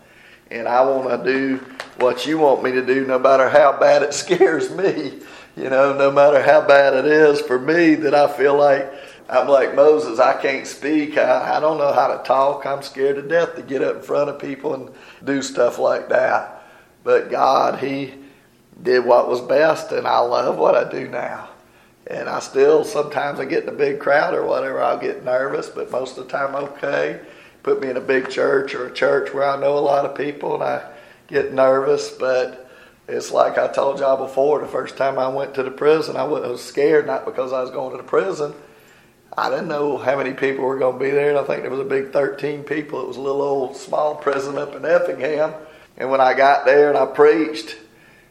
And 0.49 0.67
I 0.67 0.81
want 0.81 1.23
to 1.23 1.31
do 1.31 1.65
what 1.97 2.25
you 2.25 2.37
want 2.37 2.63
me 2.63 2.71
to 2.71 2.85
do, 2.85 3.05
no 3.05 3.19
matter 3.19 3.49
how 3.49 3.77
bad 3.79 4.03
it 4.03 4.13
scares 4.13 4.69
me. 4.71 5.19
You 5.55 5.69
know, 5.69 5.97
no 5.97 6.11
matter 6.11 6.41
how 6.41 6.65
bad 6.67 6.93
it 6.93 7.05
is 7.05 7.41
for 7.41 7.59
me, 7.59 7.95
that 7.95 8.13
I 8.13 8.31
feel 8.31 8.55
like 8.55 8.93
I'm 9.29 9.47
like 9.47 9.75
Moses, 9.75 10.19
I 10.19 10.39
can't 10.41 10.65
speak. 10.65 11.17
I, 11.17 11.57
I 11.57 11.59
don't 11.59 11.77
know 11.77 11.91
how 11.91 12.15
to 12.15 12.23
talk. 12.23 12.65
I'm 12.65 12.81
scared 12.81 13.17
to 13.17 13.21
death 13.21 13.55
to 13.55 13.61
get 13.61 13.81
up 13.81 13.97
in 13.97 14.01
front 14.01 14.29
of 14.29 14.39
people 14.39 14.73
and 14.73 14.89
do 15.23 15.41
stuff 15.41 15.79
like 15.79 16.09
that. 16.09 16.63
But 17.03 17.29
God, 17.29 17.79
He 17.79 18.13
did 18.83 19.03
what 19.03 19.27
was 19.27 19.41
best, 19.41 19.91
and 19.91 20.07
I 20.07 20.19
love 20.19 20.57
what 20.57 20.75
I 20.75 20.89
do 20.89 21.07
now. 21.07 21.49
And 22.05 22.29
I 22.29 22.39
still, 22.39 22.85
sometimes 22.85 23.39
I 23.39 23.45
get 23.45 23.63
in 23.63 23.69
a 23.69 23.73
big 23.73 23.99
crowd 23.99 24.33
or 24.33 24.45
whatever, 24.45 24.81
I'll 24.81 24.99
get 24.99 25.25
nervous, 25.25 25.67
but 25.67 25.91
most 25.91 26.17
of 26.17 26.25
the 26.25 26.31
time, 26.31 26.55
okay. 26.55 27.19
Put 27.67 27.81
me 27.81 27.89
in 27.89 27.97
a 27.97 28.01
big 28.01 28.29
church 28.29 28.73
or 28.75 28.87
a 28.87 28.93
church 28.93 29.33
where 29.33 29.43
I 29.43 29.59
know 29.59 29.77
a 29.77 29.79
lot 29.79 30.05
of 30.05 30.15
people 30.15 30.53
and 30.53 30.63
I 30.63 30.89
get 31.27 31.51
nervous, 31.51 32.09
but 32.09 32.71
it's 33.09 33.29
like 33.29 33.57
I 33.57 33.67
told 33.67 33.99
y'all 33.99 34.25
before 34.25 34.61
the 34.61 34.69
first 34.69 34.95
time 34.95 35.19
I 35.19 35.27
went 35.27 35.53
to 35.55 35.63
the 35.63 35.71
prison, 35.71 36.15
I 36.15 36.23
was 36.23 36.63
scared, 36.63 37.05
not 37.05 37.25
because 37.25 37.51
I 37.51 37.59
was 37.59 37.69
going 37.71 37.91
to 37.91 37.97
the 37.97 38.07
prison. 38.07 38.53
I 39.37 39.49
didn't 39.49 39.67
know 39.67 39.97
how 39.97 40.15
many 40.15 40.31
people 40.31 40.63
were 40.63 40.79
going 40.79 40.97
to 40.97 41.03
be 41.03 41.11
there. 41.11 41.31
and 41.31 41.39
I 41.39 41.43
think 41.43 41.63
there 41.63 41.69
was 41.69 41.81
a 41.81 41.83
big 41.83 42.13
13 42.13 42.63
people. 42.63 43.01
It 43.01 43.07
was 43.09 43.17
a 43.17 43.21
little 43.21 43.41
old 43.41 43.75
small 43.75 44.15
prison 44.15 44.57
up 44.57 44.73
in 44.73 44.85
Effingham. 44.85 45.53
And 45.97 46.09
when 46.09 46.21
I 46.21 46.35
got 46.35 46.63
there 46.63 46.87
and 46.87 46.97
I 46.97 47.05
preached, 47.05 47.75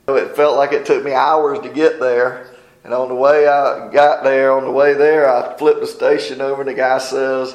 it 0.08 0.34
felt 0.34 0.56
like 0.56 0.72
it 0.72 0.86
took 0.86 1.04
me 1.04 1.12
hours 1.12 1.58
to 1.58 1.68
get 1.68 2.00
there. 2.00 2.54
And 2.84 2.94
on 2.94 3.10
the 3.10 3.14
way 3.14 3.46
I 3.46 3.92
got 3.92 4.24
there, 4.24 4.52
on 4.52 4.64
the 4.64 4.72
way 4.72 4.94
there, 4.94 5.28
I 5.28 5.58
flipped 5.58 5.80
the 5.80 5.86
station 5.86 6.40
over, 6.40 6.62
and 6.62 6.70
the 6.70 6.74
guy 6.74 6.96
says, 6.96 7.54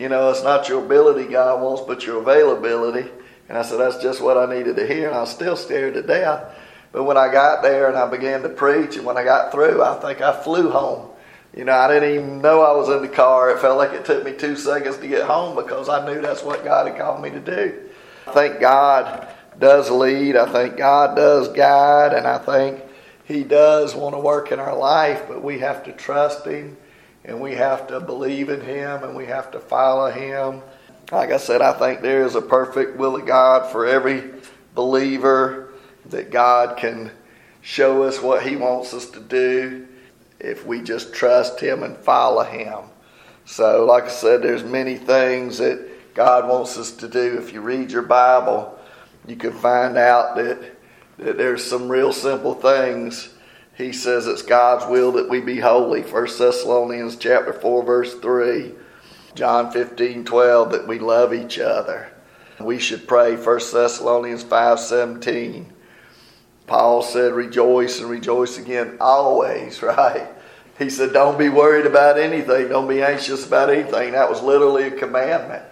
You 0.00 0.08
know, 0.08 0.30
it's 0.30 0.42
not 0.42 0.66
your 0.66 0.82
ability 0.82 1.30
God 1.30 1.60
wants, 1.60 1.82
but 1.86 2.06
your 2.06 2.22
availability. 2.22 3.06
And 3.50 3.58
I 3.58 3.60
said, 3.60 3.80
That's 3.80 4.02
just 4.02 4.22
what 4.22 4.38
I 4.38 4.46
needed 4.50 4.76
to 4.76 4.86
hear. 4.86 5.08
And 5.08 5.14
I 5.14 5.20
was 5.20 5.30
still 5.30 5.56
scared 5.56 5.92
to 5.92 6.02
death. 6.02 6.56
But 6.90 7.04
when 7.04 7.18
I 7.18 7.30
got 7.30 7.62
there 7.62 7.86
and 7.86 7.98
I 7.98 8.08
began 8.08 8.40
to 8.42 8.48
preach, 8.48 8.96
and 8.96 9.04
when 9.04 9.18
I 9.18 9.24
got 9.24 9.52
through, 9.52 9.82
I 9.82 10.00
think 10.00 10.22
I 10.22 10.42
flew 10.42 10.70
home. 10.70 11.10
You 11.54 11.66
know, 11.66 11.74
I 11.74 11.86
didn't 11.92 12.14
even 12.14 12.40
know 12.40 12.62
I 12.62 12.74
was 12.74 12.88
in 12.88 13.02
the 13.02 13.14
car. 13.14 13.50
It 13.50 13.60
felt 13.60 13.76
like 13.76 13.92
it 13.92 14.06
took 14.06 14.24
me 14.24 14.32
two 14.32 14.56
seconds 14.56 14.96
to 14.96 15.06
get 15.06 15.26
home 15.26 15.54
because 15.54 15.90
I 15.90 16.06
knew 16.06 16.22
that's 16.22 16.42
what 16.42 16.64
God 16.64 16.86
had 16.86 16.96
called 16.96 17.20
me 17.20 17.28
to 17.28 17.40
do. 17.40 17.90
I 18.26 18.32
think 18.32 18.58
God 18.58 19.28
does 19.58 19.90
lead. 19.90 20.34
I 20.34 20.50
think 20.50 20.78
God 20.78 21.14
does 21.14 21.48
guide. 21.48 22.14
And 22.14 22.26
I 22.26 22.38
think 22.38 22.82
he 23.26 23.44
does 23.44 23.94
want 23.94 24.14
to 24.14 24.18
work 24.18 24.50
in 24.50 24.60
our 24.60 24.74
life, 24.74 25.24
but 25.28 25.44
we 25.44 25.58
have 25.58 25.84
to 25.84 25.92
trust 25.92 26.46
Him 26.46 26.78
and 27.24 27.40
we 27.40 27.54
have 27.54 27.86
to 27.88 28.00
believe 28.00 28.48
in 28.48 28.60
Him 28.60 29.02
and 29.02 29.14
we 29.14 29.26
have 29.26 29.50
to 29.52 29.60
follow 29.60 30.10
Him. 30.10 30.62
Like 31.12 31.30
I 31.30 31.38
said, 31.38 31.60
I 31.60 31.72
think 31.72 32.00
there 32.00 32.24
is 32.24 32.34
a 32.34 32.42
perfect 32.42 32.96
will 32.96 33.16
of 33.16 33.26
God 33.26 33.70
for 33.70 33.86
every 33.86 34.30
believer 34.74 35.72
that 36.06 36.30
God 36.30 36.76
can 36.76 37.10
show 37.60 38.04
us 38.04 38.22
what 38.22 38.42
He 38.42 38.56
wants 38.56 38.94
us 38.94 39.10
to 39.10 39.20
do 39.20 39.86
if 40.38 40.66
we 40.66 40.82
just 40.82 41.12
trust 41.12 41.60
Him 41.60 41.82
and 41.82 41.96
follow 41.96 42.44
Him. 42.44 42.78
So, 43.44 43.84
like 43.84 44.04
I 44.04 44.08
said, 44.08 44.42
there's 44.42 44.64
many 44.64 44.96
things 44.96 45.58
that 45.58 46.14
God 46.14 46.48
wants 46.48 46.78
us 46.78 46.92
to 46.92 47.08
do. 47.08 47.38
If 47.38 47.52
you 47.52 47.60
read 47.60 47.90
your 47.90 48.02
Bible, 48.02 48.78
you 49.26 49.36
can 49.36 49.52
find 49.52 49.98
out 49.98 50.36
that 50.36 50.76
that 51.20 51.36
there's 51.36 51.64
some 51.64 51.88
real 51.88 52.12
simple 52.12 52.54
things. 52.54 53.28
He 53.80 53.92
says 53.92 54.26
it's 54.26 54.42
God's 54.42 54.86
will 54.86 55.12
that 55.12 55.30
we 55.30 55.40
be 55.40 55.58
holy. 55.58 56.02
1 56.02 56.26
Thessalonians 56.38 57.16
chapter 57.16 57.52
4 57.52 57.82
verse 57.82 58.14
3. 58.14 58.72
John 59.34 59.70
15, 59.70 60.24
12, 60.24 60.72
that 60.72 60.88
we 60.88 60.98
love 60.98 61.32
each 61.32 61.58
other. 61.58 62.12
We 62.58 62.78
should 62.78 63.08
pray 63.08 63.36
1 63.36 63.60
Thessalonians 63.72 64.42
5, 64.42 64.78
17. 64.78 65.72
Paul 66.66 67.02
said, 67.02 67.32
rejoice 67.32 68.00
and 68.00 68.10
rejoice 68.10 68.58
again 68.58 68.98
always, 69.00 69.82
right? 69.82 70.28
He 70.78 70.90
said, 70.90 71.12
don't 71.12 71.38
be 71.38 71.48
worried 71.48 71.86
about 71.86 72.18
anything. 72.18 72.68
Don't 72.68 72.88
be 72.88 73.02
anxious 73.02 73.46
about 73.46 73.70
anything. 73.70 74.12
That 74.12 74.28
was 74.28 74.42
literally 74.42 74.84
a 74.84 74.90
commandment. 74.90 75.62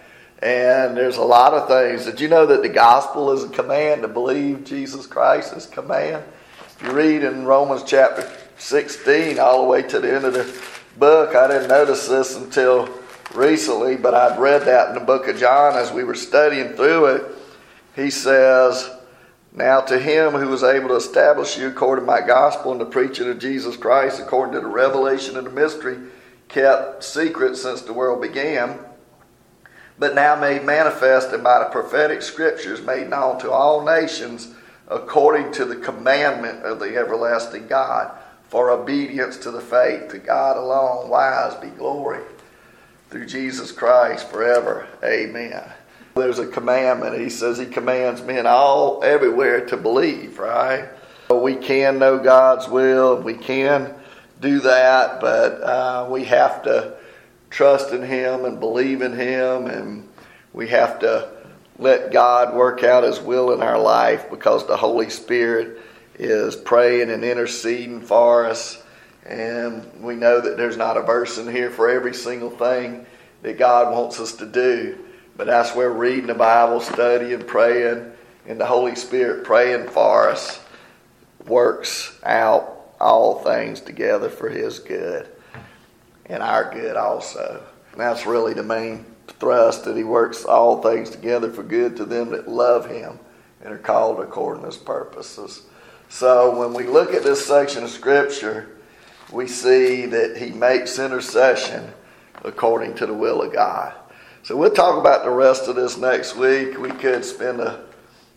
And 0.40 0.96
there's 0.96 1.16
a 1.16 1.22
lot 1.22 1.52
of 1.52 1.68
things. 1.68 2.04
Did 2.04 2.20
you 2.20 2.28
know 2.28 2.46
that 2.46 2.62
the 2.62 2.68
gospel 2.68 3.32
is 3.32 3.42
a 3.42 3.48
command 3.48 4.02
to 4.02 4.08
believe 4.08 4.64
Jesus 4.64 5.06
Christ 5.06 5.52
is 5.54 5.66
command? 5.66 6.24
If 6.78 6.86
you 6.86 6.92
read 6.92 7.24
in 7.24 7.44
Romans 7.44 7.82
chapter 7.84 8.30
16 8.58 9.40
all 9.40 9.62
the 9.62 9.68
way 9.68 9.82
to 9.82 9.98
the 9.98 10.14
end 10.14 10.24
of 10.24 10.34
the 10.34 10.62
book, 10.96 11.34
I 11.34 11.48
didn't 11.48 11.66
notice 11.66 12.06
this 12.06 12.36
until 12.36 12.88
recently, 13.34 13.96
but 13.96 14.14
I'd 14.14 14.38
read 14.38 14.62
that 14.62 14.90
in 14.90 14.94
the 14.94 15.00
book 15.00 15.26
of 15.26 15.38
John 15.38 15.74
as 15.74 15.90
we 15.90 16.04
were 16.04 16.14
studying 16.14 16.74
through 16.74 17.06
it. 17.06 17.24
He 17.96 18.10
says, 18.10 18.88
Now 19.52 19.80
to 19.80 19.98
him 19.98 20.34
who 20.34 20.46
was 20.46 20.62
able 20.62 20.90
to 20.90 20.94
establish 20.94 21.58
you 21.58 21.66
according 21.66 22.04
to 22.04 22.12
my 22.12 22.20
gospel 22.24 22.70
and 22.70 22.80
the 22.80 22.86
preaching 22.86 23.28
of 23.28 23.40
Jesus 23.40 23.76
Christ, 23.76 24.20
according 24.20 24.54
to 24.54 24.60
the 24.60 24.68
revelation 24.68 25.36
of 25.36 25.42
the 25.42 25.50
mystery 25.50 25.98
kept 26.46 27.02
secret 27.02 27.56
since 27.56 27.82
the 27.82 27.92
world 27.92 28.22
began 28.22 28.78
but 29.98 30.14
now 30.14 30.36
made 30.36 30.64
manifest 30.64 31.32
and 31.32 31.42
by 31.42 31.58
the 31.58 31.64
prophetic 31.66 32.22
scriptures 32.22 32.80
made 32.82 33.10
known 33.10 33.38
to 33.40 33.50
all 33.50 33.84
nations 33.84 34.54
according 34.88 35.52
to 35.52 35.64
the 35.64 35.76
commandment 35.76 36.64
of 36.64 36.80
the 36.80 36.96
everlasting 36.96 37.66
God 37.66 38.10
for 38.48 38.70
obedience 38.70 39.36
to 39.38 39.50
the 39.50 39.60
faith 39.60 40.10
to 40.10 40.18
God 40.18 40.56
alone 40.56 41.08
wise 41.08 41.54
be 41.56 41.68
glory 41.68 42.22
through 43.10 43.26
Jesus 43.26 43.72
Christ 43.72 44.30
forever. 44.30 44.88
Amen. 45.04 45.62
There's 46.14 46.38
a 46.38 46.46
commandment. 46.46 47.20
He 47.20 47.30
says 47.30 47.58
he 47.58 47.66
commands 47.66 48.22
men 48.22 48.46
all 48.46 49.04
everywhere 49.04 49.66
to 49.66 49.76
believe 49.76 50.38
right? 50.38 50.88
We 51.30 51.56
can 51.56 51.98
know 51.98 52.18
God's 52.18 52.68
will 52.68 53.20
we 53.20 53.34
can 53.34 53.94
do 54.40 54.60
that 54.60 55.20
but 55.20 55.62
uh, 55.62 56.06
we 56.10 56.24
have 56.24 56.62
to 56.62 56.98
trust 57.50 57.92
in 57.92 58.02
Him 58.02 58.44
and 58.44 58.60
believe 58.60 59.02
in 59.02 59.12
Him, 59.12 59.66
and 59.66 60.08
we 60.52 60.68
have 60.68 60.98
to 61.00 61.30
let 61.78 62.12
God 62.12 62.54
work 62.54 62.82
out 62.82 63.04
His 63.04 63.20
will 63.20 63.52
in 63.52 63.62
our 63.62 63.78
life 63.78 64.28
because 64.30 64.66
the 64.66 64.76
Holy 64.76 65.10
Spirit 65.10 65.80
is 66.18 66.56
praying 66.56 67.10
and 67.10 67.24
interceding 67.24 68.00
for 68.00 68.44
us. 68.44 68.82
And 69.24 70.02
we 70.02 70.14
know 70.14 70.40
that 70.40 70.56
there's 70.56 70.76
not 70.76 70.96
a 70.96 71.02
verse 71.02 71.38
in 71.38 71.50
here 71.50 71.70
for 71.70 71.88
every 71.88 72.14
single 72.14 72.50
thing 72.50 73.06
that 73.42 73.58
God 73.58 73.92
wants 73.92 74.18
us 74.18 74.32
to 74.36 74.46
do. 74.46 74.98
But 75.36 75.46
that's 75.46 75.74
where 75.74 75.90
reading 75.90 76.26
the 76.26 76.34
Bible, 76.34 76.80
studying, 76.80 77.42
praying, 77.42 78.10
and 78.46 78.60
the 78.60 78.66
Holy 78.66 78.96
Spirit 78.96 79.44
praying 79.44 79.88
for 79.88 80.28
us 80.28 80.60
works 81.46 82.18
out 82.24 82.92
all 83.00 83.38
things 83.44 83.80
together 83.80 84.28
for 84.28 84.48
His 84.48 84.80
good 84.80 85.28
and 86.26 86.42
our 86.42 86.72
good 86.72 86.96
also. 86.96 87.62
And 87.92 88.00
that's 88.00 88.26
really 88.26 88.54
the 88.54 88.64
main 88.64 89.04
thrust 89.34 89.84
that 89.84 89.96
he 89.96 90.04
works 90.04 90.44
all 90.44 90.82
things 90.82 91.10
together 91.10 91.50
for 91.50 91.62
good 91.62 91.96
to 91.96 92.04
them 92.04 92.30
that 92.30 92.48
love 92.48 92.88
him 92.88 93.18
and 93.62 93.72
are 93.72 93.78
called 93.78 94.20
according 94.20 94.62
to 94.62 94.68
his 94.68 94.76
purposes. 94.76 95.62
So 96.08 96.58
when 96.58 96.72
we 96.72 96.84
look 96.84 97.12
at 97.12 97.22
this 97.22 97.44
section 97.44 97.84
of 97.84 97.90
scripture, 97.90 98.76
we 99.32 99.46
see 99.46 100.06
that 100.06 100.36
he 100.36 100.50
makes 100.50 100.98
intercession 100.98 101.92
according 102.44 102.94
to 102.94 103.06
the 103.06 103.14
will 103.14 103.42
of 103.42 103.52
God. 103.52 103.94
So 104.42 104.56
we'll 104.56 104.70
talk 104.70 104.98
about 104.98 105.24
the 105.24 105.30
rest 105.30 105.68
of 105.68 105.76
this 105.76 105.98
next 105.98 106.36
week. 106.36 106.78
We 106.78 106.90
could 106.90 107.24
spend 107.24 107.60
a 107.60 107.84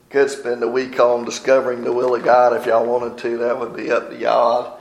could 0.09 0.29
spend 0.29 0.61
a 0.61 0.67
week 0.67 0.99
on 0.99 1.23
discovering 1.23 1.85
the 1.85 1.93
will 1.93 2.13
of 2.15 2.23
God 2.23 2.53
if 2.53 2.65
y'all 2.65 2.85
wanted 2.85 3.17
to. 3.19 3.37
That 3.37 3.57
would 3.57 3.73
be 3.73 3.91
up 3.91 4.09
to 4.09 4.17
y'all 4.17 4.77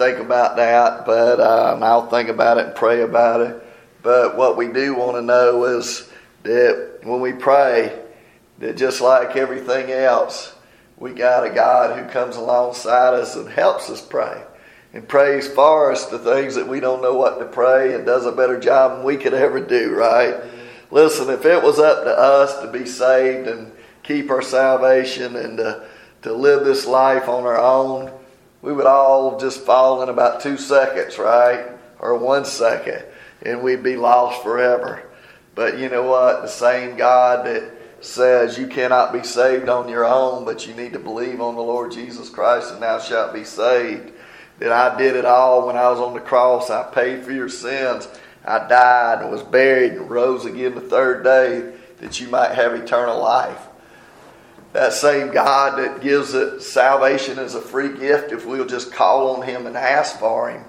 think 0.00 0.18
about 0.18 0.56
that, 0.56 1.04
but 1.04 1.38
um, 1.38 1.82
I'll 1.82 2.08
think 2.08 2.30
about 2.30 2.56
it 2.56 2.66
and 2.66 2.74
pray 2.74 3.02
about 3.02 3.42
it. 3.42 3.62
But 4.02 4.36
what 4.36 4.56
we 4.56 4.68
do 4.68 4.94
want 4.94 5.16
to 5.16 5.22
know 5.22 5.64
is 5.64 6.08
that 6.42 7.00
when 7.02 7.20
we 7.20 7.32
pray, 7.32 7.98
that 8.58 8.76
just 8.76 9.00
like 9.00 9.36
everything 9.36 9.90
else, 9.90 10.54
we 10.96 11.12
got 11.12 11.46
a 11.46 11.50
God 11.50 11.98
who 11.98 12.10
comes 12.10 12.36
alongside 12.36 13.14
us 13.14 13.36
and 13.36 13.48
helps 13.48 13.88
us 13.90 14.00
pray. 14.02 14.42
and 14.92 15.06
prays 15.06 15.46
for 15.48 15.92
us 15.92 16.06
the 16.06 16.18
things 16.18 16.56
that 16.56 16.66
we 16.66 16.80
don't 16.80 17.02
know 17.02 17.14
what 17.14 17.38
to 17.38 17.44
pray 17.44 17.94
and 17.94 18.04
does 18.04 18.26
a 18.26 18.32
better 18.32 18.58
job 18.58 18.96
than 18.96 19.04
we 19.04 19.16
could 19.16 19.34
ever 19.34 19.60
do, 19.60 19.94
right? 19.94 20.34
Listen, 20.90 21.30
if 21.30 21.44
it 21.44 21.62
was 21.62 21.78
up 21.78 22.02
to 22.02 22.10
us 22.10 22.60
to 22.60 22.70
be 22.70 22.84
saved 22.84 23.46
and 23.46 23.70
keep 24.02 24.30
our 24.30 24.42
salvation 24.42 25.36
and 25.36 25.58
to, 25.58 25.86
to 26.22 26.32
live 26.32 26.64
this 26.64 26.86
life 26.86 27.28
on 27.28 27.44
our 27.44 27.58
own, 27.58 28.10
we 28.62 28.72
would 28.72 28.86
all 28.86 29.38
just 29.38 29.60
fall 29.64 30.02
in 30.02 30.08
about 30.08 30.40
two 30.40 30.56
seconds, 30.56 31.18
right? 31.18 31.68
Or 32.00 32.16
one 32.18 32.44
second, 32.44 33.04
and 33.42 33.62
we'd 33.62 33.82
be 33.82 33.96
lost 33.96 34.42
forever. 34.42 35.02
But 35.54 35.78
you 35.78 35.88
know 35.88 36.04
what? 36.04 36.42
The 36.42 36.48
same 36.48 36.96
God 36.96 37.46
that 37.46 37.72
says 38.00 38.58
you 38.58 38.66
cannot 38.66 39.12
be 39.12 39.22
saved 39.22 39.68
on 39.68 39.88
your 39.88 40.06
own, 40.06 40.44
but 40.44 40.66
you 40.66 40.74
need 40.74 40.92
to 40.92 40.98
believe 40.98 41.40
on 41.40 41.54
the 41.54 41.62
Lord 41.62 41.92
Jesus 41.92 42.28
Christ 42.28 42.72
and 42.72 42.82
thou 42.82 42.98
shalt 42.98 43.34
be 43.34 43.44
saved. 43.44 44.12
That 44.58 44.72
I 44.72 44.96
did 44.98 45.16
it 45.16 45.24
all 45.24 45.66
when 45.66 45.76
I 45.76 45.88
was 45.90 46.00
on 46.00 46.14
the 46.14 46.20
cross. 46.20 46.70
I 46.70 46.82
paid 46.92 47.24
for 47.24 47.32
your 47.32 47.48
sins. 47.48 48.08
I 48.44 48.66
died 48.68 49.22
and 49.22 49.30
was 49.30 49.42
buried 49.42 49.92
and 49.92 50.10
rose 50.10 50.44
again 50.44 50.74
the 50.74 50.80
third 50.80 51.24
day 51.24 51.72
that 52.00 52.20
you 52.20 52.28
might 52.28 52.52
have 52.52 52.74
eternal 52.74 53.18
life. 53.18 53.66
That 54.72 54.92
same 54.92 55.32
God 55.32 55.78
that 55.78 56.00
gives 56.00 56.34
it 56.34 56.62
salvation 56.62 57.38
as 57.38 57.54
a 57.54 57.60
free 57.60 57.96
gift 57.98 58.32
if 58.32 58.46
we'll 58.46 58.66
just 58.66 58.92
call 58.92 59.36
on 59.36 59.46
Him 59.46 59.66
and 59.66 59.76
ask 59.76 60.18
for 60.18 60.50
Him 60.50 60.64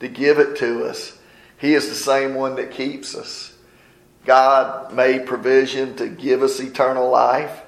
to 0.00 0.08
give 0.08 0.38
it 0.38 0.56
to 0.58 0.84
us. 0.86 1.18
He 1.62 1.74
is 1.74 1.88
the 1.88 1.94
same 1.94 2.34
one 2.34 2.56
that 2.56 2.72
keeps 2.72 3.14
us. 3.14 3.52
God 4.24 4.92
made 4.92 5.26
provision 5.26 5.94
to 5.94 6.08
give 6.08 6.42
us 6.42 6.58
eternal 6.58 7.08
life 7.08 7.62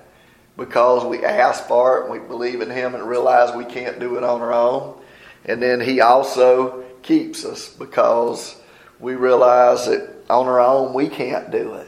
because 0.56 1.04
we 1.04 1.24
ask 1.24 1.68
for 1.68 1.98
it 1.98 2.02
and 2.02 2.12
we 2.12 2.18
believe 2.18 2.60
in 2.60 2.70
Him 2.70 2.96
and 2.96 3.08
realize 3.08 3.54
we 3.54 3.64
can't 3.64 4.00
do 4.00 4.16
it 4.16 4.24
on 4.24 4.40
our 4.40 4.52
own. 4.52 5.00
And 5.44 5.62
then 5.62 5.80
He 5.80 6.00
also 6.00 6.82
keeps 7.02 7.44
us 7.44 7.68
because 7.68 8.60
we 8.98 9.14
realize 9.14 9.86
that 9.86 10.10
on 10.28 10.48
our 10.48 10.58
own 10.58 10.92
we 10.92 11.08
can't 11.08 11.52
do 11.52 11.74
it. 11.74 11.86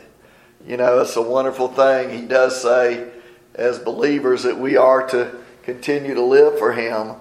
You 0.64 0.76
know, 0.76 1.00
it's 1.00 1.16
a 1.16 1.22
wonderful 1.22 1.66
thing. 1.66 2.16
He 2.16 2.24
does 2.24 2.62
say, 2.62 3.08
as 3.56 3.80
believers, 3.80 4.44
that 4.44 4.56
we 4.56 4.76
are 4.76 5.08
to 5.08 5.36
continue 5.64 6.14
to 6.14 6.22
live 6.22 6.56
for 6.56 6.72
Him, 6.72 7.16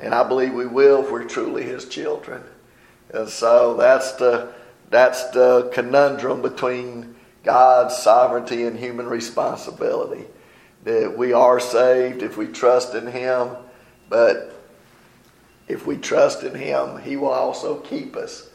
and 0.00 0.14
I 0.14 0.26
believe 0.26 0.54
we 0.54 0.64
will 0.66 1.04
if 1.04 1.10
we're 1.10 1.24
truly 1.24 1.64
His 1.64 1.86
children. 1.86 2.42
And 3.12 3.28
so 3.28 3.74
that's 3.74 4.12
the 4.12 4.52
that's 4.90 5.30
the 5.30 5.70
conundrum 5.72 6.42
between 6.42 7.14
God's 7.44 7.96
sovereignty 7.96 8.64
and 8.64 8.78
human 8.78 9.06
responsibility. 9.06 10.24
That 10.84 11.16
we 11.16 11.32
are 11.32 11.60
saved 11.60 12.22
if 12.22 12.36
we 12.36 12.46
trust 12.46 12.94
in 12.94 13.06
Him, 13.06 13.50
but 14.08 14.54
if 15.68 15.86
we 15.86 15.96
trust 15.96 16.42
in 16.42 16.54
Him, 16.54 16.98
He 16.98 17.16
will 17.16 17.28
also 17.28 17.78
keep 17.80 18.16
us. 18.16 18.48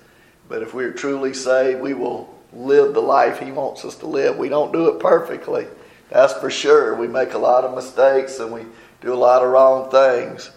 But 0.49 0.62
if 0.62 0.74
we're 0.74 0.91
truly 0.91 1.34
saved, 1.34 1.82
we 1.82 1.93
will 1.93 2.34
live 2.51 2.93
the 2.93 3.01
life 3.01 3.39
He 3.39 3.51
wants 3.51 3.86
us 3.86 3.95
to 3.97 4.08
live. 4.08 4.38
We 4.38 4.49
don't 4.49 4.74
do 4.74 4.88
it 4.89 4.99
perfectly, 4.99 5.68
that's 6.10 6.34
for 6.34 6.49
sure. 6.49 6.95
We 6.95 7.08
make 7.08 7.34
a 7.34 7.38
lot 7.38 7.64
of 7.64 7.76
mistakes 7.76 8.39
and 8.39 8.51
we 8.51 8.62
do 9.01 9.14
a 9.14 9.16
lot 9.16 9.43
of 9.43 9.49
wrong 9.49 9.89
things. 9.89 10.51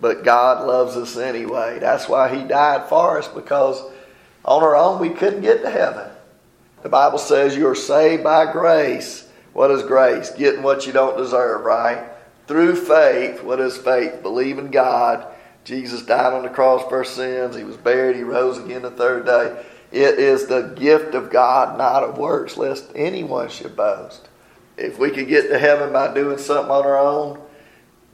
But 0.00 0.24
God 0.24 0.66
loves 0.66 0.96
us 0.96 1.16
anyway. 1.16 1.78
That's 1.78 2.08
why 2.08 2.34
He 2.34 2.46
died 2.46 2.88
for 2.88 3.18
us 3.18 3.28
because 3.28 3.82
on 4.44 4.62
our 4.62 4.76
own 4.76 5.00
we 5.00 5.10
couldn't 5.10 5.42
get 5.42 5.62
to 5.62 5.70
heaven. 5.70 6.10
The 6.82 6.88
Bible 6.88 7.18
says 7.18 7.56
you 7.56 7.66
are 7.68 7.74
saved 7.74 8.24
by 8.24 8.52
grace. 8.52 9.28
What 9.52 9.70
is 9.70 9.82
grace? 9.82 10.30
Getting 10.30 10.62
what 10.62 10.86
you 10.86 10.92
don't 10.92 11.16
deserve, 11.16 11.64
right? 11.64 12.04
Through 12.46 12.76
faith. 12.76 13.42
What 13.42 13.60
is 13.60 13.76
faith? 13.78 14.22
Believe 14.22 14.58
in 14.58 14.70
God 14.70 15.26
Jesus 15.64 16.02
died 16.02 16.34
on 16.34 16.42
the 16.42 16.50
cross 16.50 16.86
for 16.88 17.04
sins. 17.04 17.56
He 17.56 17.64
was 17.64 17.76
buried. 17.76 18.16
He 18.16 18.22
rose 18.22 18.58
again 18.58 18.82
the 18.82 18.90
third 18.90 19.24
day. 19.26 19.64
It 19.90 20.18
is 20.18 20.46
the 20.46 20.74
gift 20.76 21.14
of 21.14 21.30
God, 21.30 21.78
not 21.78 22.02
of 22.02 22.18
works, 22.18 22.56
lest 22.56 22.90
anyone 22.94 23.48
should 23.48 23.76
boast. 23.76 24.28
If 24.76 24.98
we 24.98 25.10
could 25.10 25.28
get 25.28 25.48
to 25.48 25.58
heaven 25.58 25.92
by 25.92 26.12
doing 26.12 26.38
something 26.38 26.70
on 26.70 26.84
our 26.84 26.98
own, 26.98 27.40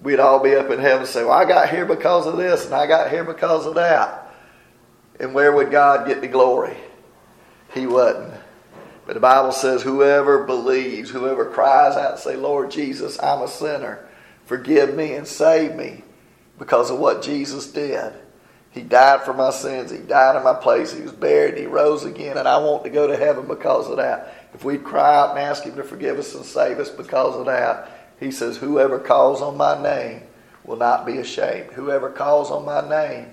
we'd 0.03 0.21
all 0.21 0.43
be 0.43 0.55
up 0.55 0.71
in 0.71 0.79
heaven 0.79 1.01
and 1.01 1.09
say, 1.09 1.25
Well, 1.25 1.33
I 1.33 1.45
got 1.45 1.71
here 1.71 1.85
because 1.85 2.27
of 2.27 2.37
this, 2.37 2.65
and 2.65 2.75
I 2.75 2.87
got 2.87 3.11
here 3.11 3.25
because 3.25 3.67
of 3.67 3.75
that. 3.75 4.35
And 5.19 5.35
where 5.35 5.53
would 5.53 5.71
God 5.71 6.07
get 6.07 6.21
the 6.21 6.29
glory? 6.29 6.77
He 7.75 7.87
wouldn't. 7.87 8.35
But 9.07 9.15
the 9.15 9.21
Bible 9.21 9.53
says, 9.53 9.83
Whoever 9.83 10.45
believes, 10.45 11.11
whoever 11.11 11.47
cries 11.47 11.97
out 11.97 12.13
and 12.13 12.21
say, 12.21 12.37
Lord 12.37 12.71
Jesus, 12.71 13.21
I'm 13.23 13.43
a 13.43 13.49
sinner, 13.49 14.07
forgive 14.47 14.95
me 14.95 15.15
and 15.15 15.27
save 15.27 15.75
me 15.75 16.05
because 16.59 16.91
of 16.91 16.99
what 16.99 17.23
Jesus 17.23 17.67
did. 17.71 18.13
He 18.71 18.83
died 18.83 19.23
for 19.23 19.35
my 19.35 19.51
sins. 19.51 19.91
He 19.91 19.99
died 19.99 20.37
in 20.37 20.45
my 20.45 20.55
place. 20.55 20.93
He 20.93 21.03
was 21.03 21.13
buried. 21.13 21.59
He 21.59 21.67
rose 21.67 22.05
again. 22.05 22.39
And 22.39 22.47
I 22.47 22.59
want 22.59 22.85
to 22.85 22.91
go 22.91 23.09
to 23.09 23.17
heaven 23.17 23.49
because 23.49 23.91
of 23.91 23.97
that. 23.97 24.49
If 24.55 24.65
we 24.65 24.79
cry 24.79 25.17
out 25.17 25.31
and 25.31 25.41
ask 25.41 25.65
Him 25.65 25.75
to 25.75 25.83
forgive 25.83 26.19
us 26.19 26.35
and 26.37 26.45
save 26.45 26.79
us 26.79 26.89
because 26.89 27.35
of 27.35 27.47
that, 27.47 28.00
He 28.21 28.31
says, 28.31 28.59
Whoever 28.59 28.99
calls 28.99 29.41
on 29.41 29.57
my 29.57 29.83
name 29.83 30.23
will 30.65 30.77
not 30.77 31.07
be 31.07 31.19
ashamed. 31.19 31.73
Whoever 31.73 32.11
calls 32.11 32.51
on 32.51 32.65
my 32.65 32.87
name 32.87 33.33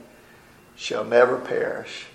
shall 0.75 1.03
never 1.03 1.37
perish. 1.37 2.05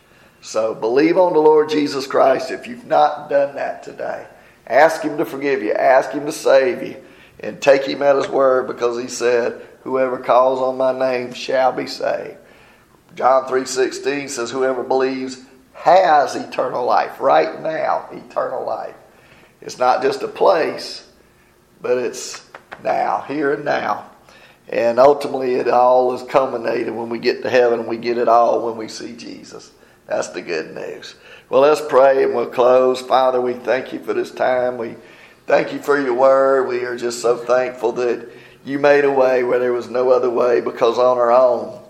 So 0.41 0.75
believe 0.75 1.19
on 1.19 1.35
the 1.35 1.39
Lord 1.39 1.69
Jesus 1.69 2.07
Christ 2.07 2.51
if 2.51 2.67
you've 2.67 2.87
not 2.87 3.31
done 3.31 3.55
that 3.55 3.83
today. 3.83 4.27
Ask 4.67 5.03
Him 5.03 5.19
to 5.19 5.25
forgive 5.25 5.63
you. 5.63 5.73
Ask 5.73 6.11
Him 6.11 6.27
to 6.27 6.33
save 6.33 6.83
you. 6.83 6.97
And 7.41 7.61
take 7.61 7.85
Him 7.85 8.03
at 8.03 8.17
His 8.17 8.29
word 8.29 8.67
because 8.67 9.01
He 9.01 9.09
said, 9.09 9.65
whoever 9.83 10.19
calls 10.19 10.61
on 10.61 10.77
my 10.77 10.97
name 10.97 11.33
shall 11.33 11.73
be 11.73 11.87
saved. 11.87 12.39
John 13.15 13.45
3:16 13.45 14.31
says 14.31 14.51
whoever 14.51 14.83
believes 14.83 15.45
has 15.75 16.35
eternal 16.37 16.85
life 16.85 17.21
right 17.21 17.61
now, 17.61 18.09
eternal 18.13 18.65
life. 18.65 18.95
It's 19.61 19.79
not 19.79 20.03
just 20.03 20.23
a 20.23 20.29
place, 20.29 21.09
but 21.81 21.99
it's 21.99 22.41
now, 22.83 23.23
here 23.23 23.53
and 23.53 23.65
now. 23.65 24.11
And 24.69 24.99
ultimately 24.99 25.55
it 25.55 25.69
all 25.69 26.15
is 26.15 26.23
culminated 26.23 26.95
when 26.95 27.09
we 27.09 27.19
get 27.19 27.43
to 27.43 27.51
heaven 27.51 27.87
we 27.87 27.99
get 27.99 28.17
it 28.17 28.29
all 28.29 28.65
when 28.65 28.77
we 28.77 28.89
see 28.89 29.15
Jesus. 29.17 29.71
That's 30.07 30.29
the 30.29 30.43
good 30.43 30.75
news. 30.75 31.15
Well, 31.49 31.63
let's 31.63 31.81
pray 31.81 32.25
and 32.25 32.35
we'll 32.35 32.47
close. 32.47 33.01
Father, 33.01 33.41
we 33.41 33.55
thank 33.55 33.93
you 33.93 33.99
for 33.99 34.15
this 34.15 34.31
time. 34.31 34.79
We 34.79 34.97
thank 35.47 35.73
you 35.73 35.79
for 35.79 36.01
your 36.01 36.15
word. 36.15 36.69
We 36.69 36.85
are 36.85 36.97
just 36.97 37.21
so 37.21 37.37
thankful 37.37 37.93
that 37.93 38.29
you 38.65 38.79
made 38.79 39.05
a 39.05 39.13
way 39.13 39.43
where 39.43 39.59
there 39.59 39.73
was 39.73 39.89
no 39.89 40.11
other 40.11 40.31
way 40.31 40.61
because 40.61 40.99
on 40.99 41.19
our 41.19 41.33
own 41.33 41.81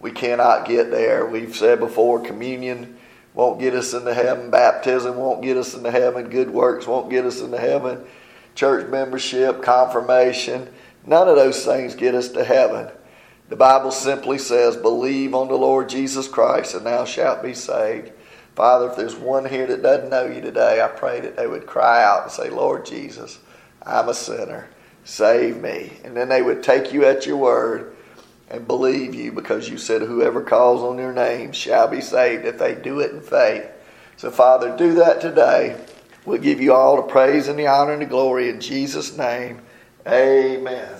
we 0.00 0.10
cannot 0.10 0.66
get 0.66 0.90
there. 0.90 1.26
We've 1.26 1.54
said 1.54 1.78
before 1.78 2.20
communion 2.20 2.96
won't 3.34 3.60
get 3.60 3.74
us 3.74 3.94
into 3.94 4.12
heaven, 4.12 4.50
baptism 4.50 5.16
won't 5.16 5.42
get 5.42 5.56
us 5.56 5.74
into 5.74 5.90
heaven, 5.90 6.30
good 6.30 6.50
works 6.50 6.86
won't 6.86 7.10
get 7.10 7.24
us 7.24 7.40
into 7.40 7.58
heaven, 7.58 8.04
church 8.54 8.88
membership, 8.88 9.62
confirmation, 9.62 10.68
none 11.06 11.28
of 11.28 11.36
those 11.36 11.64
things 11.64 11.94
get 11.94 12.14
us 12.14 12.28
to 12.30 12.44
heaven. 12.44 12.88
The 13.48 13.56
Bible 13.56 13.90
simply 13.90 14.38
says, 14.38 14.76
Believe 14.76 15.34
on 15.34 15.48
the 15.48 15.54
Lord 15.54 15.88
Jesus 15.88 16.28
Christ 16.28 16.74
and 16.74 16.86
thou 16.86 17.04
shalt 17.04 17.42
be 17.42 17.54
saved. 17.54 18.12
Father, 18.54 18.90
if 18.90 18.96
there's 18.96 19.16
one 19.16 19.44
here 19.44 19.66
that 19.66 19.82
doesn't 19.82 20.10
know 20.10 20.26
you 20.26 20.40
today, 20.40 20.82
I 20.82 20.88
pray 20.88 21.20
that 21.20 21.36
they 21.36 21.46
would 21.46 21.66
cry 21.66 22.04
out 22.04 22.24
and 22.24 22.32
say, 22.32 22.50
Lord 22.50 22.84
Jesus, 22.84 23.38
I'm 23.82 24.08
a 24.08 24.14
sinner 24.14 24.68
save 25.04 25.60
me. 25.60 25.92
And 26.04 26.16
then 26.16 26.28
they 26.28 26.42
would 26.42 26.62
take 26.62 26.92
you 26.92 27.04
at 27.04 27.26
your 27.26 27.36
word 27.36 27.94
and 28.48 28.66
believe 28.66 29.14
you 29.14 29.32
because 29.32 29.68
you 29.68 29.78
said, 29.78 30.02
Whoever 30.02 30.42
calls 30.42 30.82
on 30.82 30.98
your 30.98 31.12
name 31.12 31.52
shall 31.52 31.88
be 31.88 32.00
saved 32.00 32.44
if 32.44 32.58
they 32.58 32.74
do 32.74 33.00
it 33.00 33.12
in 33.12 33.20
faith. 33.20 33.66
So, 34.16 34.30
Father, 34.30 34.76
do 34.76 34.94
that 34.94 35.20
today. 35.20 35.82
We'll 36.24 36.38
give 36.38 36.60
you 36.60 36.74
all 36.74 36.96
the 36.96 37.02
praise 37.02 37.48
and 37.48 37.58
the 37.58 37.66
honor 37.66 37.92
and 37.92 38.02
the 38.02 38.06
glory 38.06 38.50
in 38.50 38.60
Jesus' 38.60 39.16
name. 39.16 39.60
Amen. 40.06 40.99